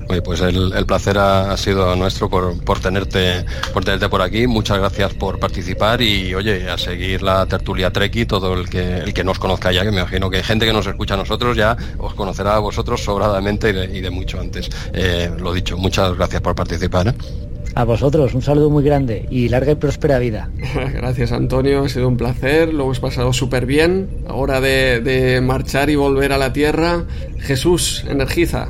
[0.09, 4.47] Oye, pues el, placer ha, sido nuestro por, por, tenerte, por tenerte por aquí.
[4.47, 9.13] Muchas gracias por participar y oye, a seguir la tertulia Treki, todo el que, el
[9.13, 11.77] que nos conozca ya, que me imagino que gente que nos escucha a nosotros ya
[11.97, 14.69] os conocerá a vosotros sobradamente y de, mucho antes.
[14.93, 17.07] Eh, lo dicho, muchas gracias por participar.
[17.07, 17.13] ¿eh?
[17.75, 20.49] A vosotros, un saludo muy grande y larga y próspera vida.
[20.93, 24.09] Gracias Antonio, ha sido un placer, lo hemos pasado súper bien.
[24.27, 27.05] Ahora de, de marchar y volver a la tierra,
[27.39, 28.69] Jesús, energiza.